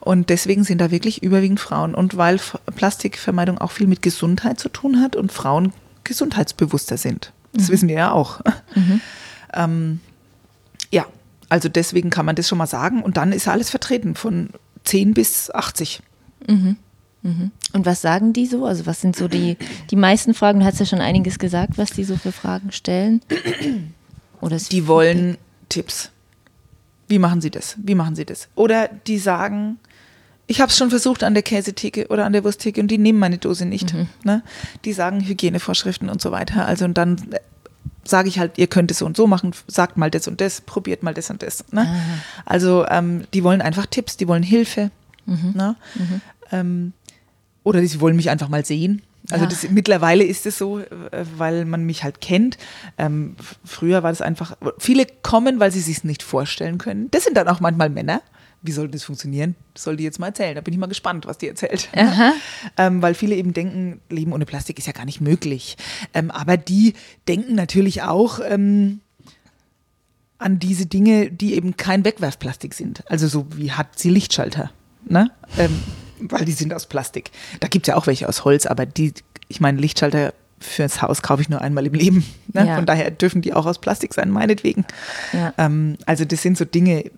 Und 0.00 0.28
deswegen 0.28 0.64
sind 0.64 0.80
da 0.80 0.90
wirklich 0.90 1.22
überwiegend 1.22 1.60
Frauen. 1.60 1.94
Und 1.94 2.16
weil 2.16 2.38
Plastikvermeidung 2.74 3.58
auch 3.58 3.70
viel 3.70 3.86
mit 3.86 4.02
Gesundheit 4.02 4.58
zu 4.58 4.68
tun 4.68 5.00
hat 5.00 5.16
und 5.16 5.32
Frauen 5.32 5.72
gesundheitsbewusster 6.02 6.98
sind. 6.98 7.32
Das 7.54 7.68
mhm. 7.68 7.72
wissen 7.72 7.88
wir 7.88 7.96
ja 7.96 8.10
auch. 8.10 8.40
Mhm. 8.74 9.00
Ähm, 9.56 10.00
ja, 10.90 11.06
also 11.48 11.68
deswegen 11.68 12.10
kann 12.10 12.26
man 12.26 12.34
das 12.34 12.48
schon 12.48 12.58
mal 12.58 12.66
sagen. 12.66 13.04
Und 13.04 13.16
dann 13.16 13.30
ist 13.30 13.46
alles 13.46 13.70
vertreten 13.70 14.16
von 14.16 14.50
10 14.84 15.14
bis 15.14 15.50
80. 15.50 16.00
Mhm. 16.46 16.76
Mhm. 17.22 17.50
Und 17.72 17.86
was 17.86 18.02
sagen 18.02 18.32
die 18.32 18.46
so? 18.46 18.66
Also 18.66 18.86
was 18.86 19.00
sind 19.00 19.16
so 19.16 19.28
die, 19.28 19.56
die 19.90 19.96
meisten 19.96 20.34
Fragen? 20.34 20.60
Du 20.60 20.66
hast 20.66 20.78
ja 20.78 20.86
schon 20.86 21.00
einiges 21.00 21.38
gesagt, 21.38 21.78
was 21.78 21.90
die 21.90 22.04
so 22.04 22.16
für 22.16 22.32
Fragen 22.32 22.70
stellen. 22.70 23.22
Oder 24.40 24.58
die 24.58 24.86
wollen 24.86 25.38
Tipps. 25.70 26.10
Wie 27.08 27.18
machen 27.18 27.40
sie 27.40 27.50
das? 27.50 27.76
Wie 27.78 27.94
machen 27.94 28.14
sie 28.14 28.24
das? 28.24 28.48
Oder 28.54 28.88
die 28.88 29.18
sagen, 29.18 29.78
ich 30.46 30.60
habe 30.60 30.70
es 30.70 30.76
schon 30.76 30.90
versucht 30.90 31.24
an 31.24 31.32
der 31.32 31.42
Käsetheke 31.42 32.08
oder 32.08 32.26
an 32.26 32.34
der 32.34 32.44
Wursttheke 32.44 32.80
und 32.80 32.88
die 32.88 32.98
nehmen 32.98 33.18
meine 33.18 33.38
Dose 33.38 33.64
nicht. 33.64 33.94
Mhm. 33.94 34.08
Ne? 34.22 34.42
Die 34.84 34.92
sagen 34.92 35.20
Hygienevorschriften 35.20 36.10
und 36.10 36.20
so 36.20 36.30
weiter. 36.30 36.66
Also 36.66 36.84
und 36.84 36.98
dann 36.98 37.16
sage 38.04 38.28
ich 38.28 38.38
halt, 38.38 38.58
ihr 38.58 38.66
könnt 38.66 38.90
es 38.90 38.98
so 38.98 39.06
und 39.06 39.16
so 39.16 39.26
machen, 39.26 39.52
sagt 39.66 39.96
mal 39.96 40.10
das 40.10 40.28
und 40.28 40.40
das, 40.40 40.60
probiert 40.60 41.02
mal 41.02 41.14
das 41.14 41.30
und 41.30 41.42
das. 41.42 41.64
Ne? 41.72 41.86
Also 42.44 42.86
ähm, 42.88 43.24
die 43.32 43.44
wollen 43.44 43.62
einfach 43.62 43.86
Tipps, 43.86 44.16
die 44.16 44.28
wollen 44.28 44.42
Hilfe. 44.42 44.90
Mhm. 45.26 45.52
Ne? 45.54 45.76
Mhm. 45.94 46.20
Ähm, 46.52 46.92
oder 47.62 47.84
sie 47.84 48.00
wollen 48.00 48.16
mich 48.16 48.30
einfach 48.30 48.48
mal 48.48 48.64
sehen. 48.64 49.02
Also 49.30 49.44
ja. 49.44 49.50
das, 49.50 49.70
mittlerweile 49.70 50.22
ist 50.24 50.44
es 50.44 50.58
so, 50.58 50.80
äh, 50.80 50.86
weil 51.36 51.64
man 51.64 51.84
mich 51.84 52.04
halt 52.04 52.20
kennt. 52.20 52.58
Ähm, 52.98 53.36
früher 53.64 54.02
war 54.02 54.10
das 54.10 54.20
einfach, 54.20 54.56
viele 54.78 55.06
kommen, 55.22 55.60
weil 55.60 55.72
sie 55.72 55.80
sich 55.80 56.04
nicht 56.04 56.22
vorstellen 56.22 56.76
können. 56.76 57.10
Das 57.10 57.24
sind 57.24 57.36
dann 57.36 57.48
auch 57.48 57.60
manchmal 57.60 57.88
Männer 57.88 58.20
wie 58.64 58.72
soll 58.72 58.88
das 58.88 59.04
funktionieren? 59.04 59.54
Das 59.74 59.84
soll 59.84 59.96
die 59.96 60.04
jetzt 60.04 60.18
mal 60.18 60.28
erzählen. 60.28 60.54
Da 60.54 60.62
bin 60.62 60.72
ich 60.72 60.80
mal 60.80 60.86
gespannt, 60.86 61.26
was 61.26 61.36
die 61.36 61.48
erzählt. 61.48 61.90
ähm, 62.78 63.02
weil 63.02 63.14
viele 63.14 63.36
eben 63.36 63.52
denken, 63.52 64.00
Leben 64.08 64.32
ohne 64.32 64.46
Plastik 64.46 64.78
ist 64.78 64.86
ja 64.86 64.92
gar 64.92 65.04
nicht 65.04 65.20
möglich. 65.20 65.76
Ähm, 66.14 66.30
aber 66.30 66.56
die 66.56 66.94
denken 67.28 67.54
natürlich 67.54 68.02
auch 68.02 68.40
ähm, 68.42 69.00
an 70.38 70.58
diese 70.58 70.86
Dinge, 70.86 71.30
die 71.30 71.54
eben 71.54 71.76
kein 71.76 72.06
Wegwerfplastik 72.06 72.72
sind. 72.72 73.04
Also 73.10 73.28
so 73.28 73.46
wie 73.54 73.72
hat 73.72 73.98
sie 73.98 74.08
Lichtschalter. 74.08 74.70
Ne? 75.06 75.30
Ähm, 75.58 75.82
weil 76.20 76.46
die 76.46 76.52
sind 76.52 76.72
aus 76.72 76.86
Plastik. 76.86 77.32
Da 77.60 77.68
gibt 77.68 77.86
es 77.86 77.88
ja 77.88 77.96
auch 77.96 78.06
welche 78.06 78.28
aus 78.28 78.46
Holz, 78.46 78.64
aber 78.64 78.86
die, 78.86 79.12
ich 79.48 79.60
meine, 79.60 79.78
Lichtschalter 79.78 80.32
fürs 80.58 81.02
Haus 81.02 81.20
kaufe 81.20 81.42
ich 81.42 81.50
nur 81.50 81.60
einmal 81.60 81.84
im 81.84 81.92
Leben. 81.92 82.24
Ne? 82.54 82.66
Ja. 82.66 82.76
Von 82.76 82.86
daher 82.86 83.10
dürfen 83.10 83.42
die 83.42 83.52
auch 83.52 83.66
aus 83.66 83.78
Plastik 83.78 84.14
sein, 84.14 84.30
meinetwegen. 84.30 84.86
Ja. 85.34 85.52
Ähm, 85.58 85.98
also 86.06 86.24
das 86.24 86.40
sind 86.40 86.56
so 86.56 86.64
Dinge, 86.64 87.10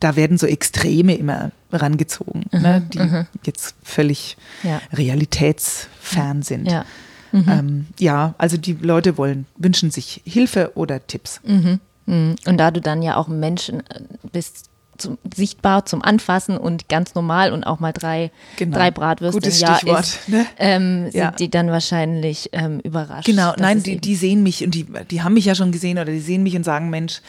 da 0.00 0.16
werden 0.16 0.38
so 0.38 0.46
Extreme 0.46 1.14
immer 1.14 1.50
rangezogen, 1.72 2.44
mhm, 2.52 2.60
ne, 2.60 2.82
die 2.92 2.98
mhm. 2.98 3.26
jetzt 3.44 3.74
völlig 3.82 4.36
ja. 4.62 4.80
realitätsfern 4.92 6.42
sind. 6.42 6.70
Ja. 6.70 6.84
Mhm. 7.32 7.44
Ähm, 7.48 7.86
ja, 7.98 8.34
also 8.38 8.56
die 8.56 8.74
Leute 8.74 9.18
wollen, 9.18 9.46
wünschen 9.56 9.90
sich 9.90 10.22
Hilfe 10.24 10.72
oder 10.74 11.06
Tipps. 11.06 11.40
Mhm. 11.44 11.80
Mhm. 12.06 12.36
Und 12.46 12.56
da 12.58 12.70
du 12.70 12.80
dann 12.80 13.02
ja 13.02 13.16
auch 13.16 13.28
Menschen 13.28 13.80
äh, 13.80 14.00
bist, 14.32 14.70
zum, 14.98 15.18
sichtbar 15.34 15.84
zum 15.84 16.02
Anfassen 16.02 16.56
und 16.56 16.88
ganz 16.88 17.14
normal 17.14 17.52
und 17.52 17.64
auch 17.64 17.80
mal 17.80 17.92
drei, 17.92 18.30
genau. 18.56 18.76
drei 18.76 18.90
Bratwürste 18.90 19.40
Gutes 19.40 19.60
im 19.60 19.66
Jahr 19.66 19.76
Stichwort, 19.76 20.00
ist, 20.00 20.28
ne? 20.28 20.46
ähm, 20.58 21.10
sind 21.10 21.14
ja. 21.14 21.30
die 21.32 21.50
dann 21.50 21.70
wahrscheinlich 21.70 22.50
ähm, 22.52 22.80
überrascht. 22.80 23.26
Genau, 23.26 23.52
nein, 23.58 23.82
die, 23.82 23.98
die 23.98 24.16
sehen 24.16 24.42
mich 24.42 24.64
und 24.64 24.74
die, 24.74 24.86
die 25.10 25.22
haben 25.22 25.34
mich 25.34 25.44
ja 25.44 25.54
schon 25.54 25.72
gesehen 25.72 25.98
oder 25.98 26.12
die 26.12 26.20
sehen 26.20 26.42
mich 26.42 26.56
und 26.56 26.64
sagen, 26.64 26.90
Mensch, 26.90 27.20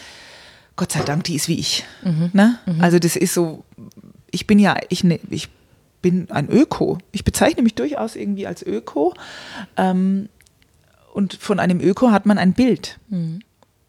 Gott 0.78 0.94
sei 0.94 1.02
Dank, 1.02 1.26
die 1.26 1.36
ist 1.36 1.50
wie 1.50 1.60
ich. 1.60 1.84
Mhm. 2.04 2.30
Ne? 2.32 2.60
Mhm. 2.66 2.82
Also 2.82 3.00
das 3.00 3.18
ist 3.18 3.34
so, 3.34 3.66
ich 4.32 4.48
bin 4.48 4.60
ja, 4.60 4.78
ich, 4.90 5.04
ne, 5.04 5.20
ich 5.30 5.50
bin 6.02 6.32
ein 6.32 6.50
Öko. 6.50 7.00
Ich 7.12 7.26
bezeichne 7.26 7.64
mich 7.64 7.76
durchaus 7.76 8.16
irgendwie 8.16 8.48
als 8.48 8.64
Öko. 8.64 9.14
Ähm, 9.76 10.30
und 11.14 11.34
von 11.34 11.60
einem 11.60 11.82
Öko 11.82 12.12
hat 12.12 12.26
man 12.26 12.38
ein 12.38 12.54
Bild. 12.54 13.00
Mhm. 13.10 13.40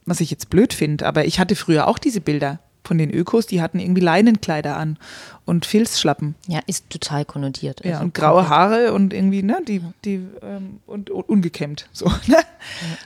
Was 0.07 0.21
ich 0.21 0.31
jetzt 0.31 0.49
blöd 0.49 0.73
finde, 0.73 1.07
aber 1.07 1.27
ich 1.27 1.39
hatte 1.39 1.55
früher 1.55 1.87
auch 1.87 1.99
diese 1.99 2.23
Bilder. 2.23 2.59
Von 2.85 2.99
den 2.99 3.13
Ökos, 3.13 3.47
die 3.47 3.61
hatten 3.61 3.79
irgendwie 3.79 4.01
Leinenkleider 4.01 4.77
an 4.77 4.97
und 5.45 5.67
Filzschlappen. 5.67 6.35
Ja, 6.47 6.61
ist 6.67 6.91
total 6.91 7.25
konnotiert. 7.25 7.85
Ja, 7.85 7.93
also 7.93 8.05
und 8.05 8.15
graue. 8.15 8.49
Haare 8.49 8.93
und 8.93 9.13
irgendwie, 9.13 9.43
ne, 9.43 9.61
die, 9.67 9.83
die, 10.05 10.21
ähm, 10.43 10.81
und, 10.87 11.11
und, 11.11 11.29
ungekämmt. 11.29 11.89
So, 11.93 12.07
ne? 12.27 12.37
Ja. 12.37 12.39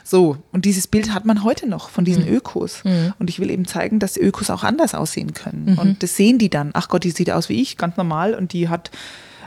so, 0.03 0.37
und 0.51 0.65
dieses 0.65 0.87
Bild 0.87 1.13
hat 1.13 1.25
man 1.25 1.43
heute 1.43 1.67
noch 1.67 1.89
von 1.89 2.05
diesen 2.05 2.25
mhm. 2.25 2.35
Ökos. 2.35 2.83
Mhm. 2.83 3.13
Und 3.19 3.29
ich 3.29 3.39
will 3.39 3.49
eben 3.49 3.65
zeigen, 3.65 3.99
dass 3.99 4.17
Ökos 4.17 4.49
auch 4.49 4.63
anders 4.63 4.95
aussehen 4.95 5.33
können. 5.33 5.71
Mhm. 5.71 5.77
Und 5.77 6.03
das 6.03 6.15
sehen 6.15 6.39
die 6.39 6.49
dann. 6.49 6.71
Ach 6.73 6.87
Gott, 6.89 7.03
die 7.03 7.11
sieht 7.11 7.31
aus 7.31 7.49
wie 7.49 7.61
ich, 7.61 7.77
ganz 7.77 7.97
normal. 7.97 8.35
Und 8.35 8.53
die 8.53 8.69
hat, 8.69 8.91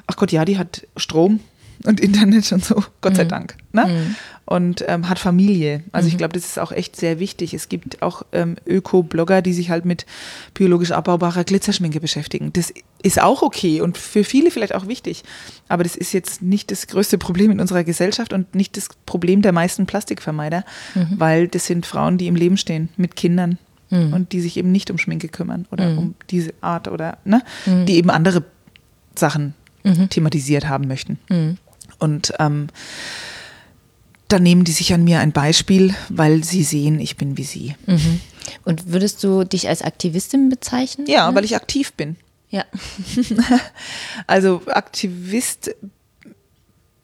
ach 0.07 0.16
Gott, 0.16 0.33
ja, 0.33 0.45
die 0.45 0.59
hat 0.59 0.87
Strom 0.97 1.41
und 1.85 2.01
Internet 2.01 2.51
und 2.53 2.64
so, 2.64 2.83
Gott 3.01 3.16
sei 3.16 3.24
mhm. 3.24 3.29
Dank. 3.29 3.57
Ne? 3.72 3.87
Mhm. 3.87 4.16
Und 4.47 4.85
ähm, 4.87 5.09
hat 5.09 5.18
Familie. 5.18 5.83
Also 5.91 6.07
mhm. 6.07 6.12
ich 6.12 6.18
glaube, 6.18 6.33
das 6.33 6.45
ist 6.45 6.59
auch 6.59 6.70
echt 6.70 6.95
sehr 6.95 7.18
wichtig. 7.18 7.53
Es 7.53 7.68
gibt 7.68 8.01
auch 8.01 8.22
ähm, 8.33 8.57
Öko-Blogger, 8.64 9.43
die 9.43 9.53
sich 9.53 9.70
halt 9.70 9.85
mit 9.85 10.07
biologisch 10.55 10.93
abbaubarer 10.93 11.43
Glitzerschminke 11.43 12.01
beschäftigen. 12.01 12.53
Das 12.53 12.72
ist 13.03 13.20
auch 13.20 13.43
okay 13.43 13.81
und 13.81 13.99
für 13.99 14.22
viele 14.22 14.51
vielleicht 14.51 14.74
auch 14.74 14.87
wichtig. 14.87 15.24
Aber 15.68 15.83
das 15.83 15.97
ist 15.97 16.12
jetzt 16.12 16.43
nicht 16.43 16.70
das 16.70 16.87
größte 16.87 17.18
Problem 17.18 17.51
in 17.51 17.61
unserer 17.61 17.83
Gesellschaft 17.83 18.33
und 18.33 18.55
nicht 18.55 18.77
das 18.77 18.89
Problem 19.05 19.43
der 19.43 19.53
meisten 19.53 19.87
Plastikvermeider, 19.87 20.64
mhm. 20.95 21.14
weil 21.18 21.49
das 21.49 21.66
sind 21.66 21.85
Frauen, 21.85 22.16
die 22.16 22.29
im 22.29 22.37
Leben 22.37 22.57
stehen 22.57 22.89
mit 22.97 23.16
Kindern. 23.16 23.59
Mhm. 23.91 24.12
Und 24.12 24.33
die 24.33 24.41
sich 24.41 24.57
eben 24.57 24.72
nicht 24.72 24.91
um 24.91 24.99
Schminke 24.99 25.29
kümmern 25.29 25.66
oder 25.70 25.91
mhm. 25.91 25.99
um 25.99 26.14
diese 26.29 26.53
Art 26.61 26.89
oder, 26.89 27.18
ne, 27.24 27.43
die 27.66 27.95
eben 27.95 28.11
andere 28.11 28.43
Sachen 29.14 29.55
thematisiert 30.11 30.68
haben 30.68 30.89
möchten. 30.89 31.20
Und 31.99 32.32
ähm, 32.38 32.68
dann 34.28 34.42
nehmen 34.42 34.64
die 34.64 34.72
sich 34.72 34.92
an 34.92 35.05
mir 35.05 35.20
ein 35.20 35.32
Beispiel, 35.32 35.94
weil 36.09 36.42
sie 36.44 36.64
sehen, 36.64 37.01
ich 37.01 37.16
bin 37.16 37.36
wie 37.36 37.44
sie. 37.44 37.74
Mhm. 37.86 38.20
Und 38.64 38.92
würdest 38.92 39.22
du 39.22 39.44
dich 39.44 39.68
als 39.68 39.82
Aktivistin 39.82 40.49
bezeichnen? 40.49 41.07
Ja, 41.07 41.34
weil 41.34 41.44
ich 41.44 41.57
aktiv 41.57 41.92
bin. 41.92 42.16
Ja. 42.51 42.64
also 44.26 44.62
Aktivist 44.66 45.74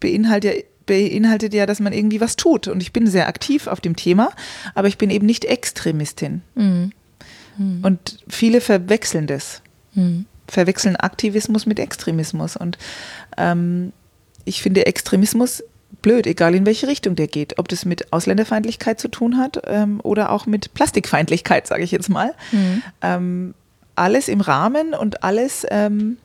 beinhaltet, 0.01 0.66
beinhaltet 0.86 1.55
ja, 1.55 1.66
dass 1.66 1.80
man 1.80 1.93
irgendwie 1.93 2.20
was 2.20 2.36
tut. 2.36 2.68
Und 2.68 2.82
ich 2.82 2.93
bin 2.93 3.07
sehr 3.07 3.28
aktiv 3.28 3.66
auf 3.66 3.80
dem 3.80 3.97
Thema, 3.97 4.32
aber 4.74 4.88
ich 4.88 4.99
bin 4.99 5.11
eben 5.11 5.26
nicht 5.26 5.45
Extremistin. 5.45 6.43
Mhm. 6.55 6.93
Mhm. 7.57 7.84
Und 7.84 8.18
viele 8.28 8.61
verwechseln 8.61 9.26
das. 9.26 9.62
Mhm. 9.95 10.26
Verwechseln 10.49 10.97
Aktivismus 10.97 11.66
mit 11.66 11.78
Extremismus. 11.78 12.57
Und 12.57 12.78
ähm, 13.36 13.93
ich 14.45 14.62
finde 14.62 14.86
Extremismus 14.86 15.62
blöd, 16.01 16.26
egal 16.26 16.55
in 16.55 16.66
welche 16.66 16.88
Richtung 16.88 17.16
der 17.16 17.26
geht. 17.26 17.59
Ob 17.59 17.68
das 17.68 17.84
mit 17.84 18.12
Ausländerfeindlichkeit 18.12 19.01
zu 19.01 19.09
tun 19.09 19.36
hat 19.36 19.62
ähm, 19.66 20.01
oder 20.03 20.30
auch 20.30 20.47
mit 20.47 20.74
Plastikfeindlichkeit, 20.74 21.66
sage 21.68 21.84
ich 21.84 21.90
jetzt 21.90 22.09
mal. 22.09 22.34
Mhm. 22.51 22.82
Ähm, 23.01 23.55
alles 23.95 24.28
im 24.28 24.40
Rahmen 24.40 24.95
und 24.95 25.22
alles 25.22 25.66
ähm, 25.70 26.16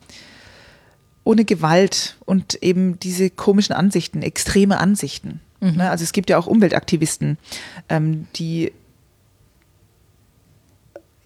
ohne 1.24 1.44
Gewalt 1.44 2.16
und 2.24 2.62
eben 2.62 2.98
diese 2.98 3.28
komischen 3.28 3.74
Ansichten, 3.74 4.22
extreme 4.22 4.78
Ansichten. 4.78 5.40
Mhm. 5.60 5.76
Ne? 5.76 5.90
Also 5.90 6.02
es 6.02 6.12
gibt 6.12 6.30
ja 6.30 6.38
auch 6.38 6.46
Umweltaktivisten, 6.46 7.36
ähm, 7.88 8.26
die 8.36 8.72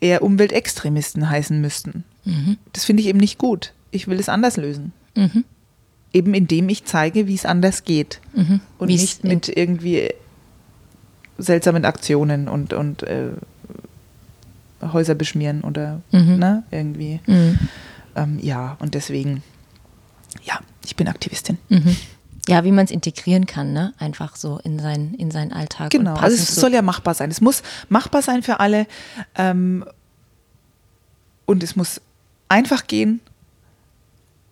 eher 0.00 0.22
Umweltextremisten 0.22 1.30
heißen 1.30 1.60
müssten. 1.60 2.02
Mhm. 2.24 2.58
Das 2.72 2.84
finde 2.84 3.02
ich 3.02 3.08
eben 3.08 3.20
nicht 3.20 3.38
gut. 3.38 3.72
Ich 3.92 4.08
will 4.08 4.18
es 4.18 4.28
anders 4.28 4.56
lösen. 4.56 4.92
Mhm 5.14 5.44
eben 6.12 6.34
indem 6.34 6.68
ich 6.68 6.84
zeige, 6.84 7.26
wie 7.26 7.34
es 7.34 7.44
anders 7.44 7.84
geht. 7.84 8.20
Mhm. 8.34 8.60
Und 8.78 8.88
Wie's 8.88 9.00
nicht 9.00 9.24
mit 9.24 9.48
irgendwie 9.48 10.10
seltsamen 11.38 11.84
Aktionen 11.84 12.48
und, 12.48 12.72
und 12.72 13.02
äh, 13.02 13.30
Häuser 14.82 15.14
beschmieren 15.14 15.62
oder 15.62 16.00
mhm. 16.10 16.38
ne, 16.38 16.62
irgendwie. 16.70 17.20
Mhm. 17.26 17.58
Ähm, 18.14 18.38
ja, 18.42 18.76
und 18.80 18.94
deswegen, 18.94 19.42
ja, 20.42 20.60
ich 20.84 20.96
bin 20.96 21.08
Aktivistin. 21.08 21.58
Mhm. 21.68 21.96
Ja, 22.48 22.64
wie 22.64 22.72
man 22.72 22.84
es 22.84 22.90
integrieren 22.90 23.46
kann, 23.46 23.72
ne? 23.72 23.94
Einfach 23.98 24.34
so 24.34 24.58
in, 24.64 24.80
sein, 24.80 25.14
in 25.14 25.30
seinen 25.30 25.52
Alltag. 25.52 25.90
Genau, 25.90 26.14
also 26.14 26.36
es 26.36 26.54
soll 26.56 26.72
ja 26.72 26.82
machbar 26.82 27.14
sein. 27.14 27.30
Es 27.30 27.40
muss 27.40 27.62
machbar 27.88 28.20
sein 28.20 28.42
für 28.42 28.58
alle 28.58 28.86
ähm, 29.36 29.84
und 31.46 31.62
es 31.62 31.76
muss 31.76 32.00
einfach 32.48 32.88
gehen 32.88 33.20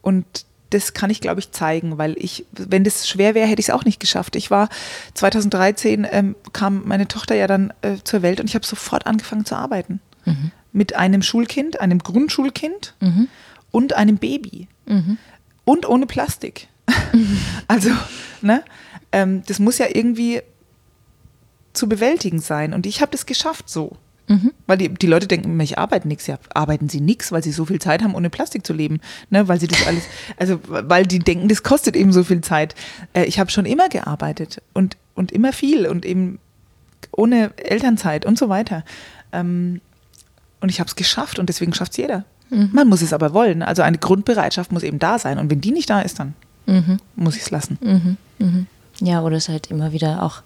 und 0.03 0.47
das 0.71 0.95
kann 0.95 1.11
ich, 1.11 1.21
glaube 1.21 1.41
ich, 1.41 1.51
zeigen, 1.51 1.99
weil 1.99 2.15
ich, 2.17 2.47
wenn 2.53 2.85
das 2.85 3.09
schwer 3.09 3.35
wäre, 3.35 3.49
hätte 3.49 3.61
ich 3.61 3.69
es 3.69 3.75
auch 3.75 3.85
nicht 3.85 4.01
geschafft. 4.01 4.37
Ich 4.37 4.51
war 4.51 4.69
2013 5.15 6.07
ähm, 6.11 6.37
kam 6.53 6.83
meine 6.87 7.09
Tochter 7.09 7.35
ja 7.35 7.47
dann 7.47 7.73
äh, 7.83 7.97
zur 8.05 8.23
Welt 8.23 8.41
und 8.41 8.49
ich 8.49 8.55
habe 8.55 8.65
sofort 8.65 9.07
angefangen 9.07 9.45
zu 9.45 9.57
arbeiten. 9.57 10.01
Mhm. 10.25 10.53
Mit 10.73 10.95
einem 10.95 11.23
Schulkind, 11.23 11.81
einem 11.81 11.99
Grundschulkind 11.99 12.95
mhm. 13.01 13.29
und 13.73 13.95
einem 13.95 14.19
Baby. 14.19 14.69
Mhm. 14.87 15.19
Und 15.65 15.89
ohne 15.89 16.07
Plastik. 16.07 16.69
also, 17.69 17.91
ne? 18.41 18.65
Ähm, 19.13 19.43
das 19.47 19.59
muss 19.59 19.79
ja 19.79 19.87
irgendwie 19.93 20.41
zu 21.73 21.89
bewältigen 21.89 22.41
sein. 22.41 22.75
Und 22.75 22.87
ich 22.87 23.01
habe 23.01 23.13
das 23.13 23.27
geschafft 23.27 23.69
so. 23.69 23.97
Mhm. 24.31 24.53
Weil 24.69 24.79
die, 24.79 24.89
die 24.89 25.09
Leute 25.09 25.27
denken, 25.27 25.59
ich 25.59 25.77
arbeite 25.77 26.07
nichts. 26.07 26.29
Ja, 26.29 26.39
arbeiten 26.55 26.89
sie 26.89 27.01
nichts, 27.01 27.33
weil 27.33 27.43
sie 27.43 27.51
so 27.51 27.65
viel 27.65 27.81
Zeit 27.81 28.01
haben, 28.05 28.15
ohne 28.15 28.31
Plastik 28.31 28.65
zu 28.65 28.73
leben. 28.73 29.01
Ne? 29.29 29.49
Weil 29.49 29.59
sie 29.59 29.67
das 29.67 29.85
alles, 29.89 30.05
also 30.37 30.61
weil 30.69 31.05
die 31.05 31.19
denken, 31.19 31.49
das 31.49 31.65
kostet 31.65 31.97
eben 31.97 32.13
so 32.13 32.23
viel 32.23 32.41
Zeit. 32.41 32.77
Äh, 33.13 33.25
ich 33.25 33.41
habe 33.41 33.51
schon 33.51 33.67
immer 33.67 33.89
gearbeitet 33.89 34.63
und, 34.73 34.97
und 35.17 35.33
immer 35.33 35.53
viel 35.53 35.85
und 35.89 36.07
eben 36.07 36.39
ohne 37.11 37.51
Elternzeit 37.57 38.25
und 38.25 38.39
so 38.39 38.49
weiter. 38.49 38.85
Ähm, 39.33 39.81
und 40.61 40.69
ich 40.69 40.79
habe 40.79 40.87
es 40.87 40.95
geschafft 40.95 41.41
und 41.41 41.49
deswegen 41.49 41.75
schafft 41.75 41.93
es 41.93 41.97
jeder. 41.99 42.25
Mhm. 42.51 42.71
Man 42.73 42.89
muss 42.89 43.03
es 43.03 43.13
aber 43.13 43.35
wollen. 43.35 43.65
Also 43.65 43.83
eine 43.83 43.99
Grundbereitschaft 43.99 44.71
muss 44.71 44.85
eben 44.85 45.01
da 45.01 45.19
sein. 45.19 45.41
Und 45.41 45.51
wenn 45.51 45.61
die 45.61 45.73
nicht 45.73 45.91
da 45.91 46.03
ist, 46.03 46.21
dann 46.21 46.35
mhm. 46.67 46.99
muss 47.17 47.35
ich 47.35 47.43
es 47.43 47.51
lassen. 47.51 47.79
Mhm. 47.81 48.17
Mhm. 48.39 48.67
Ja, 49.01 49.23
oder 49.23 49.37
es 49.37 49.49
halt 49.49 49.73
immer 49.73 49.91
wieder 49.91 50.23
auch 50.23 50.43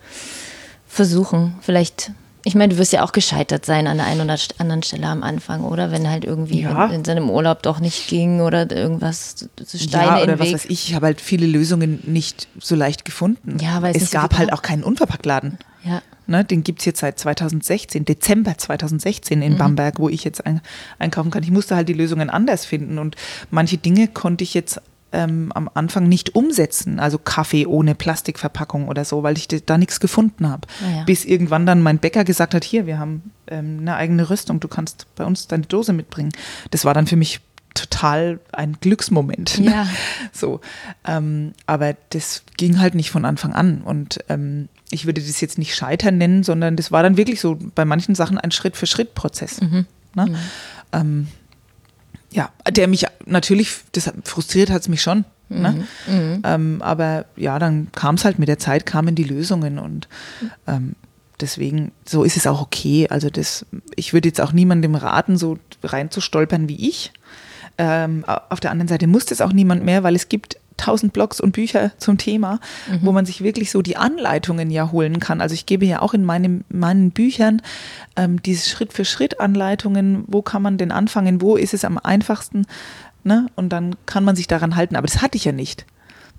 versuchen. 0.86 1.56
Vielleicht 1.60 2.12
ich 2.44 2.54
meine, 2.54 2.74
du 2.74 2.78
wirst 2.78 2.92
ja 2.92 3.02
auch 3.02 3.12
gescheitert 3.12 3.64
sein 3.64 3.86
an 3.86 3.96
der 3.96 4.06
einen 4.06 4.20
oder 4.20 4.36
anderen 4.58 4.82
Stelle 4.82 5.06
am 5.06 5.22
Anfang, 5.22 5.64
oder? 5.64 5.90
Wenn 5.90 6.08
halt 6.08 6.24
irgendwie 6.24 6.60
ja. 6.60 6.86
in 6.86 7.04
seinem 7.04 7.30
Urlaub 7.30 7.62
doch 7.62 7.80
nicht 7.80 8.06
ging 8.06 8.40
oder 8.40 8.70
irgendwas, 8.70 9.48
Steine 9.74 10.18
ja, 10.18 10.22
oder 10.22 10.38
was 10.38 10.48
Weg. 10.48 10.54
weiß 10.54 10.64
ich. 10.66 10.88
Ich 10.90 10.94
habe 10.94 11.06
halt 11.06 11.22
viele 11.22 11.46
Lösungen 11.46 12.00
nicht 12.04 12.48
so 12.60 12.74
leicht 12.74 13.06
gefunden. 13.06 13.56
Ja, 13.60 13.80
weil 13.80 13.96
es, 13.96 14.02
es 14.02 14.10
gab 14.10 14.34
so 14.34 14.38
halt 14.38 14.52
auch 14.52 14.60
keinen 14.60 14.84
Unverpacktladen. 14.84 15.58
Ja. 15.84 16.02
Ne, 16.26 16.44
den 16.44 16.64
gibt 16.64 16.80
es 16.80 16.86
jetzt 16.86 17.00
seit 17.00 17.18
2016, 17.18 18.04
Dezember 18.04 18.56
2016 18.56 19.42
in 19.42 19.54
mhm. 19.54 19.58
Bamberg, 19.58 19.98
wo 19.98 20.08
ich 20.08 20.24
jetzt 20.24 20.44
ein, 20.46 20.60
einkaufen 20.98 21.30
kann. 21.30 21.42
Ich 21.42 21.50
musste 21.50 21.76
halt 21.76 21.88
die 21.88 21.94
Lösungen 21.94 22.30
anders 22.30 22.64
finden 22.64 22.98
und 22.98 23.16
manche 23.50 23.76
Dinge 23.76 24.08
konnte 24.08 24.44
ich 24.44 24.54
jetzt 24.54 24.80
ähm, 25.14 25.52
am 25.54 25.70
Anfang 25.72 26.08
nicht 26.08 26.34
umsetzen, 26.34 26.98
also 26.98 27.18
Kaffee 27.18 27.66
ohne 27.66 27.94
Plastikverpackung 27.94 28.88
oder 28.88 29.04
so, 29.04 29.22
weil 29.22 29.38
ich 29.38 29.48
da 29.48 29.78
nichts 29.78 30.00
gefunden 30.00 30.48
habe. 30.48 30.66
Ah, 30.84 30.96
ja. 30.96 31.04
Bis 31.04 31.24
irgendwann 31.24 31.64
dann 31.64 31.80
mein 31.80 31.98
Bäcker 31.98 32.24
gesagt 32.24 32.52
hat, 32.52 32.64
hier, 32.64 32.86
wir 32.86 32.98
haben 32.98 33.30
ähm, 33.46 33.78
eine 33.80 33.94
eigene 33.94 34.28
Rüstung, 34.28 34.60
du 34.60 34.68
kannst 34.68 35.06
bei 35.14 35.24
uns 35.24 35.46
deine 35.46 35.64
Dose 35.64 35.92
mitbringen. 35.92 36.32
Das 36.72 36.84
war 36.84 36.94
dann 36.94 37.06
für 37.06 37.16
mich 37.16 37.40
total 37.74 38.40
ein 38.52 38.76
Glücksmoment. 38.80 39.60
Ne? 39.60 39.70
Ja. 39.70 39.88
So, 40.32 40.60
ähm, 41.06 41.52
aber 41.66 41.94
das 42.10 42.42
ging 42.56 42.80
halt 42.80 42.96
nicht 42.96 43.10
von 43.10 43.24
Anfang 43.24 43.52
an 43.52 43.82
und 43.82 44.18
ähm, 44.28 44.68
ich 44.90 45.06
würde 45.06 45.20
das 45.20 45.40
jetzt 45.40 45.58
nicht 45.58 45.76
Scheitern 45.76 46.18
nennen, 46.18 46.42
sondern 46.42 46.74
das 46.74 46.90
war 46.90 47.04
dann 47.04 47.16
wirklich 47.16 47.40
so 47.40 47.56
bei 47.74 47.84
manchen 47.84 48.16
Sachen 48.16 48.36
ein 48.36 48.50
Schritt-für-Schritt-Prozess. 48.50 49.60
Mhm. 49.60 49.86
Ne? 50.16 50.26
Mhm. 50.26 50.36
Ähm, 50.92 51.28
ja, 52.34 52.50
der 52.68 52.88
mich 52.88 53.06
natürlich, 53.26 53.76
das 53.92 54.12
frustriert 54.24 54.70
hat 54.70 54.82
es 54.82 54.88
mich 54.88 55.00
schon. 55.00 55.24
Ne? 55.48 55.86
Mhm. 56.08 56.14
Mhm. 56.14 56.42
Ähm, 56.44 56.82
aber 56.82 57.26
ja, 57.36 57.58
dann 57.58 57.88
kam 57.92 58.16
es 58.16 58.24
halt 58.24 58.38
mit 58.38 58.48
der 58.48 58.58
Zeit, 58.58 58.86
kamen 58.86 59.14
die 59.14 59.24
Lösungen 59.24 59.78
und 59.78 60.08
ähm, 60.66 60.96
deswegen, 61.40 61.92
so 62.04 62.24
ist 62.24 62.36
es 62.36 62.46
auch 62.46 62.60
okay. 62.60 63.06
Also 63.08 63.30
das, 63.30 63.64
ich 63.94 64.12
würde 64.12 64.28
jetzt 64.28 64.40
auch 64.40 64.52
niemandem 64.52 64.96
raten, 64.96 65.36
so 65.36 65.58
reinzustolpern 65.84 66.68
wie 66.68 66.88
ich. 66.88 67.12
Ähm, 67.78 68.24
auf 68.26 68.58
der 68.58 68.72
anderen 68.72 68.88
Seite 68.88 69.06
muss 69.06 69.26
das 69.26 69.40
auch 69.40 69.52
niemand 69.52 69.84
mehr, 69.84 70.02
weil 70.02 70.16
es 70.16 70.28
gibt 70.28 70.58
tausend 70.76 71.12
Blogs 71.12 71.40
und 71.40 71.52
Bücher 71.52 71.92
zum 71.98 72.18
Thema, 72.18 72.60
mhm. 72.90 73.00
wo 73.02 73.12
man 73.12 73.26
sich 73.26 73.42
wirklich 73.42 73.70
so 73.70 73.82
die 73.82 73.96
Anleitungen 73.96 74.70
ja 74.70 74.90
holen 74.90 75.20
kann. 75.20 75.40
Also 75.40 75.54
ich 75.54 75.66
gebe 75.66 75.86
ja 75.86 76.02
auch 76.02 76.14
in 76.14 76.24
meinem, 76.24 76.64
meinen 76.68 77.10
Büchern 77.10 77.62
ähm, 78.16 78.42
diese 78.42 78.68
Schritt-für-Schritt-Anleitungen, 78.68 80.24
wo 80.26 80.42
kann 80.42 80.62
man 80.62 80.78
denn 80.78 80.92
anfangen, 80.92 81.40
wo 81.40 81.56
ist 81.56 81.74
es 81.74 81.84
am 81.84 81.98
einfachsten, 81.98 82.66
ne? 83.22 83.46
Und 83.56 83.70
dann 83.70 83.96
kann 84.06 84.24
man 84.24 84.36
sich 84.36 84.46
daran 84.46 84.76
halten. 84.76 84.96
Aber 84.96 85.06
das 85.06 85.22
hatte 85.22 85.36
ich 85.36 85.44
ja 85.44 85.52
nicht. 85.52 85.86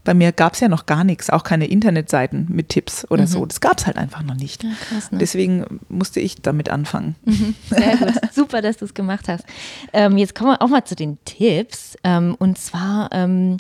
Bei 0.06 0.14
mir 0.14 0.32
gab 0.32 0.54
es 0.54 0.60
ja 0.60 0.70
noch 0.70 0.86
gar 0.86 1.04
nichts, 1.04 1.32
auch 1.32 1.44
keine 1.44 1.66
Internetseiten 1.66 2.46
mit 2.50 2.70
Tipps 2.70 3.10
oder 3.10 3.24
mhm. 3.24 3.28
so. 3.28 3.46
Das 3.46 3.60
gab 3.60 3.80
es 3.80 3.88
halt 3.88 3.98
einfach 3.98 4.22
noch 4.22 4.36
nicht. 4.36 4.64
Ja, 4.64 4.70
krass, 4.88 5.12
ne? 5.12 5.18
Deswegen 5.18 5.80
musste 5.90 6.20
ich 6.20 6.42
damit 6.44 6.70
anfangen. 6.70 7.16
Mhm. 7.26 7.56
Sehr 7.70 7.98
gut. 7.98 8.14
Super, 8.32 8.62
dass 8.62 8.78
du 8.78 8.86
es 8.86 8.94
gemacht 8.94 9.28
hast. 9.28 9.44
Ähm, 9.94 10.18
jetzt 10.18 10.36
kommen 10.36 10.52
wir 10.52 10.62
auch 10.62 10.68
mal 10.68 10.86
zu 10.86 10.96
den 10.96 11.18
Tipps. 11.26 11.98
Ähm, 12.04 12.36
und 12.38 12.60
zwar 12.60 13.10
ähm, 13.14 13.58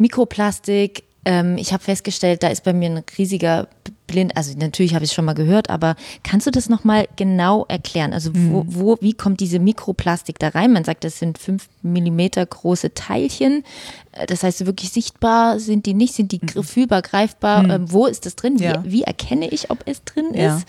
Mikroplastik. 0.00 1.04
Ähm, 1.26 1.58
ich 1.58 1.72
habe 1.74 1.82
festgestellt, 1.84 2.42
da 2.42 2.48
ist 2.48 2.64
bei 2.64 2.72
mir 2.72 2.88
ein 2.90 3.02
riesiger 3.18 3.68
blind, 4.06 4.36
also 4.38 4.56
natürlich 4.58 4.94
habe 4.94 5.04
ich 5.04 5.10
es 5.10 5.14
schon 5.14 5.26
mal 5.26 5.34
gehört, 5.34 5.68
aber 5.68 5.94
kannst 6.24 6.46
du 6.46 6.50
das 6.50 6.70
nochmal 6.70 7.06
genau 7.16 7.66
erklären? 7.68 8.14
Also 8.14 8.30
wo, 8.34 8.62
Mhm. 8.64 8.74
wo, 8.74 8.98
wie 9.02 9.12
kommt 9.12 9.38
diese 9.40 9.58
Mikroplastik 9.58 10.38
da 10.38 10.48
rein? 10.48 10.72
Man 10.72 10.82
sagt, 10.84 11.04
das 11.04 11.18
sind 11.18 11.36
fünf 11.36 11.68
Millimeter 11.82 12.44
große 12.46 12.94
Teilchen. 12.94 13.64
Äh, 14.12 14.26
Das 14.26 14.42
heißt, 14.42 14.64
wirklich 14.64 14.90
sichtbar 14.90 15.60
sind 15.60 15.84
die 15.84 15.92
nicht, 15.94 16.14
sind 16.14 16.32
die 16.32 16.40
gr- 16.40 16.62
fühlbar, 16.64 17.02
greifbar? 17.02 17.68
Ähm, 17.68 17.92
wo 17.92 18.06
ist 18.06 18.24
das 18.24 18.34
drin? 18.34 18.58
Wie, 18.58 18.64
Mhm. 18.64 18.70
Ja. 18.70 18.82
wie 18.86 19.02
erkenne 19.02 19.46
ich, 19.48 19.70
ob 19.70 19.82
es 19.86 20.02
drin 20.04 20.32
Ja. 20.34 20.56
ist? 20.56 20.66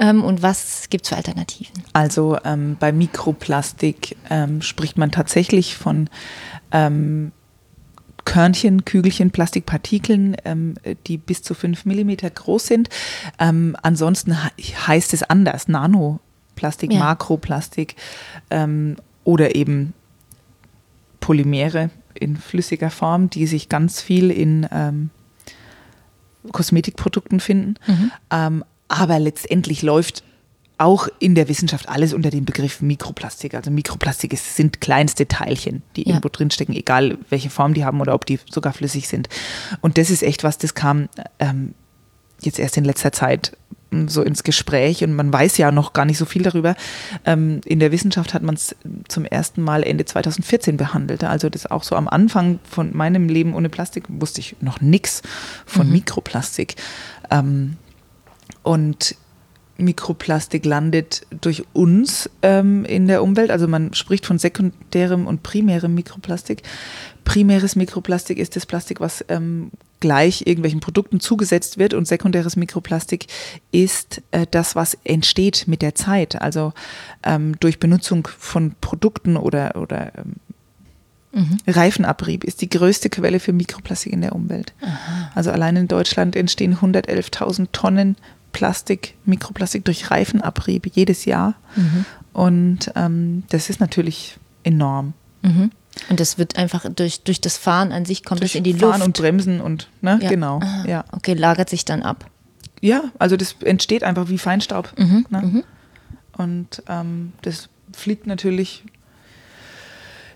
Ähm, 0.00 0.24
und 0.24 0.42
was 0.42 0.90
gibt 0.90 1.04
es 1.04 1.10
für 1.10 1.16
Alternativen? 1.16 1.72
Also 1.92 2.36
ähm, 2.44 2.76
bei 2.80 2.90
Mikroplastik 2.90 4.16
ähm, 4.28 4.60
spricht 4.60 4.98
man 4.98 5.12
tatsächlich 5.12 5.76
von 5.76 6.10
ähm, 6.72 7.30
Körnchen, 8.24 8.84
Kügelchen, 8.84 9.30
Plastikpartikeln, 9.30 10.36
ähm, 10.44 10.74
die 11.06 11.18
bis 11.18 11.42
zu 11.42 11.54
5 11.54 11.84
Millimeter 11.84 12.30
groß 12.30 12.66
sind. 12.66 12.88
Ähm, 13.38 13.76
ansonsten 13.82 14.36
he 14.56 14.74
heißt 14.74 15.12
es 15.12 15.22
anders, 15.22 15.68
Nanoplastik, 15.68 16.92
Ja. 16.92 17.00
Makroplastik 17.00 17.96
ähm, 18.50 18.96
oder 19.24 19.54
eben 19.54 19.92
Polymere 21.20 21.90
in 22.14 22.36
flüssiger 22.36 22.90
Form, 22.90 23.30
die 23.30 23.46
sich 23.46 23.68
ganz 23.68 24.00
viel 24.00 24.30
in 24.30 24.66
ähm, 24.70 25.10
Kosmetikprodukten 26.52 27.40
finden. 27.40 27.74
Ähm, 28.30 28.64
aber 28.88 29.18
letztendlich 29.18 29.82
läuft 29.82 30.22
auch 30.76 31.08
in 31.20 31.34
der 31.34 31.48
Wissenschaft 31.48 31.88
alles 31.88 32.12
unter 32.12 32.30
dem 32.30 32.44
Begriff 32.44 32.80
Mikroplastik. 32.82 33.54
Also 33.54 33.70
Mikroplastik 33.70 34.32
ist, 34.32 34.56
sind 34.56 34.80
kleinste 34.80 35.28
Teilchen, 35.28 35.82
die 35.94 36.02
Ja. 36.02 36.08
irgendwo 36.08 36.28
drinstecken, 36.28 36.74
egal 36.74 37.18
welche 37.30 37.50
Form 37.50 37.74
die 37.74 37.84
haben 37.84 38.00
oder 38.00 38.14
ob 38.14 38.26
die 38.26 38.40
sogar 38.50 38.72
flüssig 38.72 39.06
sind. 39.08 39.28
Und 39.80 39.98
das 39.98 40.10
ist 40.10 40.22
echt 40.22 40.42
was, 40.42 40.58
das 40.58 40.74
kam 40.74 41.08
ähm, 41.38 41.74
jetzt 42.40 42.58
erst 42.58 42.76
in 42.76 42.84
letzter 42.84 43.12
Zeit 43.12 43.56
m, 43.92 44.08
so 44.08 44.22
ins 44.22 44.42
Gespräch 44.42 45.04
und 45.04 45.14
man 45.14 45.32
weiß 45.32 45.56
ja 45.58 45.70
noch 45.70 45.92
gar 45.92 46.04
nicht 46.04 46.18
so 46.18 46.24
viel 46.24 46.42
darüber. 46.42 46.74
Ähm, 47.24 47.60
in 47.64 47.78
der 47.78 47.92
Wissenschaft 47.92 48.34
hat 48.34 48.42
man 48.42 48.56
es 48.56 48.74
zum 49.06 49.24
ersten 49.24 49.62
Mal 49.62 49.84
Ende 49.84 50.04
2014 50.04 50.76
behandelt. 50.76 51.22
Also 51.22 51.48
das 51.50 51.66
auch 51.70 51.84
so 51.84 51.94
am 51.94 52.08
Anfang 52.08 52.58
von 52.68 52.96
meinem 52.96 53.28
Leben 53.28 53.54
ohne 53.54 53.68
Plastik 53.68 54.04
wusste 54.08 54.40
ich 54.40 54.56
noch 54.60 54.80
nichts 54.80 55.22
von 55.66 55.88
Mikroplastik. 55.88 56.74
Ähm, 57.30 57.76
und 58.64 59.14
Mikroplastik 59.76 60.64
landet 60.64 61.26
durch 61.40 61.64
uns 61.72 62.30
ähm, 62.42 62.84
in 62.84 63.06
der 63.06 63.22
Umwelt. 63.22 63.50
Also 63.50 63.66
man 63.66 63.94
spricht 63.94 64.26
von 64.26 64.38
sekundärem 64.38 65.26
und 65.26 65.42
primärem 65.42 65.94
Mikroplastik. 65.94 66.62
Primäres 67.24 67.74
Mikroplastik 67.74 68.38
ist 68.38 68.54
das 68.56 68.66
Plastik, 68.66 69.00
was 69.00 69.24
ähm, 69.28 69.70
gleich 70.00 70.46
irgendwelchen 70.46 70.80
Produkten 70.80 71.18
zugesetzt 71.18 71.78
wird 71.78 71.94
und 71.94 72.06
sekundäres 72.06 72.56
Mikroplastik 72.56 73.26
ist 73.72 74.22
äh, 74.30 74.46
das, 74.50 74.76
was 74.76 74.98
entsteht 75.04 75.64
mit 75.66 75.82
der 75.82 75.94
Zeit. 75.94 76.40
Also 76.40 76.72
ähm, 77.22 77.58
durch 77.58 77.80
Benutzung 77.80 78.28
von 78.38 78.74
Produkten 78.80 79.36
oder, 79.36 79.76
oder 79.76 80.12
ähm, 80.18 80.34
Reifenabrieb 81.66 82.44
ist 82.44 82.60
die 82.60 82.68
größte 82.68 83.10
Quelle 83.10 83.40
für 83.40 83.52
Mikroplastik 83.52 84.12
in 84.12 84.20
der 84.20 84.34
Umwelt. 84.34 84.72
Also 85.34 85.50
allein 85.50 85.74
in 85.74 85.88
Deutschland 85.88 86.36
entstehen 86.36 86.76
111.000 86.76 87.68
Tonnen 87.72 88.16
Plastik, 88.54 89.14
Mikroplastik 89.26 89.84
durch 89.84 90.10
Reifenabrieb 90.10 90.86
jedes 90.94 91.26
Jahr. 91.26 91.54
Und 92.32 92.90
ähm, 92.96 93.42
das 93.50 93.68
ist 93.68 93.80
natürlich 93.80 94.38
enorm. 94.62 95.12
Mhm. 95.42 95.70
Und 96.08 96.18
das 96.20 96.38
wird 96.38 96.56
einfach 96.56 96.86
durch, 96.94 97.20
durch 97.22 97.40
das 97.40 97.56
Fahren 97.58 97.92
an 97.92 98.04
sich 98.04 98.24
kommt 98.24 98.40
Durch 98.40 98.52
das 98.52 98.58
in 98.58 98.64
die 98.64 98.72
Fahren 98.74 98.94
Luft. 99.00 99.04
und 99.04 99.16
Bremsen 99.18 99.60
und, 99.60 99.88
ne, 100.00 100.18
Ja. 100.22 100.28
genau. 100.30 100.60
Aha. 100.60 100.84
Ja. 100.88 101.04
Okay, 101.12 101.34
lagert 101.34 101.68
sich 101.68 101.84
dann 101.84 102.02
ab. 102.02 102.30
ja, 102.80 103.04
also 103.18 103.36
das 103.36 103.56
entsteht 103.62 104.02
einfach 104.02 104.28
wie 104.28 104.38
Feinstaub. 104.38 104.92
Mhm, 104.98 105.26
Ne? 105.30 105.64
Und 106.36 106.82
ähm, 106.88 107.32
das 107.42 107.68
fliegt 107.92 108.26
natürlich 108.26 108.82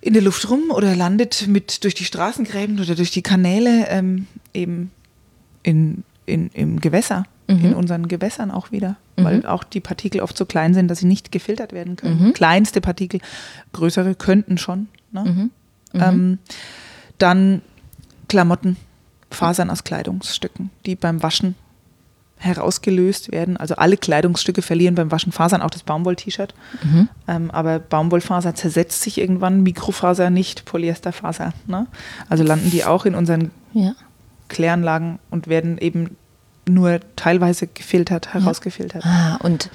in 0.00 0.12
der 0.12 0.22
Luft 0.22 0.48
rum 0.48 0.70
oder 0.70 0.94
landet 0.94 1.46
mit 1.48 1.82
durch 1.82 1.94
die 1.94 2.04
Straßengräben 2.04 2.78
oder 2.78 2.94
durch 2.94 3.10
die 3.10 3.22
Kanäle 3.22 3.86
ähm, 3.88 4.28
eben 4.54 4.92
in, 5.64 6.04
in, 6.28 6.48
im 6.48 6.80
Gewässer, 6.80 7.24
Mhm. 7.50 7.64
in 7.64 7.74
unseren 7.74 8.08
Gewässern 8.08 8.50
auch 8.50 8.72
wieder, 8.72 8.96
weil 9.16 9.46
auch 9.46 9.64
die 9.64 9.80
Partikel 9.80 10.20
oft 10.20 10.36
so 10.36 10.44
klein 10.44 10.74
sind, 10.74 10.88
dass 10.88 10.98
sie 10.98 11.06
nicht 11.06 11.32
gefiltert 11.32 11.72
werden 11.72 11.96
können. 11.96 12.26
Mhm. 12.26 12.32
Kleinste 12.34 12.82
Partikel, 12.82 13.20
größere 13.72 14.14
könnten 14.14 14.58
schon. 14.58 14.88
Ne? 15.12 15.24
Mhm. 15.24 15.50
Ähm, 15.94 16.38
dann 17.16 17.62
Klamotten, 18.28 18.76
Fasern 19.30 19.70
aus 19.70 19.82
Kleidungsstücken, 19.84 20.68
die 20.84 20.94
beim 20.94 21.22
Waschen 21.22 21.54
herausgelöst 22.36 23.32
werden. 23.32 23.56
Also 23.56 23.74
alle 23.76 23.96
Kleidungsstücke 23.96 24.62
verlieren 24.62 24.94
beim 24.94 25.10
Waschen 25.10 25.32
Fasern, 25.32 25.62
auch 25.62 25.70
das 25.70 25.82
Baumwoll-T-Shirt. 25.82 26.54
Mhm. 26.84 27.08
Ähm, 27.26 27.50
aber 27.50 27.78
Baumwollfaser 27.78 28.54
zersetzt 28.54 29.02
sich 29.02 29.18
irgendwann, 29.18 29.62
Mikrofaser 29.62 30.30
nicht, 30.30 30.64
Polyesterfaser. 30.64 31.52
Ne? 31.66 31.86
Also 32.28 32.44
landen 32.44 32.70
die 32.70 32.84
auch 32.84 33.06
in 33.06 33.14
unseren 33.14 33.50
Ja. 33.72 33.94
Kläranlagen 34.48 35.18
und 35.30 35.46
werden 35.48 35.78
eben 35.78 36.16
nur 36.68 37.00
teilweise 37.16 37.66
gefiltert, 37.66 38.34
herausgefiltert. 38.34 39.04
Ah, 39.06 39.36
und 39.42 39.70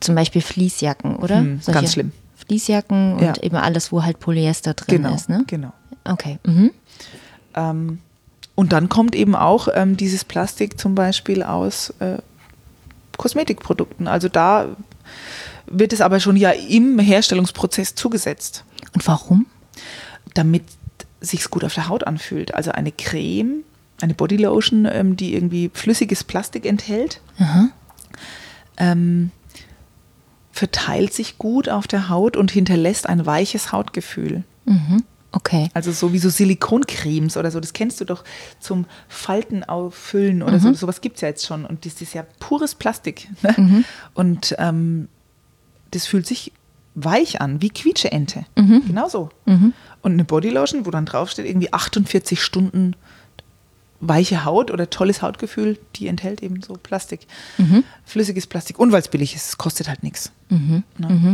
zum 0.00 0.14
Beispiel 0.14 0.42
Fließjacken, 0.42 1.16
oder? 1.16 1.38
Hm, 1.38 1.60
ganz 1.66 1.92
schlimm. 1.92 2.12
Fließjacken 2.46 3.14
und 3.14 3.22
Ja. 3.22 3.34
eben 3.42 3.56
alles, 3.56 3.90
wo 3.92 4.02
halt 4.02 4.20
Polyester 4.20 4.74
drin 4.74 5.02
Genau, 5.02 5.14
ist, 5.14 5.28
ne? 5.30 5.44
genau. 5.46 5.72
Okay. 6.04 6.38
Mhm. 6.44 6.70
Ähm, 7.54 7.98
und 8.54 8.72
dann 8.72 8.88
kommt 8.90 9.14
eben 9.14 9.34
auch 9.34 9.68
ähm, 9.74 9.96
dieses 9.96 10.24
Plastik 10.24 10.78
zum 10.78 10.94
Beispiel 10.94 11.42
aus 11.42 11.90
äh, 12.00 12.18
Kosmetikprodukten. 13.16 14.06
Also 14.08 14.28
da 14.28 14.68
wird 15.66 15.92
es 15.92 16.00
aber 16.00 16.20
schon 16.20 16.36
ja 16.36 16.50
im 16.50 16.98
Herstellungsprozess 16.98 17.94
zugesetzt, 17.94 18.64
Und 18.94 19.06
warum? 19.06 19.46
damit 20.34 20.64
sich's 21.20 21.48
gut 21.50 21.64
auf 21.64 21.74
der 21.74 21.88
Haut 21.88 22.06
anfühlt. 22.06 22.54
Also 22.54 22.72
eine 22.72 22.92
Creme, 22.92 23.62
eine 24.00 24.14
Bodylotion, 24.14 24.86
ähm, 24.90 25.16
die 25.16 25.34
irgendwie 25.34 25.70
flüssiges 25.72 26.24
Plastik 26.24 26.66
enthält, 26.66 27.20
ähm, 28.76 29.30
verteilt 30.52 31.12
sich 31.12 31.38
gut 31.38 31.68
auf 31.68 31.86
der 31.86 32.08
Haut 32.08 32.36
und 32.36 32.50
hinterlässt 32.50 33.08
ein 33.08 33.26
weiches 33.26 33.72
Hautgefühl. 33.72 34.44
Mhm. 34.64 35.02
Okay. 35.32 35.68
Also 35.74 35.90
so 35.90 36.12
wie 36.12 36.18
so 36.18 36.28
Silikoncremes 36.28 37.36
oder 37.36 37.50
so, 37.50 37.58
das 37.58 37.72
kennst 37.72 38.00
du 38.00 38.04
doch 38.04 38.22
zum 38.60 38.86
Falten 39.08 39.64
auffüllen 39.64 40.44
oder 40.44 40.60
so. 40.60 40.72
Sowas 40.74 41.00
gibt 41.00 41.16
es 41.16 41.22
ja 41.22 41.28
jetzt 41.28 41.44
schon. 41.44 41.64
Und 41.64 41.84
das 41.84 42.00
ist 42.00 42.14
ja 42.14 42.24
pures 42.38 42.76
Plastik. 42.76 43.28
Ne? 43.42 43.52
Und 44.14 44.54
ähm, 44.58 45.08
das 45.90 46.06
fühlt 46.06 46.26
sich 46.26 46.52
weich 46.94 47.40
an, 47.40 47.60
wie 47.60 47.70
Quietscheente. 47.70 48.46
Genau 48.86 49.08
so. 49.08 49.30
Und 50.02 50.12
eine 50.12 50.24
Bodylotion, 50.24 50.86
wo 50.86 50.92
dann 50.92 51.04
draufsteht, 51.04 51.46
irgendwie 51.46 51.72
48 51.72 52.40
Stunden 52.40 52.94
weiche 54.08 54.44
Haut 54.44 54.70
oder 54.70 54.90
tolles 54.90 55.22
Hautgefühl, 55.22 55.78
die 55.96 56.08
enthält 56.08 56.42
eben 56.42 56.62
so 56.62 56.74
Plastik. 56.74 57.26
Flüssiges 58.04 58.46
Plastik. 58.46 58.78
Und 58.78 58.92
weil 58.92 59.00
es 59.00 59.08
billig 59.08 59.34
ist, 59.34 59.48
es 59.48 59.58
kostet 59.58 59.88
halt 59.88 60.02
nichts. 60.02 60.32
Ne? 60.48 60.82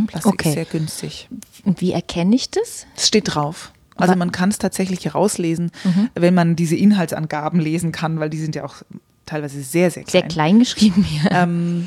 Plastik 0.06 0.32
Okay. 0.32 0.48
ist 0.48 0.54
sehr 0.54 0.64
günstig. 0.64 1.28
Und 1.64 1.80
wie 1.80 1.92
erkenne 1.92 2.34
ich 2.36 2.50
das? 2.50 2.86
Es 2.96 3.06
steht 3.08 3.34
drauf. 3.34 3.72
Also 3.96 4.16
man 4.16 4.32
kann 4.32 4.48
es 4.48 4.58
tatsächlich 4.58 5.04
herauslesen, 5.04 5.70
wenn 6.14 6.32
man 6.34 6.56
diese 6.56 6.74
Inhaltsangaben 6.76 7.60
lesen 7.60 7.92
kann, 7.92 8.18
weil 8.18 8.30
die 8.30 8.38
sind 8.38 8.54
ja 8.54 8.64
auch 8.64 8.76
teilweise 9.26 9.62
sehr, 9.62 9.90
sehr 9.90 10.04
klein. 10.04 10.10
Sehr 10.22 10.28
klein 10.28 10.58
geschrieben 10.58 11.02
hier. 11.04 11.30
Ähm, 11.32 11.86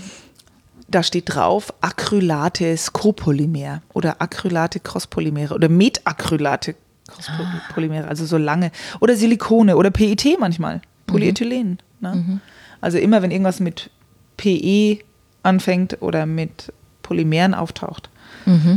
da 0.88 1.01
steht 1.01 1.34
drauf 1.34 1.73
Acrylates 1.81 2.93
Copolymer 2.93 3.81
oder 3.93 4.21
Acrylate 4.21 4.79
Crosspolymere 4.79 5.55
oder 5.55 5.69
Metacrylate 5.69 6.75
Crosspolymere, 7.08 8.08
also 8.08 8.26
so 8.26 8.38
lange. 8.38 8.72
Oder 8.99 9.16
Silikone 9.16 9.76
oder 9.78 9.91
PET 9.91 10.38
manchmal, 10.39 10.82
Polyethylen. 11.08 11.80
Ne? 11.99 12.39
Also 12.82 12.97
immer 12.97 13.22
wenn 13.22 13.32
irgendwas 13.32 13.60
mit 13.60 13.89
PE 14.38 14.99
anfängt 15.43 16.01
oder 16.01 16.26
mit 16.26 16.72
Polymeren 17.01 17.54
auftaucht, 17.54 18.10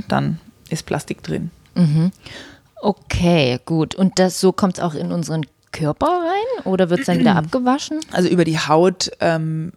dann 0.09 0.39
ist 0.71 0.87
Plastik 0.87 1.23
drin. 1.23 1.51
Okay, 2.81 3.59
gut. 3.65 3.95
Und 3.95 4.19
das 4.19 4.41
so 4.41 4.53
kommt 4.53 4.79
es 4.79 4.83
auch 4.83 4.95
in 4.95 5.13
unseren 5.13 5.47
Körper 5.73 6.07
rein 6.07 6.65
oder 6.65 6.91
wird 6.91 7.01
es 7.01 7.07
dann 7.07 7.19
wieder 7.19 7.37
abgewaschen? 7.37 8.01
Also 8.13 8.29
über 8.29 8.45
die 8.45 8.59
Haut, 8.59 9.11
ähm, 9.21 9.73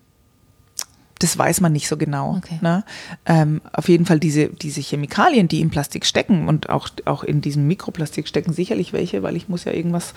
das 1.20 1.38
weiß 1.38 1.62
man 1.62 1.74
nicht 1.74 1.88
so 1.88 1.98
genau. 1.98 2.38
Okay. 2.38 2.60
Ne? 2.62 2.84
Ähm, 3.26 3.62
auf 3.74 3.90
jeden 3.90 4.06
Fall 4.06 4.20
diese, 4.20 4.48
diese 4.48 4.82
Chemikalien, 4.82 5.48
die 5.48 5.62
im 5.62 5.70
Plastik 5.70 6.06
stecken 6.06 6.48
und 6.48 6.70
auch, 6.70 6.90
auch 7.06 7.24
in 7.24 7.42
diesem 7.42 7.68
Mikroplastik 7.68 8.28
stecken 8.28 8.54
sicherlich 8.54 8.94
welche, 8.94 9.22
weil 9.22 9.36
ich 9.36 9.50
muss 9.50 9.66
ja 9.66 9.74
irgendwas 9.74 10.14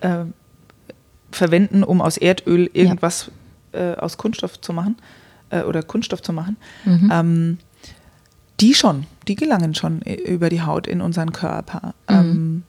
äh, 0.00 0.24
verwenden, 1.32 1.82
um 1.82 2.00
aus 2.00 2.16
Erdöl 2.16 2.70
irgendwas 2.72 3.30
äh, 3.72 3.94
aus 3.94 4.18
Kunststoff 4.18 4.60
zu 4.60 4.72
machen 4.72 4.96
äh, 5.50 5.62
oder 5.62 5.82
Kunststoff 5.82 6.22
zu 6.22 6.32
machen. 6.32 6.56
Ähm, 7.10 7.58
die 8.60 8.74
schon, 8.74 9.06
die 9.26 9.36
gelangen 9.36 9.74
schon 9.74 10.02
äh, 10.02 10.14
über 10.14 10.48
die 10.48 10.62
Haut 10.62 10.86
in 10.86 11.00
unseren 11.00 11.32
Körper. 11.32 11.94
Ähm, 12.08 12.62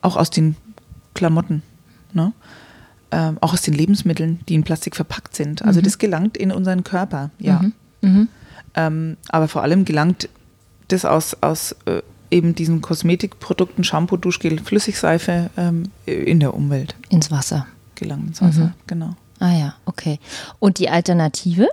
auch 0.00 0.16
aus 0.16 0.30
den 0.30 0.56
Klamotten. 1.14 1.62
Ne? 2.12 2.32
Ähm, 3.12 3.38
auch 3.40 3.52
aus 3.52 3.62
den 3.62 3.74
Lebensmitteln, 3.74 4.40
die 4.48 4.54
in 4.54 4.64
Plastik 4.64 4.96
verpackt 4.96 5.36
sind. 5.36 5.62
Also 5.62 5.78
Mhm. 5.80 5.84
das 5.84 5.98
gelangt 5.98 6.36
in 6.36 6.50
unseren 6.50 6.82
Körper, 6.82 7.30
ja. 7.38 7.62
Mhm. 8.00 8.28
Ähm, 8.74 9.16
aber 9.28 9.48
vor 9.48 9.62
allem 9.62 9.84
gelangt 9.84 10.28
das 10.88 11.04
aus, 11.04 11.36
aus 11.42 11.76
äh, 11.84 12.02
eben 12.30 12.54
diesen 12.54 12.80
Kosmetikprodukten, 12.80 13.84
Shampoo, 13.84 14.16
Duschgel, 14.16 14.58
Flüssigseife 14.58 15.50
ähm, 15.56 15.84
in 16.06 16.40
der 16.40 16.54
Umwelt 16.54 16.94
Ins 17.10 17.30
Wasser. 17.30 17.66
gelangt 17.94 18.26
ins 18.28 18.40
Wasser. 18.42 18.64
Mhm. 18.66 18.72
Genau. 18.86 19.14
Ah 19.38 19.52
ja, 19.52 19.74
okay. 19.84 20.18
Und 20.58 20.78
die 20.78 20.88
Alternative 20.88 21.68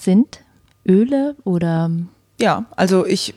sind 0.00 0.40
Öle 0.86 1.36
oder 1.44 1.90
Ja, 2.40 2.64
also 2.76 3.04
ich, 3.06 3.34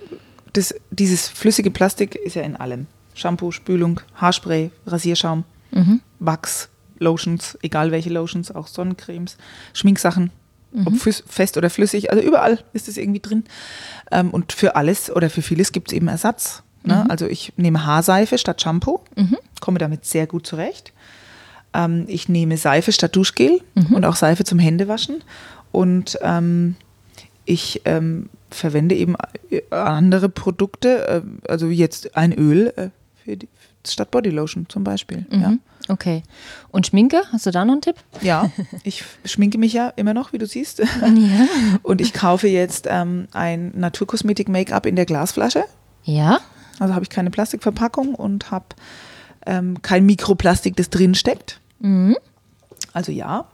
das, 0.53 0.73
dieses 0.89 1.27
flüssige 1.27 1.69
Plastik 1.71 2.15
ist 2.15 2.35
ja 2.35 2.43
in 2.43 2.55
allem. 2.55 2.87
Shampoo, 3.13 3.51
Spülung, 3.51 3.99
Haarspray, 4.15 4.71
Rasierschaum, 4.87 5.43
Mhm. 5.73 5.99
Wachs, 6.19 6.69
Lotions, 7.01 7.57
egal 7.61 7.91
welche 7.91 8.09
Lotions, 8.09 8.51
auch 8.51 8.67
Sonnencremes, 8.67 9.37
Schminksachen, 9.73 10.31
Mhm. 10.73 10.87
ob 10.87 10.95
fest 11.27 11.57
oder 11.57 11.69
flüssig, 11.69 12.11
also 12.11 12.23
überall 12.25 12.59
ist 12.71 12.87
es 12.87 12.95
irgendwie 12.95 13.19
drin. 13.19 13.43
Ähm, 14.09 14.29
und 14.29 14.53
für 14.53 14.77
alles 14.77 15.11
oder 15.13 15.29
für 15.29 15.41
vieles 15.41 15.73
gibt 15.73 15.89
es 15.91 15.93
eben 15.93 16.07
Ersatz. 16.07 16.63
Ne? 16.83 17.05
Also 17.09 17.27
ich 17.27 17.51
nehme 17.57 17.85
Haarseife 17.85 18.37
statt 18.37 18.61
Shampoo, 18.61 19.01
komme 19.59 19.79
damit 19.79 20.05
sehr 20.05 20.27
gut 20.27 20.47
zurecht. 20.47 20.93
Ähm, 21.73 22.05
ich 22.07 22.29
nehme 22.29 22.55
Seife 22.55 22.93
statt 22.93 23.15
Duschgel 23.15 23.59
und 23.93 24.05
auch 24.05 24.15
Seife 24.15 24.45
zum 24.45 24.59
Händewaschen. 24.59 25.23
Und 25.73 26.17
ähm, 26.21 26.75
ich 27.45 27.81
ähm, 27.85 28.29
verwende 28.49 28.95
eben 28.95 29.15
äh, 29.49 29.61
andere 29.71 30.29
Produkte, 30.29 31.07
äh, 31.07 31.21
also 31.51 31.67
jetzt 31.67 32.15
ein 32.15 32.31
Öl 32.33 32.73
äh, 32.77 32.89
für 33.23 33.35
die, 33.37 33.49
statt 33.85 34.09
Bodylotion 34.11 34.67
zum 34.69 34.83
Beispiel. 34.85 35.25
Ja. 35.31 35.53
Mhm. 35.91 35.93
Okay. 35.93 36.23
Und 36.69 36.87
Schminke? 36.87 37.23
Hast 37.31 37.45
du 37.45 37.51
da 37.51 37.65
noch 37.65 37.73
einen 37.73 37.81
Tipp? 37.81 37.95
ja, 38.21 38.49
ich 38.83 39.03
schminke 39.25 39.57
mich 39.57 39.73
ja 39.73 39.89
immer 39.95 40.13
noch, 40.13 40.33
wie 40.33 40.37
du 40.37 40.45
siehst. 40.45 40.79
Ja. 40.79 40.87
Und 41.83 42.01
ich 42.01 42.13
kaufe 42.13 42.47
jetzt 42.47 42.87
ähm, 42.89 43.27
ein 43.33 43.71
Naturkosmetik-Make-up 43.75 44.85
in 44.85 44.95
der 44.95 45.05
Glasflasche. 45.05 45.65
Ja? 46.03 46.39
Also 46.79 46.93
habe 46.95 47.03
ich 47.03 47.09
keine 47.09 47.29
Plastikverpackung 47.29 48.15
und 48.15 48.49
habe 48.49 48.65
ähm, 49.45 49.83
kein 49.83 50.03
Mikroplastik, 50.05 50.75
das 50.75 50.89
drin 50.89 51.13
steckt. 51.13 51.59
Mhm. 51.79 52.17
Also 52.91 53.11
ja, 53.11 53.45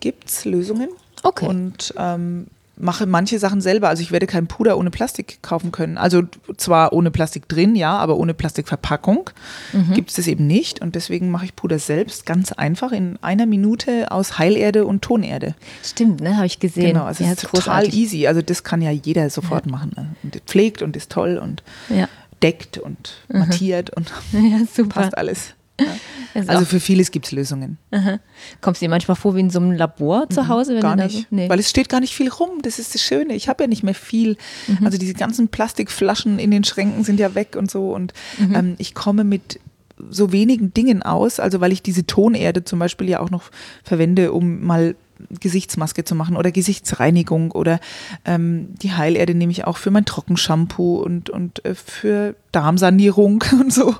gibt 0.00 0.28
es 0.28 0.44
Lösungen. 0.44 0.90
Okay. 1.22 1.46
Und 1.46 1.94
ähm, 1.96 2.48
mache 2.76 3.06
manche 3.06 3.38
Sachen 3.38 3.60
selber. 3.60 3.88
Also 3.88 4.02
ich 4.02 4.10
werde 4.12 4.26
kein 4.26 4.46
Puder 4.46 4.76
ohne 4.78 4.90
Plastik 4.90 5.38
kaufen 5.42 5.70
können. 5.72 5.96
Also 5.96 6.22
zwar 6.56 6.92
ohne 6.92 7.10
Plastik 7.10 7.48
drin, 7.48 7.76
ja, 7.76 7.96
aber 7.96 8.16
ohne 8.16 8.34
Plastikverpackung 8.34 9.30
gibt 9.94 10.10
es 10.10 10.16
das 10.16 10.26
eben 10.26 10.46
nicht. 10.46 10.80
Und 10.80 10.94
deswegen 10.94 11.30
mache 11.30 11.44
ich 11.44 11.54
Puder 11.56 11.78
selbst 11.78 12.26
ganz 12.26 12.52
einfach 12.52 12.92
in 12.92 13.18
einer 13.22 13.46
Minute 13.46 14.10
aus 14.10 14.38
Heilerde 14.38 14.86
und 14.86 15.02
Tonerde. 15.02 15.54
Stimmt, 15.84 16.20
ne? 16.20 16.36
Habe 16.36 16.46
ich 16.46 16.58
gesehen. 16.58 16.86
Genau, 16.94 17.04
also 17.04 17.22
ja, 17.24 17.32
es 17.32 17.42
ist 17.42 17.50
total 17.50 17.94
easy. 17.94 18.26
Also 18.26 18.42
das 18.42 18.64
kann 18.64 18.82
ja 18.82 18.90
jeder 18.90 19.30
sofort 19.30 19.66
machen. 19.66 19.92
ne? 19.96 20.16
Und 20.22 20.36
pflegt 20.46 20.82
und 20.82 20.96
ist 20.96 21.10
toll 21.12 21.38
und 21.38 21.62
Ja. 21.88 22.08
deckt 22.42 22.78
und 22.78 23.14
mattiert 23.28 23.90
und 23.90 24.12
ja, 24.32 24.84
passt 24.88 25.16
alles. 25.16 25.54
Ja. 25.80 25.86
Also 26.48 26.64
für 26.64 26.80
vieles 26.80 27.10
gibt 27.10 27.26
es 27.26 27.32
Lösungen. 27.32 27.78
Aha. 27.92 28.18
Kommst 28.60 28.80
du 28.80 28.86
dir 28.86 28.90
manchmal 28.90 29.16
vor 29.16 29.34
wie 29.36 29.40
in 29.40 29.50
so 29.50 29.60
einem 29.60 29.72
Labor 29.72 30.28
zu 30.30 30.48
Hause? 30.48 30.74
Wenn 30.74 30.80
Gar 30.82 30.96
nicht. 30.96 31.16
So? 31.16 31.24
Nee. 31.30 31.48
Weil 31.48 31.58
es 31.60 31.70
steht 31.70 31.88
gar 31.88 32.00
nicht 32.00 32.14
viel 32.14 32.28
rum. 32.28 32.60
Das 32.62 32.78
ist 32.78 32.94
das 32.94 33.02
Schöne. 33.02 33.34
Ich 33.34 33.48
habe 33.48 33.62
ja 33.64 33.68
nicht 33.68 33.82
mehr 33.82 33.94
viel. 33.94 34.36
Mhm. 34.66 34.84
Also 34.86 34.98
diese 34.98 35.14
ganzen 35.14 35.48
Plastikflaschen 35.48 36.38
in 36.38 36.50
den 36.50 36.64
Schränken 36.64 37.04
sind 37.04 37.20
ja 37.20 37.34
weg 37.34 37.56
und 37.56 37.70
so. 37.70 37.92
Und 37.92 38.12
Mhm. 38.38 38.54
ähm, 38.54 38.74
ich 38.78 38.94
komme 38.94 39.22
mit 39.24 39.60
so 40.10 40.32
wenigen 40.32 40.74
Dingen 40.74 41.02
aus. 41.02 41.38
Also 41.40 41.60
weil 41.60 41.72
ich 41.72 41.82
diese 41.82 42.04
Tonerde 42.06 42.64
zum 42.64 42.78
Beispiel 42.80 43.08
ja 43.08 43.20
auch 43.20 43.30
noch 43.30 43.50
verwende, 43.84 44.32
um 44.32 44.60
mal 44.64 44.96
Gesichtsmaske 45.40 46.04
zu 46.04 46.14
machen 46.14 46.36
oder 46.36 46.52
Gesichtsreinigung 46.52 47.50
oder 47.50 47.80
ähm, 48.24 48.74
die 48.82 48.92
Heilerde 48.92 49.34
nehme 49.34 49.52
ich 49.52 49.64
auch 49.64 49.76
für 49.76 49.90
mein 49.90 50.04
Trockenshampoo 50.04 50.96
und, 50.96 51.30
und 51.30 51.64
äh, 51.64 51.74
für 51.74 52.34
Darmsanierung 52.52 53.44
und 53.60 53.72
so. 53.72 53.96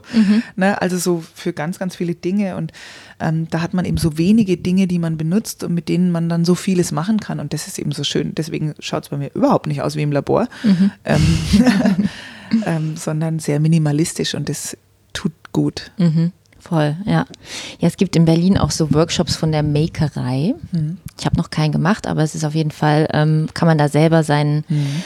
Ne? 0.57 0.81
Also 0.81 0.99
so 0.99 1.25
für 1.35 1.53
ganz, 1.53 1.79
ganz 1.79 1.97
viele 1.97 2.15
Dinge 2.15 2.57
und 2.57 2.73
ähm, 3.21 3.49
da 3.51 3.61
hat 3.61 3.75
man 3.75 3.85
eben 3.85 3.97
so 3.97 4.19
wenige 4.19 4.57
Dinge, 4.57 4.87
die 4.87 4.99
man 4.99 5.17
benutzt 5.17 5.65
und 5.65 5.75
mit 5.75 5.89
denen 5.89 6.11
man 6.11 6.29
dann 6.29 6.45
so 6.45 6.55
vieles 6.55 6.93
machen 6.93 7.21
kann 7.21 7.41
und 7.41 7.53
das 7.53 7.67
ist 7.67 7.79
eben 7.79 7.93
so 7.93 8.05
schön. 8.05 8.35
Deswegen 8.35 8.75
schaut 8.79 9.05
es 9.05 9.09
bei 9.09 9.17
mir 9.17 9.31
überhaupt 9.35 9.67
nicht 9.67 9.83
aus 9.83 9.97
wie 9.97 10.03
im 10.03 10.13
Labor, 10.13 10.49
ähm, 11.05 11.39
ähm, 12.67 12.97
sondern 12.97 13.39
sehr 13.39 13.61
minimalistisch 13.61 14.35
und 14.35 14.49
das 14.49 14.77
tut 15.13 15.33
gut. 15.53 15.93
Mhm. 15.97 16.33
Voll, 16.67 16.97
ja. 17.05 17.27
Ja, 17.79 17.89
es 17.89 17.97
gibt 17.99 18.17
in 18.17 18.25
Berlin 18.25 18.57
auch 18.57 18.71
so 18.71 18.93
Workshops 18.95 19.37
von 19.37 19.53
der 19.53 19.63
Makerei. 19.63 20.55
Mhm. 20.73 20.97
Ich 21.19 21.27
habe 21.27 21.37
noch 21.37 21.51
keinen 21.51 21.73
gemacht, 21.73 22.07
aber 22.07 22.23
es 22.23 22.35
ist 22.35 22.45
auf 22.45 22.55
jeden 22.55 22.71
Fall, 22.71 23.07
ähm, 23.13 23.49
kann 23.53 23.69
man 23.69 23.77
da 23.77 23.89
selber 23.89 24.23
seinen, 24.23 24.65
Mhm. 24.69 25.03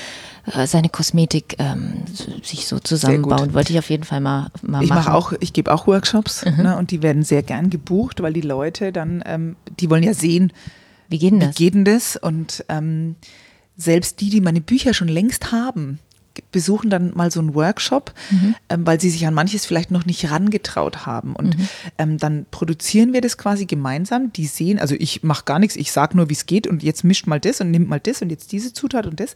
äh, 0.54 0.66
seine 0.68 0.88
Kosmetik 0.88 1.56
ähm, 1.58 2.04
sich 2.44 2.66
so 2.68 2.78
zusammenbauen. 2.78 3.54
Wollte 3.54 3.72
ich 3.72 3.78
auf 3.80 3.90
jeden 3.90 4.04
Fall 4.04 4.20
mal, 4.20 4.50
mal 4.62 4.82
Ich 4.84 4.88
machen. 4.88 4.98
mache 5.04 5.14
auch, 5.14 5.32
ich 5.40 5.52
gebe 5.52 5.72
auch 5.74 5.86
Workshops 5.88 6.44
ne, 6.44 6.76
und 6.78 6.92
die 6.92 7.02
werden 7.02 7.24
sehr 7.24 7.42
gern 7.42 7.70
gebucht, 7.70 8.22
weil 8.22 8.32
die 8.32 8.40
Leute 8.40 8.92
dann, 8.92 9.22
ähm, 9.26 9.56
die 9.80 9.90
wollen 9.90 10.04
ja 10.04 10.14
sehen, 10.14 10.52
Wie 11.08 11.18
geht 11.18 11.32
denn 11.32 11.40
wie 11.40 11.46
das? 11.46 11.56
geht 11.56 11.74
denn 11.74 11.84
das? 11.84 12.16
Und 12.16 12.64
ähm, 12.68 13.16
selbst 13.76 14.20
die, 14.20 14.30
die 14.30 14.40
meine 14.40 14.60
Bücher 14.60 14.94
schon 14.94 15.08
längst 15.08 15.50
haben, 15.52 15.98
besuchen 16.50 16.90
dann 16.90 17.12
mal 17.14 17.30
so 17.30 17.40
einen 17.40 17.54
Workshop, 17.54 18.12
ähm, 18.68 18.86
weil 18.86 19.00
sie 19.00 19.10
sich 19.10 19.26
an 19.26 19.34
manches 19.34 19.66
vielleicht 19.66 19.90
noch 19.90 20.06
nicht 20.06 20.30
rangetraut 20.30 21.06
haben. 21.06 21.36
Und 21.36 21.56
ähm, 21.98 22.18
dann 22.18 22.46
produzieren 22.50 23.12
wir 23.12 23.20
das 23.20 23.38
quasi 23.38 23.66
gemeinsam. 23.66 24.32
Die 24.32 24.46
sehen, 24.46 24.78
also 24.78 24.94
ich 24.98 25.22
mache 25.22 25.44
gar 25.44 25.58
nichts, 25.58 25.76
ich 25.76 25.92
sage 25.92 26.16
nur, 26.16 26.28
wie 26.28 26.34
es 26.34 26.46
geht 26.46 26.66
und 26.66 26.82
jetzt 26.82 27.04
mischt 27.04 27.26
mal 27.26 27.40
das 27.40 27.60
und 27.60 27.70
nimmt 27.70 27.88
mal 27.88 28.00
das 28.00 28.22
und 28.22 28.30
jetzt 28.30 28.52
diese 28.52 28.72
Zutat 28.72 29.06
und 29.06 29.20
das. 29.20 29.34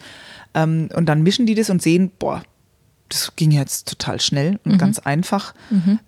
Ähm, 0.54 0.88
und 0.94 1.06
dann 1.06 1.22
mischen 1.22 1.46
die 1.46 1.54
das 1.54 1.70
und 1.70 1.82
sehen, 1.82 2.10
boah, 2.18 2.42
das 3.08 3.36
ging 3.36 3.50
jetzt 3.50 3.88
total 3.88 4.20
schnell 4.20 4.58
und 4.64 4.78
ganz 4.78 4.98
einfach. 4.98 5.54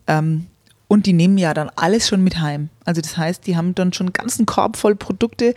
Ähm, 0.06 0.46
und 0.88 1.06
die 1.06 1.12
nehmen 1.12 1.38
ja 1.38 1.54
dann 1.54 1.70
alles 1.76 2.06
schon 2.08 2.22
mit 2.22 2.40
heim. 2.40 2.68
Also 2.84 3.00
das 3.00 3.16
heißt, 3.16 3.46
die 3.46 3.56
haben 3.56 3.74
dann 3.74 3.92
schon 3.92 4.08
einen 4.08 4.12
ganzen 4.12 4.46
Korb 4.46 4.76
voll 4.76 4.94
Produkte, 4.94 5.54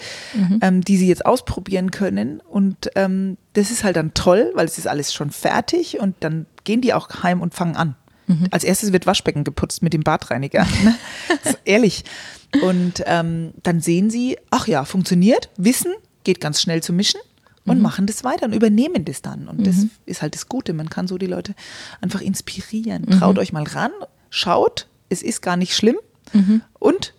ähm, 0.62 0.82
die 0.82 0.98
sie 0.98 1.08
jetzt 1.08 1.26
ausprobieren 1.26 1.92
können. 1.92 2.40
Und 2.40 2.90
ähm, 2.96 3.38
das 3.54 3.70
ist 3.70 3.84
halt 3.84 3.98
dann 3.98 4.14
toll, 4.14 4.52
weil 4.56 4.66
es 4.66 4.78
ist 4.78 4.88
alles 4.88 5.14
schon 5.14 5.30
fertig 5.30 6.00
und 6.00 6.16
dann 6.22 6.46
gehen 6.64 6.82
die 6.82 6.94
auch 6.94 7.24
heim 7.24 7.42
und 7.42 7.54
fangen 7.54 7.76
an. 7.76 7.96
Als 8.52 8.64
erstes 8.64 8.92
wird 8.92 9.06
Waschbecken 9.06 9.44
geputzt 9.44 9.82
mit 9.82 9.94
dem 9.94 10.02
Badreiniger. 10.02 10.66
ne? 10.84 10.96
Ehrlich. 11.66 12.04
Und 12.62 13.04
ähm, 13.06 13.54
dann 13.64 13.82
sehen 13.82 14.10
sie, 14.10 14.38
ach 14.50 14.68
ja, 14.68 14.86
funktioniert, 14.86 15.50
wissen, 15.58 15.94
geht 16.24 16.42
ganz 16.42 16.62
schnell 16.62 16.82
zu 16.82 16.94
mischen 16.94 17.20
und 17.66 17.82
machen 17.82 18.06
das 18.06 18.24
weiter 18.24 18.46
und 18.46 18.54
übernehmen 18.54 19.04
das 19.04 19.22
dann. 19.22 19.48
Und 19.50 19.68
das 19.68 19.76
ist 20.06 20.22
halt 20.22 20.36
das 20.36 20.48
Gute. 20.48 20.74
Man 20.74 20.90
kann 20.90 21.08
so 21.08 21.18
die 21.18 21.26
Leute 21.26 21.54
einfach 22.00 22.22
inspirieren. 22.22 23.06
Traut 23.20 23.38
euch 23.38 23.52
mal 23.52 23.64
ran, 23.64 23.92
schaut, 24.30 24.88
es 25.10 25.22
ist 25.22 25.42
gar 25.42 25.58
nicht 25.58 25.76
schlimm 25.76 25.98
und 26.80 27.14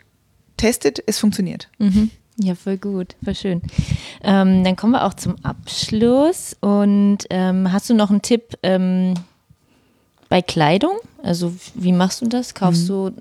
testet, 0.57 1.03
es 1.07 1.19
funktioniert. 1.19 1.69
Mhm. 1.79 2.11
Ja, 2.41 2.55
voll 2.55 2.77
gut, 2.77 3.17
voll 3.25 3.35
schön. 3.35 3.63
Ähm, 4.23 4.63
dann 4.63 4.77
kommen 4.77 4.93
wir 4.93 5.05
auch 5.05 5.15
zum 5.15 5.37
Abschluss. 5.45 6.57
Und 6.61 7.19
ähm, 7.31 7.73
hast 7.73 7.91
du 7.91 7.95
noch 7.95 8.11
einen 8.11 8.23
Tipp 8.23 8.57
ähm, 8.63 9.15
bei 10.29 10.43
Kleidung? 10.43 10.99
Also 11.23 11.53
wie 11.75 11.93
machst 11.93 12.23
du 12.23 12.27
das? 12.27 12.55
Kaufst 12.55 12.89
du 12.89 13.13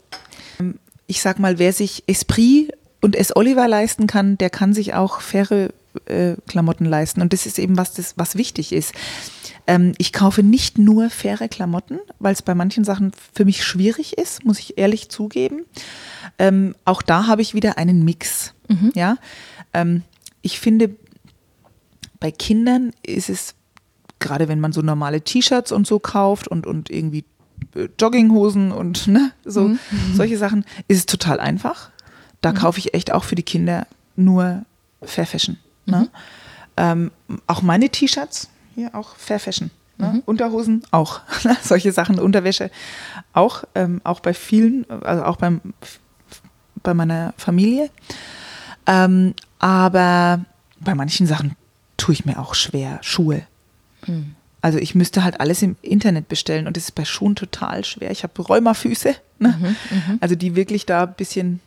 ich 1.08 1.22
sag 1.22 1.40
mal, 1.40 1.58
wer 1.58 1.74
sich 1.74 2.04
Esprit 2.06 2.72
und 3.02 3.16
S. 3.16 3.36
Oliver 3.36 3.68
leisten 3.68 4.08
kann, 4.08 4.38
der 4.38 4.50
kann 4.50 4.74
sich 4.74 4.94
auch 4.94 5.22
faire 5.22 5.70
Klamotten 6.48 6.86
leisten. 6.86 7.22
Und 7.22 7.34
das 7.34 7.46
ist 7.46 7.60
eben 7.60 7.78
was, 7.78 7.94
das, 7.94 8.14
was 8.18 8.36
wichtig 8.36 8.74
ist. 8.74 8.94
Ähm, 9.66 9.94
ich 9.98 10.14
kaufe 10.14 10.44
nicht 10.44 10.78
nur 10.78 11.10
faire 11.10 11.48
Klamotten, 11.48 12.00
weil 12.20 12.34
es 12.34 12.42
bei 12.42 12.56
manchen 12.56 12.84
Sachen 12.84 13.12
für 13.34 13.46
mich 13.46 13.64
schwierig 13.64 14.18
ist, 14.18 14.46
muss 14.46 14.60
ich 14.60 14.78
ehrlich 14.78 15.10
zugeben. 15.10 15.66
Ähm, 16.40 16.76
auch 16.86 17.02
da 17.02 17.28
habe 17.28 17.42
ich 17.42 17.54
wieder 17.54 17.78
einen 17.78 18.04
Mix. 18.04 18.54
Ja, 18.96 19.18
ähm, 19.74 20.04
ich 20.42 20.60
finde, 20.60 20.96
bei 22.20 22.32
Kindern 22.32 22.92
ist 23.02 23.30
es 23.30 23.56
gerade 24.20 24.48
wenn 24.48 24.60
man 24.60 24.72
so 24.72 24.82
normale 24.82 25.22
T-Shirts 25.22 25.72
und 25.72 25.88
so 25.88 26.00
kauft 26.00 26.48
und, 26.48 26.66
und 26.66 26.90
irgendwie 26.90 27.26
äh, 27.76 27.88
Jogginghosen 28.00 28.72
und 28.72 29.08
ne, 29.08 29.32
so 29.46 29.76
solche 30.14 30.38
Sachen, 30.38 30.66
ist 30.88 30.98
es 30.98 31.06
total 31.06 31.40
einfach. 31.40 31.92
Da 32.42 32.52
kaufe 32.52 32.80
ich 32.80 32.94
echt 32.94 33.12
auch 33.12 33.24
für 33.24 33.36
die 33.36 33.44
Kinder 33.44 33.88
nur 34.16 34.64
Fair 35.02 35.26
Fashion. 35.26 35.58
Ne? 35.88 36.10
Ähm, 36.78 37.12
auch 37.48 37.62
meine 37.62 37.90
T-Shirts, 37.90 38.50
hier 38.76 38.94
auch 38.94 39.16
Fair 39.16 39.40
Fashion. 39.40 39.72
Ne? 39.98 40.22
Unterhosen 40.26 40.84
auch. 40.92 41.22
Solche 41.64 41.92
Sachen, 41.92 42.20
Unterwäsche 42.20 42.70
auch. 43.34 43.64
Ähm, 43.74 44.00
auch 44.04 44.20
bei 44.20 44.34
vielen, 44.34 44.90
also 44.90 45.24
auch 45.24 45.38
beim, 45.38 45.62
bei 46.84 46.94
meiner 46.94 47.34
Familie. 47.38 47.90
Ähm, 48.86 49.34
aber 49.58 50.46
bei 50.80 50.94
manchen 50.94 51.26
Sachen 51.26 51.56
tue 51.98 52.14
ich 52.14 52.26
mir 52.26 52.38
auch 52.40 52.54
schwer. 52.54 53.00
Schuhe. 53.02 53.44
Also 54.62 54.78
ich 54.78 54.94
müsste 54.96 55.24
halt 55.24 55.40
alles 55.40 55.62
im 55.62 55.76
Internet 55.82 56.28
bestellen 56.28 56.68
und 56.68 56.78
das 56.78 56.86
ist 56.86 56.96
bei 56.96 57.06
Schuhen 57.06 57.36
total 57.36 57.84
schwer. 57.84 58.12
Ich 58.12 58.24
habe 58.24 58.42
Rheumafüße, 58.42 59.16
ne? 59.40 59.76
also 60.20 60.36
die 60.36 60.56
wirklich 60.56 60.86
da 60.86 61.04
ein 61.04 61.14
bisschen 61.14 61.60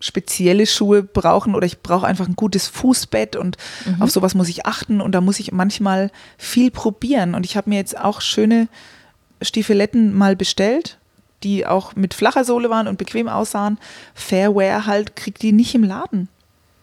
spezielle 0.00 0.66
Schuhe 0.66 1.02
brauchen 1.02 1.54
oder 1.54 1.66
ich 1.66 1.82
brauche 1.82 2.06
einfach 2.06 2.28
ein 2.28 2.36
gutes 2.36 2.68
Fußbett 2.68 3.36
und 3.36 3.56
mhm. 3.84 4.02
auf 4.02 4.10
sowas 4.10 4.34
muss 4.34 4.48
ich 4.48 4.66
achten 4.66 5.00
und 5.00 5.12
da 5.12 5.20
muss 5.20 5.40
ich 5.40 5.52
manchmal 5.52 6.10
viel 6.36 6.70
probieren. 6.70 7.34
Und 7.34 7.44
ich 7.44 7.56
habe 7.56 7.70
mir 7.70 7.76
jetzt 7.76 7.98
auch 7.98 8.20
schöne 8.20 8.68
Stiefeletten 9.42 10.14
mal 10.14 10.36
bestellt, 10.36 10.98
die 11.42 11.66
auch 11.66 11.96
mit 11.96 12.14
flacher 12.14 12.44
Sohle 12.44 12.70
waren 12.70 12.88
und 12.88 12.98
bequem 12.98 13.28
aussahen. 13.28 13.78
Fairwear 14.14 14.86
halt, 14.86 15.16
kriegt 15.16 15.42
die 15.42 15.52
nicht 15.52 15.74
im 15.74 15.84
Laden. 15.84 16.28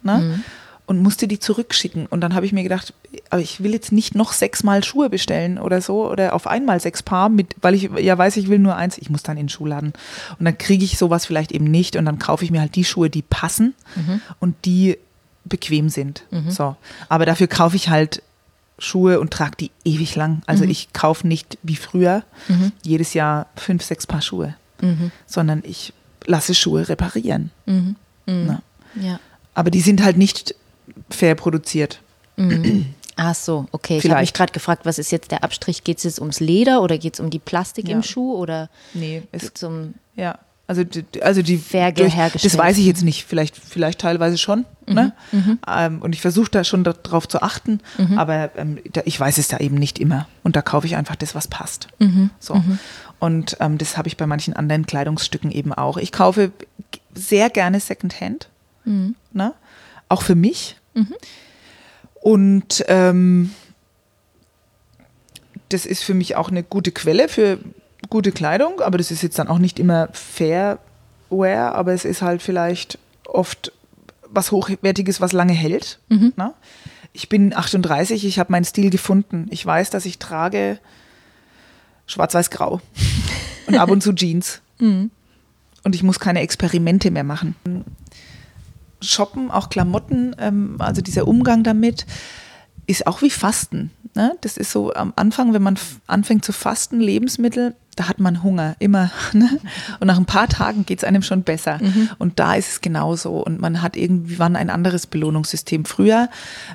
Ne? 0.03 0.18
Mhm 0.18 0.43
und 0.88 1.02
musste 1.02 1.28
die 1.28 1.40
zurückschicken. 1.40 2.06
Und 2.06 2.22
dann 2.22 2.36
habe 2.36 2.46
ich 2.46 2.54
mir 2.54 2.64
gedacht, 2.64 2.94
aber 3.30 3.42
ich 3.42 3.64
will 3.64 3.74
jetzt 3.74 3.92
nicht 3.92 4.16
noch 4.16 4.34
sechsmal 4.34 4.84
Schuhe 4.84 5.10
bestellen 5.10 5.58
oder 5.58 5.82
so 5.82 6.10
oder 6.10 6.34
auf 6.34 6.48
einmal 6.48 6.80
sechs 6.80 7.02
Paar, 7.02 7.30
mit, 7.30 7.56
weil 7.62 7.74
ich 7.74 7.90
ja 8.00 8.18
weiß, 8.18 8.38
ich 8.38 8.50
will 8.50 8.60
nur 8.60 8.76
eins. 8.76 8.98
Ich 8.98 9.10
muss 9.10 9.24
dann 9.24 9.38
in 9.38 9.46
den 9.46 9.50
Schuhladen. 9.50 9.94
Und 10.38 10.46
dann 10.46 10.58
kriege 10.58 10.86
ich 10.86 10.98
sowas 10.98 11.26
vielleicht 11.26 11.52
eben 11.52 11.66
nicht 11.66 11.96
und 11.96 12.06
dann 12.06 12.20
kaufe 12.20 12.46
ich 12.46 12.52
mir 12.52 12.62
halt 12.62 12.76
die 12.76 12.86
Schuhe, 12.86 13.10
die 13.10 13.24
passen 13.24 13.74
mhm. 13.96 14.22
und 14.40 14.56
die 14.66 14.98
bequem 15.44 15.90
sind. 15.90 16.24
Mhm. 16.32 16.52
So. 16.52 16.76
Aber 17.10 17.26
dafür 17.26 17.48
kaufe 17.48 17.76
ich 17.76 17.90
halt 17.90 18.22
Schuhe 18.78 19.20
und 19.20 19.32
trage 19.32 19.56
die 19.58 19.72
ewig 19.86 20.16
lang. 20.16 20.42
Also 20.46 20.66
mhm. 20.66 20.72
ich 20.72 20.94
kaufe 20.94 21.28
nicht 21.28 21.58
wie 21.64 21.78
früher 21.78 22.24
mhm. 22.48 22.74
jedes 22.84 23.14
Jahr 23.14 23.48
fünf, 23.56 23.84
sechs 23.84 24.06
Paar 24.06 24.22
Schuhe, 24.22 24.56
mhm. 24.82 25.12
sondern 25.26 25.64
ich 25.66 25.94
lasse 26.26 26.54
Schuhe 26.54 26.90
reparieren. 26.90 27.52
Mhm. 27.66 27.96
Ja. 28.28 29.20
Aber 29.54 29.72
die 29.72 29.82
sind 29.82 30.04
halt 30.04 30.18
nicht 30.18 30.56
fair 31.10 31.36
produziert. 31.36 32.02
Mhm. 32.38 32.93
Ach 33.18 33.36
so, 33.36 33.66
okay. 33.72 33.98
Ich 33.98 34.10
habe 34.10 34.20
mich 34.22 34.34
gerade 34.34 34.52
gefragt, 34.52 34.86
was 34.86 35.00
ist 35.00 35.12
jetzt 35.12 35.32
der 35.32 35.43
Abstrich? 35.43 35.84
Geht 35.84 36.00
es 36.00 36.04
jetzt 36.04 36.20
ums 36.20 36.41
Leder 36.41 36.82
oder 36.82 36.98
geht 36.98 37.14
es 37.14 37.20
um 37.20 37.30
die 37.30 37.39
Plastik 37.39 37.88
ja. 37.88 37.96
im 37.96 38.04
Schuh 38.04 38.36
oder 38.36 38.70
nee, 38.93 39.24
es 39.32 39.54
geht 39.54 39.64
um 39.64 39.93
ja. 40.16 40.38
Also, 40.68 40.82
also 41.22 41.43
die 41.43 41.58
durch, 41.58 42.16
das 42.41 42.58
weiß 42.58 42.80
ich 42.80 42.88
jetzt 42.88 43.04
nicht, 43.04 43.26
vielleicht, 43.26 43.56
vielleicht 43.56 44.02
teilweise 44.02 44.39
schon. 44.39 44.66
Mhm. 44.88 44.93
Ne? 44.96 45.14
Mhm. 45.32 45.60
Ähm, 45.68 46.02
und 46.02 46.16
ich 46.16 46.22
versuche 46.22 46.50
da 46.50 46.64
schon 46.64 46.84
darauf 46.84 47.28
zu 47.28 47.43
achten, 47.43 47.82
mhm. 48.00 48.18
aber 48.18 48.50
ähm, 48.58 48.80
da, 48.91 49.04
ich 49.06 49.20
weiß 49.20 49.38
es 49.38 49.48
da 49.48 49.60
eben 49.60 49.76
nicht 49.76 50.00
immer. 50.00 50.28
Und 50.41 50.56
da 50.56 50.64
kaufe 50.64 50.88
ich 50.88 50.96
einfach 50.96 51.16
das, 51.16 51.36
was 51.36 51.48
passt. 51.48 51.89
Mhm. 52.00 52.32
So. 52.39 52.56
Mhm. 52.56 52.80
Und 53.20 53.58
ähm, 53.60 53.78
das 53.78 53.96
habe 53.96 54.08
ich 54.08 54.18
bei 54.18 54.26
manchen 54.26 54.56
anderen 54.56 54.88
Kleidungsstücken 54.88 55.52
eben 55.52 55.72
auch. 55.72 55.98
Ich 55.98 56.12
kaufe 56.12 56.52
sehr 57.14 57.52
gerne 57.52 57.80
Secondhand. 57.80 58.50
Mhm. 58.86 59.14
Ne? 59.34 59.54
auch 60.10 60.22
für 60.22 60.36
mich. 60.36 60.78
Mhm. 60.96 61.16
Und 62.22 62.84
ähm, 62.88 63.52
das 65.70 65.86
ist 65.86 66.04
für 66.04 66.16
mich 66.16 66.36
auch 66.36 66.50
eine 66.50 66.64
gute 66.64 66.91
Quelle 66.91 67.30
für 67.30 67.60
gute 68.10 68.32
Kleidung, 68.32 68.82
aber 68.82 68.98
das 68.98 69.12
ist 69.12 69.22
jetzt 69.24 69.39
dann 69.39 69.48
auch 69.48 69.58
nicht 69.60 69.80
immer 69.80 70.10
Fairwear, 70.14 71.76
aber 71.76 71.93
es 71.93 72.06
ist 72.06 72.22
halt 72.22 72.41
vielleicht 72.41 73.00
oft 73.28 73.72
was 74.28 74.52
Hochwertiges, 74.52 75.22
was 75.22 75.32
lange 75.32 75.54
hält. 75.54 76.00
Mhm. 76.10 76.34
Ne? 76.36 76.54
Ich 77.14 77.30
bin 77.30 77.56
38, 77.56 78.26
ich 78.26 78.39
habe 78.39 78.52
meinen 78.52 78.66
Stil 78.66 78.89
gefunden. 78.89 79.48
Ich 79.50 79.66
weiß, 79.66 79.89
dass 79.89 80.06
ich 80.06 80.20
trage 80.20 80.80
schwarz-weiß-grau 82.08 82.82
und 83.68 83.76
ab 83.76 83.89
und 83.89 84.02
zu 84.02 84.14
Jeans. 84.14 84.62
Mhm. 84.80 85.12
Und 85.84 85.96
ich 85.96 86.04
muss 86.04 86.20
keine 86.20 86.41
Experimente 86.41 87.12
mehr 87.12 87.24
machen. 87.24 87.56
Shoppen, 89.06 89.51
auch 89.51 89.70
Klamotten, 89.70 90.36
ähm, 90.39 90.76
also 90.80 91.01
dieser 91.01 91.28
Umgang 91.28 91.64
damit, 91.64 92.06
ist 92.88 93.08
auch 93.08 93.22
wie 93.22 93.30
Fasten. 93.30 93.91
Ne? 94.16 94.36
Das 94.41 94.58
ist 94.58 94.72
so 94.72 94.93
am 94.93 95.14
Anfang, 95.16 95.53
wenn 95.53 95.62
man 95.62 95.78
anfängt 96.08 96.45
zu 96.45 96.53
fasten, 96.53 96.99
Lebensmittel, 96.99 97.76
da 97.95 98.08
hat 98.08 98.20
man 98.20 98.43
Hunger, 98.43 98.76
immer. 98.80 99.12
Ne? 99.34 99.60
Und 99.99 100.08
nach 100.08 100.18
ein 100.18 100.26
paar 100.26 100.47
Tagen 100.47 100.86
geht 100.86 100.99
es 100.99 101.03
einem 101.03 101.22
schon 101.22 101.43
besser. 101.43 101.80
Mhm. 101.82 102.10
Und 102.18 102.39
da 102.39 102.56
ist 102.56 102.70
es 102.70 102.82
genauso. 102.82 103.43
Und 103.43 103.60
man 103.60 103.82
hat 103.82 103.97
irgendwann 103.97 104.56
ein 104.56 104.70
anderes 104.70 105.08
Belohnungssystem. 105.08 105.84
Früher 105.84 106.30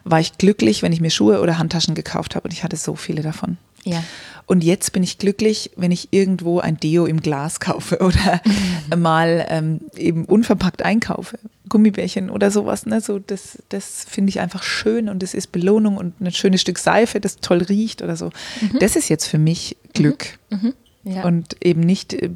war 0.04 0.20
ich 0.20 0.36
glücklich, 0.36 0.82
wenn 0.82 0.92
ich 0.92 1.00
mir 1.00 1.10
Schuhe 1.10 1.40
oder 1.40 1.58
Handtaschen 1.58 1.94
gekauft 1.94 2.34
habe 2.34 2.44
und 2.44 2.52
ich 2.52 2.64
hatte 2.64 2.76
so 2.76 2.96
viele 2.96 3.22
davon. 3.22 3.56
Ja. 3.84 4.02
Und 4.44 4.64
jetzt 4.64 4.92
bin 4.92 5.02
ich 5.02 5.18
glücklich, 5.18 5.70
wenn 5.76 5.92
ich 5.92 6.08
irgendwo 6.10 6.58
ein 6.58 6.76
Deo 6.78 7.06
im 7.06 7.20
Glas 7.20 7.60
kaufe 7.60 8.00
oder 8.00 8.42
mhm. 8.44 9.00
mal 9.02 9.46
ähm, 9.48 9.80
eben 9.96 10.24
unverpackt 10.26 10.82
einkaufe. 10.82 11.38
Gummibärchen 11.70 12.28
oder 12.28 12.50
sowas. 12.50 12.84
Ne? 12.84 13.00
So, 13.00 13.18
das 13.18 13.58
das 13.70 14.04
finde 14.06 14.28
ich 14.28 14.40
einfach 14.40 14.62
schön 14.62 15.08
und 15.08 15.22
es 15.22 15.32
ist 15.32 15.52
Belohnung 15.52 15.96
und 15.96 16.20
ein 16.20 16.30
schönes 16.32 16.60
Stück 16.60 16.78
Seife, 16.78 17.18
das 17.20 17.36
toll 17.36 17.62
riecht 17.62 18.02
oder 18.02 18.16
so. 18.16 18.26
Mhm. 18.60 18.78
Das 18.80 18.96
ist 18.96 19.08
jetzt 19.08 19.26
für 19.26 19.38
mich 19.38 19.78
Glück. 19.94 20.38
Mhm. 20.50 20.58
mhm. 20.58 20.74
Ja. 21.02 21.24
Und 21.24 21.56
eben 21.64 21.80
nicht 21.80 22.12
äh, 22.12 22.28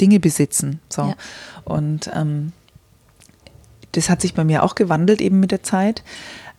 Dinge 0.00 0.20
besitzen. 0.20 0.78
So. 0.88 1.02
Ja. 1.02 1.16
Und 1.64 2.08
ähm, 2.14 2.52
das 3.90 4.08
hat 4.08 4.20
sich 4.20 4.32
bei 4.32 4.44
mir 4.44 4.62
auch 4.62 4.76
gewandelt 4.76 5.20
eben 5.20 5.40
mit 5.40 5.50
der 5.50 5.64
Zeit 5.64 6.04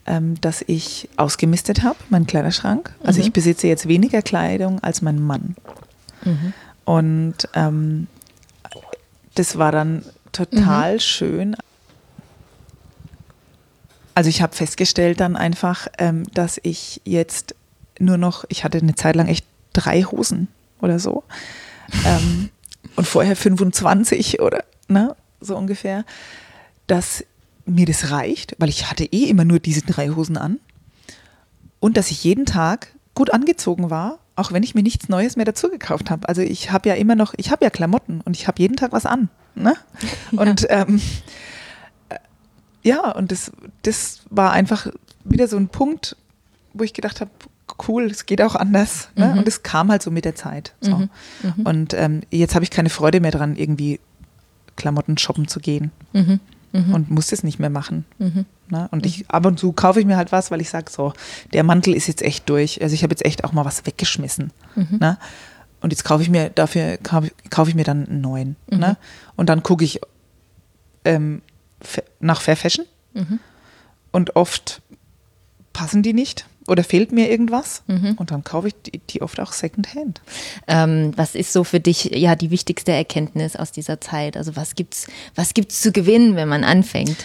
ähm, 0.07 0.39
dass 0.41 0.63
ich 0.65 1.09
ausgemistet 1.18 1.84
habe, 1.84 1.97
meinen 2.09 2.26
Kleiderschrank. 2.26 2.93
Also 3.03 3.20
mhm. 3.20 3.28
ich 3.28 3.34
besitze 3.34 3.68
jetzt 3.68 3.88
weniger 3.88 4.22
Kleidung 4.22 4.80
als 4.80 5.01
mein 5.01 5.22
Mann. 5.22 5.55
Mhm. 6.24 6.53
Und 6.86 7.36
ähm, 7.53 8.07
das 9.36 9.57
war 9.57 9.72
dann 9.72 10.03
total 10.32 10.93
mhm. 10.93 10.99
schön. 10.99 11.55
Also 14.18 14.32
ich 14.32 14.41
habe 14.41 14.55
festgestellt 14.55 15.20
dann 15.20 15.36
einfach, 15.36 15.88
ähm, 15.99 16.24
dass 16.34 16.59
ich 16.63 17.01
jetzt 17.05 17.53
nur 17.99 18.18
noch, 18.18 18.45
ich 18.49 18.63
hatte 18.63 18.80
eine 18.80 18.95
Zeit 18.95 19.15
lang 19.15 19.28
echt 19.28 19.45
drei 19.74 20.01
Hosen 20.01 20.47
oder 20.82 20.97
so. 20.97 21.24
ähm, 22.03 22.49
und 22.95 23.05
vorher 23.05 23.36
25 23.36 24.41
oder 24.41 24.63
ne, 24.88 25.15
so 25.39 25.55
ungefähr, 25.55 26.03
dass 26.88 27.26
mir 27.68 27.86
das 27.86 28.09
reicht, 28.09 28.55
weil 28.57 28.70
ich 28.70 28.89
hatte 28.89 29.05
eh 29.05 29.26
immer 29.26 29.45
nur 29.45 29.59
diese 29.59 29.82
drei 29.84 30.09
Hosen 30.09 30.38
an 30.38 30.59
und 31.80 31.95
dass 31.95 32.09
ich 32.09 32.24
jeden 32.24 32.47
Tag 32.47 32.88
gut 33.13 33.32
angezogen 33.32 33.91
war, 33.91 34.18
auch 34.36 34.51
wenn 34.51 34.63
ich 34.63 34.74
mir 34.74 34.82
nichts 34.82 35.09
Neues 35.09 35.36
mehr 35.36 35.45
dazu 35.45 35.70
gekauft 35.70 36.09
habe. 36.09 36.28
Also 36.28 36.41
ich 36.41 36.72
habe 36.72 36.89
ja 36.89 36.95
immer 36.95 37.13
noch, 37.13 37.36
ich 37.38 37.51
habe 37.51 37.63
ja 37.63 37.70
Klamotten 37.70 38.22
und 38.22 38.36
ich 38.36 38.47
habe 38.47 38.59
jeden 38.63 38.78
Tag 38.78 38.93
was 38.93 39.05
an. 39.05 39.30
Ne? 39.53 39.76
Ja. 40.32 40.41
Und 40.41 40.65
ähm, 40.70 40.97
äh, 40.97 41.01
ja, 42.88 43.11
und 43.11 43.31
das, 43.31 43.51
das 43.83 44.21
war 44.29 44.51
einfach 44.51 44.88
wieder 45.23 45.47
so 45.47 45.57
ein 45.57 45.67
Punkt, 45.69 46.15
wo 46.73 46.83
ich 46.83 46.93
gedacht 46.93 47.21
habe, 47.21 47.31
cool, 47.88 48.05
es 48.05 48.25
geht 48.25 48.41
auch 48.41 48.55
anders. 48.55 49.09
Ne? 49.15 49.27
Mhm. 49.27 49.39
Und 49.39 49.47
es 49.47 49.63
kam 49.63 49.91
halt 49.91 50.01
so 50.01 50.11
mit 50.11 50.25
der 50.25 50.35
Zeit. 50.35 50.73
So. 50.81 50.97
Mhm. 50.97 51.09
Mhm. 51.43 51.65
Und 51.65 51.93
ähm, 51.93 52.21
jetzt 52.31 52.55
habe 52.55 52.63
ich 52.63 52.71
keine 52.71 52.89
Freude 52.89 53.19
mehr 53.19 53.31
dran, 53.31 53.55
irgendwie 53.55 53.99
Klamotten 54.75 55.17
shoppen 55.17 55.47
zu 55.47 55.59
gehen. 55.59 55.91
Mhm 56.13 56.39
mhm. 56.71 56.93
und 56.93 57.11
muss 57.11 57.27
das 57.27 57.43
nicht 57.43 57.59
mehr 57.59 57.69
machen. 57.69 58.05
Mhm. 58.19 58.45
Ne? 58.69 58.88
Und 58.91 59.05
ich 59.05 59.29
ab 59.29 59.45
und 59.45 59.59
zu 59.59 59.71
kaufe 59.71 59.99
ich 59.99 60.05
mir 60.05 60.17
halt 60.17 60.31
was, 60.31 60.51
weil 60.51 60.61
ich 60.61 60.69
sage, 60.69 60.91
so, 60.91 61.13
der 61.53 61.63
Mantel 61.63 61.93
ist 61.93 62.07
jetzt 62.07 62.21
echt 62.21 62.49
durch. 62.49 62.81
Also 62.81 62.93
ich 62.93 63.03
habe 63.03 63.11
jetzt 63.11 63.25
echt 63.25 63.43
auch 63.43 63.53
mal 63.53 63.65
was 63.65 63.85
weggeschmissen. 63.85 64.51
Ne? 64.75 65.17
Und 65.81 65.91
jetzt 65.91 66.03
kaufe 66.03 66.23
ich 66.23 66.29
mir 66.29 66.49
dafür, 66.49 66.97
kaufe, 66.97 67.31
kaufe 67.49 67.69
ich 67.69 67.75
mir 67.75 67.83
dann 67.83 68.07
einen 68.07 68.21
neuen. 68.21 68.55
Ne? 68.69 68.97
Und 69.35 69.49
dann 69.49 69.63
gucke 69.63 69.83
ich 69.83 69.99
ähm, 71.05 71.41
nach 72.19 72.41
Fair 72.41 72.55
Fashion. 72.55 72.85
Mhm. 73.13 73.39
Und 74.11 74.35
oft 74.35 74.81
passen 75.73 76.01
die 76.01 76.13
nicht 76.13 76.45
oder 76.67 76.83
fehlt 76.83 77.11
mir 77.11 77.29
irgendwas 77.29 77.83
mhm. 77.88 78.13
und 78.17 78.31
dann 78.31 78.43
kaufe 78.43 78.69
ich 78.69 78.75
die, 78.85 78.99
die 79.09 79.21
oft 79.21 79.39
auch 79.39 79.53
Secondhand. 79.53 80.21
Ähm, 80.67 81.13
was 81.15 81.35
ist 81.35 81.53
so 81.53 81.63
für 81.63 81.79
dich 81.79 82.05
ja 82.05 82.35
die 82.35 82.51
wichtigste 82.51 82.91
Erkenntnis 82.91 83.55
aus 83.55 83.71
dieser 83.71 84.01
Zeit? 84.01 84.38
Also 84.38 84.55
was 84.55 84.75
gibt's, 84.75 85.07
was 85.35 85.53
gibt's 85.53 85.81
zu 85.81 85.91
gewinnen, 85.91 86.35
wenn 86.35 86.47
man 86.47 86.63
anfängt? 86.63 87.17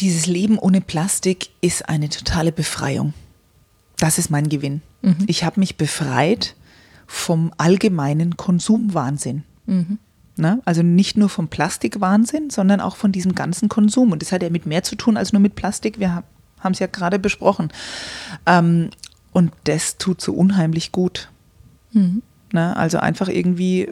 Dieses 0.00 0.26
Leben 0.26 0.58
ohne 0.58 0.80
Plastik 0.80 1.50
ist 1.60 1.88
eine 1.88 2.08
totale 2.08 2.52
Befreiung. 2.52 3.14
Das 3.98 4.18
ist 4.18 4.30
mein 4.30 4.48
Gewinn. 4.48 4.82
Mhm. 5.02 5.24
Ich 5.26 5.44
habe 5.44 5.60
mich 5.60 5.76
befreit 5.76 6.54
vom 7.06 7.52
allgemeinen 7.56 8.36
Konsumwahnsinn. 8.36 9.44
Mhm. 9.66 9.98
Ne? 10.36 10.60
Also 10.64 10.82
nicht 10.82 11.16
nur 11.16 11.28
vom 11.28 11.48
Plastikwahnsinn, 11.48 12.50
sondern 12.50 12.80
auch 12.80 12.96
von 12.96 13.12
diesem 13.12 13.34
ganzen 13.34 13.68
Konsum. 13.68 14.12
Und 14.12 14.22
das 14.22 14.32
hat 14.32 14.42
ja 14.42 14.50
mit 14.50 14.66
mehr 14.66 14.82
zu 14.82 14.96
tun 14.96 15.16
als 15.16 15.32
nur 15.32 15.40
mit 15.40 15.54
Plastik. 15.54 16.00
Wir 16.00 16.24
haben 16.60 16.72
es 16.72 16.78
ja 16.78 16.86
gerade 16.86 17.18
besprochen. 17.18 17.70
Ähm, 18.46 18.90
und 19.32 19.52
das 19.64 19.98
tut 19.98 20.20
so 20.20 20.32
unheimlich 20.32 20.92
gut. 20.92 21.30
Mhm. 21.92 22.22
Ne? 22.52 22.76
Also 22.76 22.98
einfach 22.98 23.28
irgendwie 23.28 23.90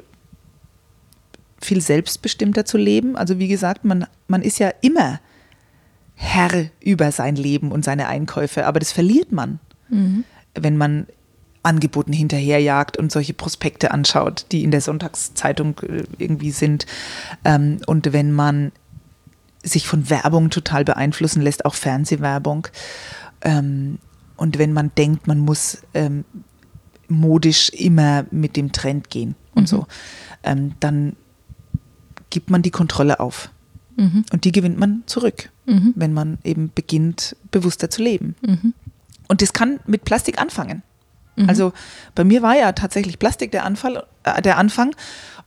viel 1.60 1.80
selbstbestimmter 1.80 2.64
zu 2.64 2.78
leben. 2.78 3.16
Also 3.16 3.38
wie 3.38 3.48
gesagt, 3.48 3.84
man, 3.84 4.06
man 4.28 4.42
ist 4.42 4.58
ja 4.58 4.72
immer 4.80 5.20
Herr 6.14 6.70
über 6.80 7.12
sein 7.12 7.36
Leben 7.36 7.72
und 7.72 7.84
seine 7.84 8.06
Einkäufe, 8.06 8.66
aber 8.66 8.78
das 8.78 8.92
verliert 8.92 9.32
man, 9.32 9.58
mhm. 9.88 10.24
wenn 10.54 10.76
man 10.76 11.06
Angeboten 11.62 12.12
hinterherjagt 12.12 12.96
und 12.96 13.12
solche 13.12 13.34
Prospekte 13.34 13.90
anschaut, 13.90 14.46
die 14.52 14.64
in 14.64 14.70
der 14.70 14.80
Sonntagszeitung 14.80 15.78
äh, 15.80 16.04
irgendwie 16.18 16.50
sind. 16.50 16.86
Ähm, 17.44 17.80
und 17.86 18.12
wenn 18.12 18.32
man 18.32 18.72
sich 19.62 19.86
von 19.86 20.08
Werbung 20.08 20.50
total 20.50 20.84
beeinflussen 20.84 21.42
lässt, 21.42 21.64
auch 21.64 21.74
Fernsehwerbung. 21.74 22.68
Ähm, 23.42 23.98
und 24.36 24.58
wenn 24.58 24.72
man 24.72 24.90
denkt, 24.96 25.26
man 25.26 25.38
muss 25.38 25.82
ähm, 25.92 26.24
modisch 27.08 27.68
immer 27.70 28.24
mit 28.30 28.56
dem 28.56 28.72
Trend 28.72 29.10
gehen 29.10 29.34
und 29.54 29.64
mhm. 29.64 29.66
so, 29.66 29.86
dann 30.42 31.16
gibt 32.30 32.50
man 32.50 32.62
die 32.62 32.70
Kontrolle 32.70 33.20
auf. 33.20 33.50
Mhm. 33.96 34.24
Und 34.32 34.44
die 34.44 34.52
gewinnt 34.52 34.78
man 34.78 35.02
zurück, 35.06 35.50
mhm. 35.66 35.92
wenn 35.96 36.14
man 36.14 36.38
eben 36.42 36.70
beginnt, 36.74 37.36
bewusster 37.50 37.90
zu 37.90 38.02
leben. 38.02 38.34
Mhm. 38.40 38.72
Und 39.28 39.42
das 39.42 39.52
kann 39.52 39.80
mit 39.86 40.04
Plastik 40.04 40.40
anfangen. 40.40 40.82
Mhm. 41.36 41.48
Also 41.48 41.72
bei 42.14 42.24
mir 42.24 42.42
war 42.42 42.56
ja 42.56 42.72
tatsächlich 42.72 43.18
Plastik 43.18 43.50
der, 43.50 43.64
Anfall, 43.64 44.04
äh, 44.24 44.42
der 44.42 44.58
Anfang 44.58 44.94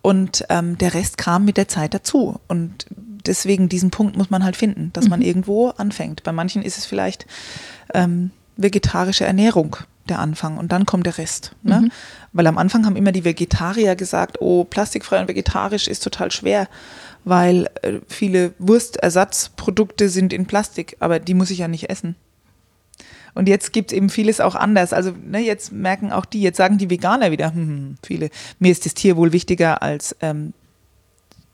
und 0.01 0.45
ähm, 0.49 0.77
der 0.77 0.93
Rest 0.93 1.17
kam 1.17 1.45
mit 1.45 1.57
der 1.57 1.67
Zeit 1.67 1.93
dazu. 1.93 2.39
Und 2.47 2.85
deswegen 3.25 3.69
diesen 3.69 3.91
Punkt 3.91 4.17
muss 4.17 4.29
man 4.29 4.43
halt 4.43 4.55
finden, 4.55 4.91
dass 4.93 5.07
man 5.07 5.19
mhm. 5.19 5.25
irgendwo 5.25 5.69
anfängt. 5.69 6.23
Bei 6.23 6.31
manchen 6.31 6.61
ist 6.61 6.77
es 6.77 6.85
vielleicht 6.85 7.25
ähm, 7.93 8.31
vegetarische 8.57 9.25
Ernährung 9.25 9.77
der 10.09 10.19
Anfang 10.19 10.57
und 10.57 10.71
dann 10.71 10.85
kommt 10.85 11.05
der 11.05 11.17
Rest. 11.17 11.55
Ne? 11.63 11.81
Mhm. 11.81 11.91
Weil 12.33 12.47
am 12.47 12.57
Anfang 12.57 12.85
haben 12.85 12.97
immer 12.97 13.13
die 13.13 13.23
Vegetarier 13.23 13.95
gesagt, 13.95 14.41
oh, 14.41 14.65
plastikfrei 14.65 15.21
und 15.21 15.29
vegetarisch 15.29 15.87
ist 15.87 16.03
total 16.03 16.31
schwer, 16.31 16.67
weil 17.23 17.69
äh, 17.81 17.99
viele 18.07 18.53
Wurstersatzprodukte 18.59 20.09
sind 20.09 20.33
in 20.33 20.45
Plastik, 20.45 20.97
aber 20.99 21.19
die 21.19 21.33
muss 21.33 21.51
ich 21.51 21.59
ja 21.59 21.69
nicht 21.69 21.89
essen. 21.89 22.15
Und 23.35 23.47
jetzt 23.47 23.73
gibt 23.73 23.91
es 23.91 23.97
eben 23.97 24.09
vieles 24.09 24.39
auch 24.39 24.55
anders. 24.55 24.93
Also 24.93 25.11
ne, 25.25 25.39
jetzt 25.39 25.71
merken 25.71 26.11
auch 26.11 26.25
die, 26.25 26.41
jetzt 26.41 26.57
sagen 26.57 26.77
die 26.77 26.89
Veganer 26.89 27.31
wieder, 27.31 27.53
hm, 27.53 27.67
hm 27.67 27.95
viele, 28.03 28.29
mir 28.59 28.71
ist 28.71 28.85
das 28.85 28.93
Tier 28.93 29.17
wohl 29.17 29.33
wichtiger 29.33 29.81
als 29.81 30.15
ähm, 30.21 30.53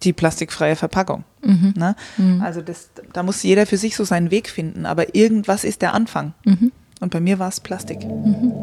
die 0.04 0.14
plastikfreie 0.14 0.76
Verpackung. 0.76 1.24
Mhm. 1.44 1.74
Ne? 1.76 1.96
Mhm. 2.18 2.42
Also 2.42 2.62
das, 2.62 2.90
da 3.14 3.24
muss 3.24 3.44
jeder 3.44 3.66
für 3.66 3.78
sich 3.78 3.96
so 3.96 4.04
seinen 4.04 4.32
Weg 4.32 4.50
finden. 4.50 4.86
Aber 4.86 5.16
irgendwas 5.16 5.64
ist 5.64 5.82
der 5.82 5.94
Anfang. 5.94 6.34
Mhm. 6.46 6.72
Und 7.02 7.12
bei 7.12 7.20
mir 7.20 7.40
war 7.40 7.50
es 7.50 7.60
Plastik. 7.60 8.04
Mhm. 8.06 8.54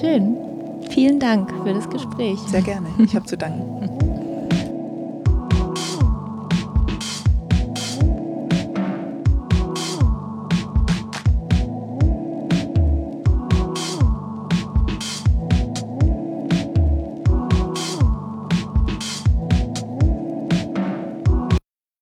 Schön. 0.00 0.36
Vielen 0.90 1.20
Dank 1.20 1.50
für 1.62 1.74
das 1.74 1.88
Gespräch. 1.88 2.38
Sehr 2.48 2.62
gerne. 2.62 2.88
Ich 2.98 3.14
habe 3.14 3.26
zu 3.26 3.36
danken. 3.36 3.98